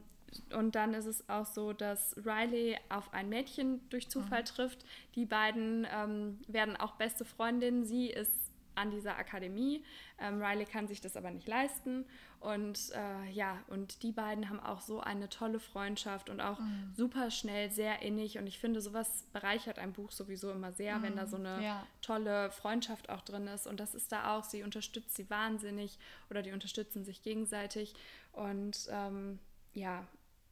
und 0.53 0.76
dann 0.76 0.93
ist 0.93 1.05
es 1.05 1.28
auch 1.30 1.45
so, 1.45 1.74
dass 1.74 2.15
Riley 2.26 2.78
auf 2.89 3.13
ein 3.13 3.30
Mädchen 3.30 3.82
durch 3.89 4.09
Zufall 4.09 4.41
mhm. 4.41 4.45
trifft. 4.45 4.86
Die 5.15 5.26
beiden 5.26 5.88
ähm, 5.93 6.39
werden 6.47 6.78
auch 6.78 6.95
beste 6.95 7.26
Freundinnen. 7.26 7.86
Sie 7.86 8.07
ist 8.07 8.46
an 8.78 8.91
dieser 8.91 9.17
Akademie. 9.17 9.84
Ähm, 10.19 10.41
Riley 10.41 10.65
kann 10.65 10.88
sich 10.88 11.01
das 11.01 11.17
aber 11.17 11.32
nicht 11.32 11.47
leisten. 11.47 12.05
Und 12.39 12.91
äh, 12.93 13.32
ja, 13.32 13.57
und 13.67 14.03
die 14.03 14.11
beiden 14.11 14.49
haben 14.49 14.59
auch 14.59 14.82
so 14.82 14.99
eine 14.99 15.28
tolle 15.28 15.59
Freundschaft 15.59 16.30
und 16.30 16.39
auch 16.39 16.59
mhm. 16.59 16.93
super 16.95 17.32
schnell, 17.32 17.71
sehr 17.71 18.01
innig. 18.03 18.38
Und 18.38 18.47
ich 18.47 18.59
finde, 18.59 18.80
sowas 18.80 19.25
bereichert 19.34 19.80
ein 19.80 19.93
Buch 19.93 20.11
sowieso 20.11 20.51
immer 20.51 20.71
sehr, 20.71 20.99
mhm. 20.99 21.03
wenn 21.03 21.15
da 21.15 21.23
mhm. 21.23 21.30
so 21.30 21.38
eine 21.38 21.63
ja. 21.63 21.88
tolle 22.01 22.51
Freundschaft 22.51 23.09
auch 23.09 23.21
drin 23.21 23.47
ist. 23.47 23.67
Und 23.67 23.80
das 23.80 23.95
ist 23.95 24.11
da 24.11 24.38
auch. 24.38 24.43
Sie 24.43 24.63
unterstützt 24.63 25.15
sie 25.15 25.30
wahnsinnig 25.30 25.97
oder 26.30 26.43
die 26.43 26.51
unterstützen 26.51 27.03
sich 27.03 27.23
gegenseitig. 27.23 27.95
Und 28.34 28.88
ähm, 28.91 29.39
ja, 29.73 30.05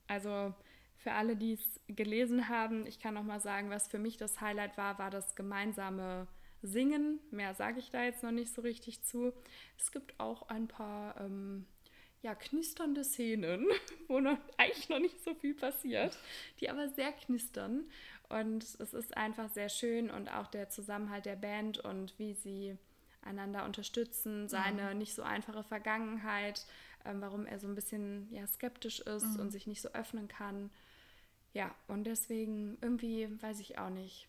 also 0.07 0.53
für 0.97 1.11
alle, 1.11 1.35
die 1.35 1.53
es 1.53 1.79
gelesen 1.87 2.49
haben, 2.49 2.87
ich 2.87 2.99
kann 2.99 3.13
noch 3.13 3.23
mal 3.23 3.39
sagen, 3.39 3.69
was 3.69 3.87
für 3.87 3.99
mich 3.99 4.17
das 4.17 4.41
Highlight 4.41 4.75
war, 4.75 4.97
war 4.97 5.11
das 5.11 5.35
gemeinsame 5.35 6.27
Singen. 6.65 7.19
Mehr 7.31 7.53
sage 7.53 7.79
ich 7.79 7.91
da 7.91 8.03
jetzt 8.03 8.23
noch 8.23 8.31
nicht 8.31 8.53
so 8.53 8.61
richtig 8.61 9.03
zu. 9.03 9.33
Es 9.77 9.91
gibt 9.91 10.19
auch 10.19 10.49
ein 10.49 10.67
paar 10.67 11.19
ähm, 11.19 11.65
ja, 12.21 12.33
knisternde 12.33 13.03
Szenen, 13.03 13.67
wo 14.07 14.19
noch, 14.19 14.37
eigentlich 14.57 14.89
noch 14.89 14.99
nicht 14.99 15.23
so 15.23 15.35
viel 15.35 15.53
passiert, 15.53 16.17
die 16.59 16.69
aber 16.69 16.89
sehr 16.89 17.11
knistern. 17.11 17.85
Und 18.29 18.63
es 18.63 18.93
ist 18.93 19.15
einfach 19.15 19.49
sehr 19.49 19.69
schön 19.69 20.09
und 20.09 20.29
auch 20.29 20.47
der 20.47 20.69
Zusammenhalt 20.69 21.25
der 21.25 21.35
Band 21.35 21.77
und 21.77 22.17
wie 22.17 22.33
sie 22.33 22.77
einander 23.21 23.65
unterstützen, 23.65 24.49
seine 24.49 24.91
mhm. 24.91 24.99
nicht 24.99 25.13
so 25.13 25.21
einfache 25.23 25.63
Vergangenheit, 25.63 26.65
ähm, 27.05 27.21
warum 27.21 27.45
er 27.45 27.59
so 27.59 27.67
ein 27.67 27.75
bisschen 27.75 28.27
ja, 28.31 28.45
skeptisch 28.47 28.99
ist 29.01 29.35
mhm. 29.35 29.41
und 29.41 29.51
sich 29.51 29.67
nicht 29.67 29.81
so 29.81 29.89
öffnen 29.89 30.27
kann. 30.27 30.71
Ja, 31.53 31.73
und 31.87 32.05
deswegen 32.05 32.77
irgendwie 32.81 33.29
weiß 33.41 33.59
ich 33.59 33.77
auch 33.77 33.89
nicht, 33.89 34.27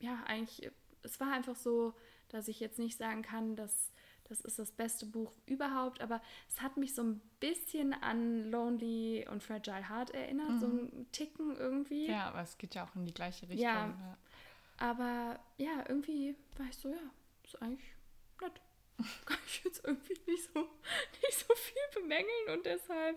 ja, 0.00 0.22
eigentlich, 0.26 0.70
es 1.02 1.20
war 1.20 1.32
einfach 1.32 1.56
so, 1.56 1.94
dass 2.28 2.48
ich 2.48 2.60
jetzt 2.60 2.78
nicht 2.78 2.98
sagen 2.98 3.22
kann, 3.22 3.56
dass 3.56 3.92
das 4.30 4.40
ist 4.42 4.60
das 4.60 4.70
beste 4.70 5.06
Buch 5.06 5.32
überhaupt, 5.46 6.00
aber 6.00 6.22
es 6.48 6.62
hat 6.62 6.76
mich 6.76 6.94
so 6.94 7.02
ein 7.02 7.20
bisschen 7.40 7.92
an 7.92 8.48
Lonely 8.48 9.26
und 9.28 9.42
Fragile 9.42 9.90
Heart 9.90 10.10
erinnert, 10.10 10.50
mhm. 10.50 10.60
so 10.60 10.66
ein 10.66 11.06
Ticken 11.10 11.56
irgendwie. 11.56 12.06
Ja, 12.06 12.28
aber 12.28 12.42
es 12.42 12.56
geht 12.56 12.76
ja 12.76 12.84
auch 12.84 12.94
in 12.94 13.04
die 13.04 13.12
gleiche 13.12 13.48
Richtung. 13.48 13.64
Ja, 13.64 13.88
ja. 13.88 14.18
aber 14.76 15.40
ja, 15.56 15.84
irgendwie 15.88 16.36
war 16.56 16.66
ich 16.66 16.76
so, 16.76 16.90
ja, 16.90 17.10
ist 17.42 17.60
eigentlich 17.60 17.92
nett. 18.40 18.60
Kann 19.26 19.38
ich 19.46 19.64
jetzt 19.64 19.84
irgendwie 19.84 20.18
nicht 20.26 20.44
so, 20.52 20.60
nicht 21.22 21.38
so 21.38 21.54
viel 21.54 22.02
bemängeln 22.02 22.58
und 22.58 22.66
deshalb 22.66 23.16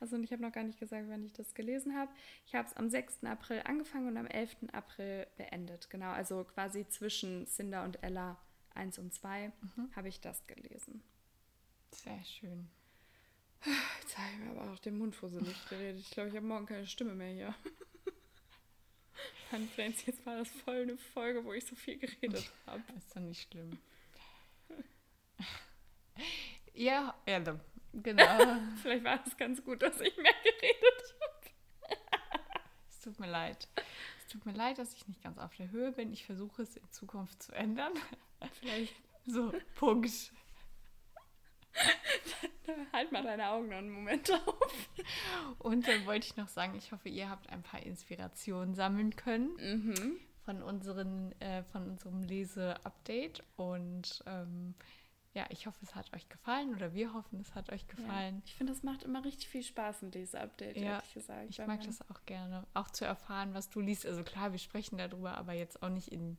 also 0.00 0.16
ich 0.16 0.32
habe 0.32 0.40
noch 0.40 0.52
gar 0.52 0.64
nicht 0.64 0.80
gesagt, 0.80 1.04
wann 1.08 1.26
ich 1.26 1.34
das 1.34 1.54
gelesen 1.54 1.94
habe. 1.94 2.10
Ich 2.46 2.54
habe 2.54 2.66
es 2.66 2.74
am 2.74 2.88
6. 2.88 3.22
April 3.24 3.60
angefangen 3.64 4.08
und 4.08 4.16
am 4.16 4.26
11. 4.26 4.56
April 4.72 5.26
beendet. 5.36 5.90
Genau, 5.90 6.10
also 6.10 6.42
quasi 6.44 6.88
zwischen 6.88 7.46
Cinder 7.46 7.84
und 7.84 8.02
Ella 8.02 8.38
1 8.74 8.98
und 8.98 9.12
2 9.12 9.52
mhm. 9.60 9.90
habe 9.94 10.08
ich 10.08 10.20
das 10.20 10.46
gelesen. 10.46 11.02
Sehr 11.92 12.24
schön. 12.24 12.70
Jetzt 14.00 14.16
habe 14.16 14.28
ich 14.32 14.38
mir 14.38 14.50
aber 14.58 14.72
auch 14.72 14.78
den 14.78 14.96
Mund 14.96 15.14
fusselig 15.14 15.68
geredet. 15.68 16.00
Ich 16.00 16.10
glaube, 16.12 16.30
ich 16.30 16.36
habe 16.36 16.46
morgen 16.46 16.64
keine 16.64 16.86
Stimme 16.86 17.14
mehr 17.14 17.34
hier. 17.34 17.54
Dann 19.50 19.68
Friends, 19.68 20.06
jetzt 20.06 20.24
war 20.24 20.38
das 20.38 20.50
voll 20.50 20.82
eine 20.82 20.96
Folge, 20.96 21.44
wo 21.44 21.52
ich 21.52 21.66
so 21.66 21.76
viel 21.76 21.98
geredet 21.98 22.50
habe. 22.66 22.82
Ist 22.96 23.14
doch 23.14 23.20
nicht 23.20 23.50
schlimm. 23.50 23.78
Ja, 26.80 27.14
ja, 27.26 27.40
Genau. 27.92 28.24
Vielleicht 28.82 29.04
war 29.04 29.20
es 29.26 29.36
ganz 29.36 29.62
gut, 29.64 29.82
dass 29.82 30.00
ich 30.00 30.16
mehr 30.16 30.34
geredet 30.44 31.14
habe. 31.20 31.96
es 32.88 33.00
tut 33.00 33.18
mir 33.18 33.30
leid. 33.30 33.68
Es 34.18 34.26
tut 34.32 34.46
mir 34.46 34.52
leid, 34.52 34.78
dass 34.78 34.94
ich 34.94 35.06
nicht 35.08 35.22
ganz 35.22 35.38
auf 35.38 35.54
der 35.56 35.70
Höhe 35.70 35.92
bin. 35.92 36.12
Ich 36.12 36.24
versuche 36.24 36.62
es 36.62 36.76
in 36.76 36.90
Zukunft 36.90 37.42
zu 37.42 37.52
ändern. 37.52 37.92
Vielleicht. 38.60 38.94
So, 39.26 39.52
Punkt. 39.74 40.32
halt 42.92 43.12
mal 43.12 43.22
deine 43.22 43.50
Augen 43.50 43.68
noch 43.68 43.76
einen 43.76 43.90
Moment 43.90 44.32
auf. 44.32 44.88
Und 45.58 45.86
dann 45.86 46.06
wollte 46.06 46.26
ich 46.26 46.36
noch 46.36 46.48
sagen, 46.48 46.74
ich 46.74 46.90
hoffe, 46.90 47.10
ihr 47.10 47.28
habt 47.28 47.50
ein 47.50 47.62
paar 47.62 47.82
Inspirationen 47.82 48.74
sammeln 48.74 49.14
können 49.14 49.50
mhm. 49.58 50.16
von, 50.46 50.62
unseren, 50.62 51.38
äh, 51.40 51.62
von 51.64 51.90
unserem 51.90 52.22
Lese-Update. 52.22 53.44
Und 53.56 54.24
ähm, 54.26 54.74
ja, 55.32 55.46
ich 55.50 55.66
hoffe, 55.66 55.78
es 55.82 55.94
hat 55.94 56.12
euch 56.12 56.28
gefallen 56.28 56.74
oder 56.74 56.92
wir 56.92 57.14
hoffen, 57.14 57.40
es 57.40 57.54
hat 57.54 57.70
euch 57.70 57.86
gefallen. 57.86 58.36
Ja, 58.36 58.42
ich 58.44 58.54
finde, 58.54 58.72
das 58.72 58.82
macht 58.82 59.04
immer 59.04 59.24
richtig 59.24 59.48
viel 59.48 59.62
Spaß 59.62 60.02
in 60.02 60.10
dieser 60.10 60.40
Update, 60.40 60.76
ja, 60.76 60.94
ehrlich 60.94 61.14
gesagt. 61.14 61.50
Ich 61.50 61.58
mag 61.58 61.82
das 61.84 62.00
auch 62.10 62.24
gerne. 62.26 62.66
Auch 62.74 62.90
zu 62.90 63.04
erfahren, 63.04 63.54
was 63.54 63.70
du 63.70 63.80
liest. 63.80 64.06
Also 64.06 64.24
klar, 64.24 64.50
wir 64.50 64.58
sprechen 64.58 64.98
darüber, 64.98 65.36
aber 65.36 65.52
jetzt 65.52 65.82
auch 65.84 65.88
nicht 65.88 66.08
in, 66.08 66.36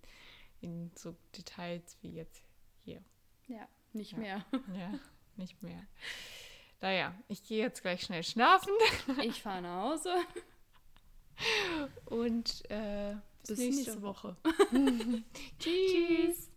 in 0.60 0.92
so 0.96 1.16
Details 1.38 1.98
wie 2.02 2.12
jetzt 2.12 2.44
hier. 2.80 3.02
Ja, 3.48 3.66
nicht 3.94 4.12
ja. 4.14 4.18
mehr. 4.18 4.46
Ja, 4.76 4.92
nicht 5.38 5.64
mehr. 5.64 5.88
Naja, 6.82 7.16
ich 7.30 7.44
gehe 7.44 7.64
jetzt 7.64 7.82
gleich 7.82 8.02
schnell 8.02 8.24
schlafen. 8.24 8.74
Ich 9.24 9.42
fahre 9.42 9.62
nach 9.62 9.84
Hause. 9.84 10.14
Und 12.06 12.70
äh, 12.70 13.16
bis, 13.42 13.50
bis 13.50 13.60
nächste, 13.60 13.76
nächste 13.76 14.02
Woche. 14.02 14.36
Tschüss. 15.60 15.92
Tschüss. 15.94 16.51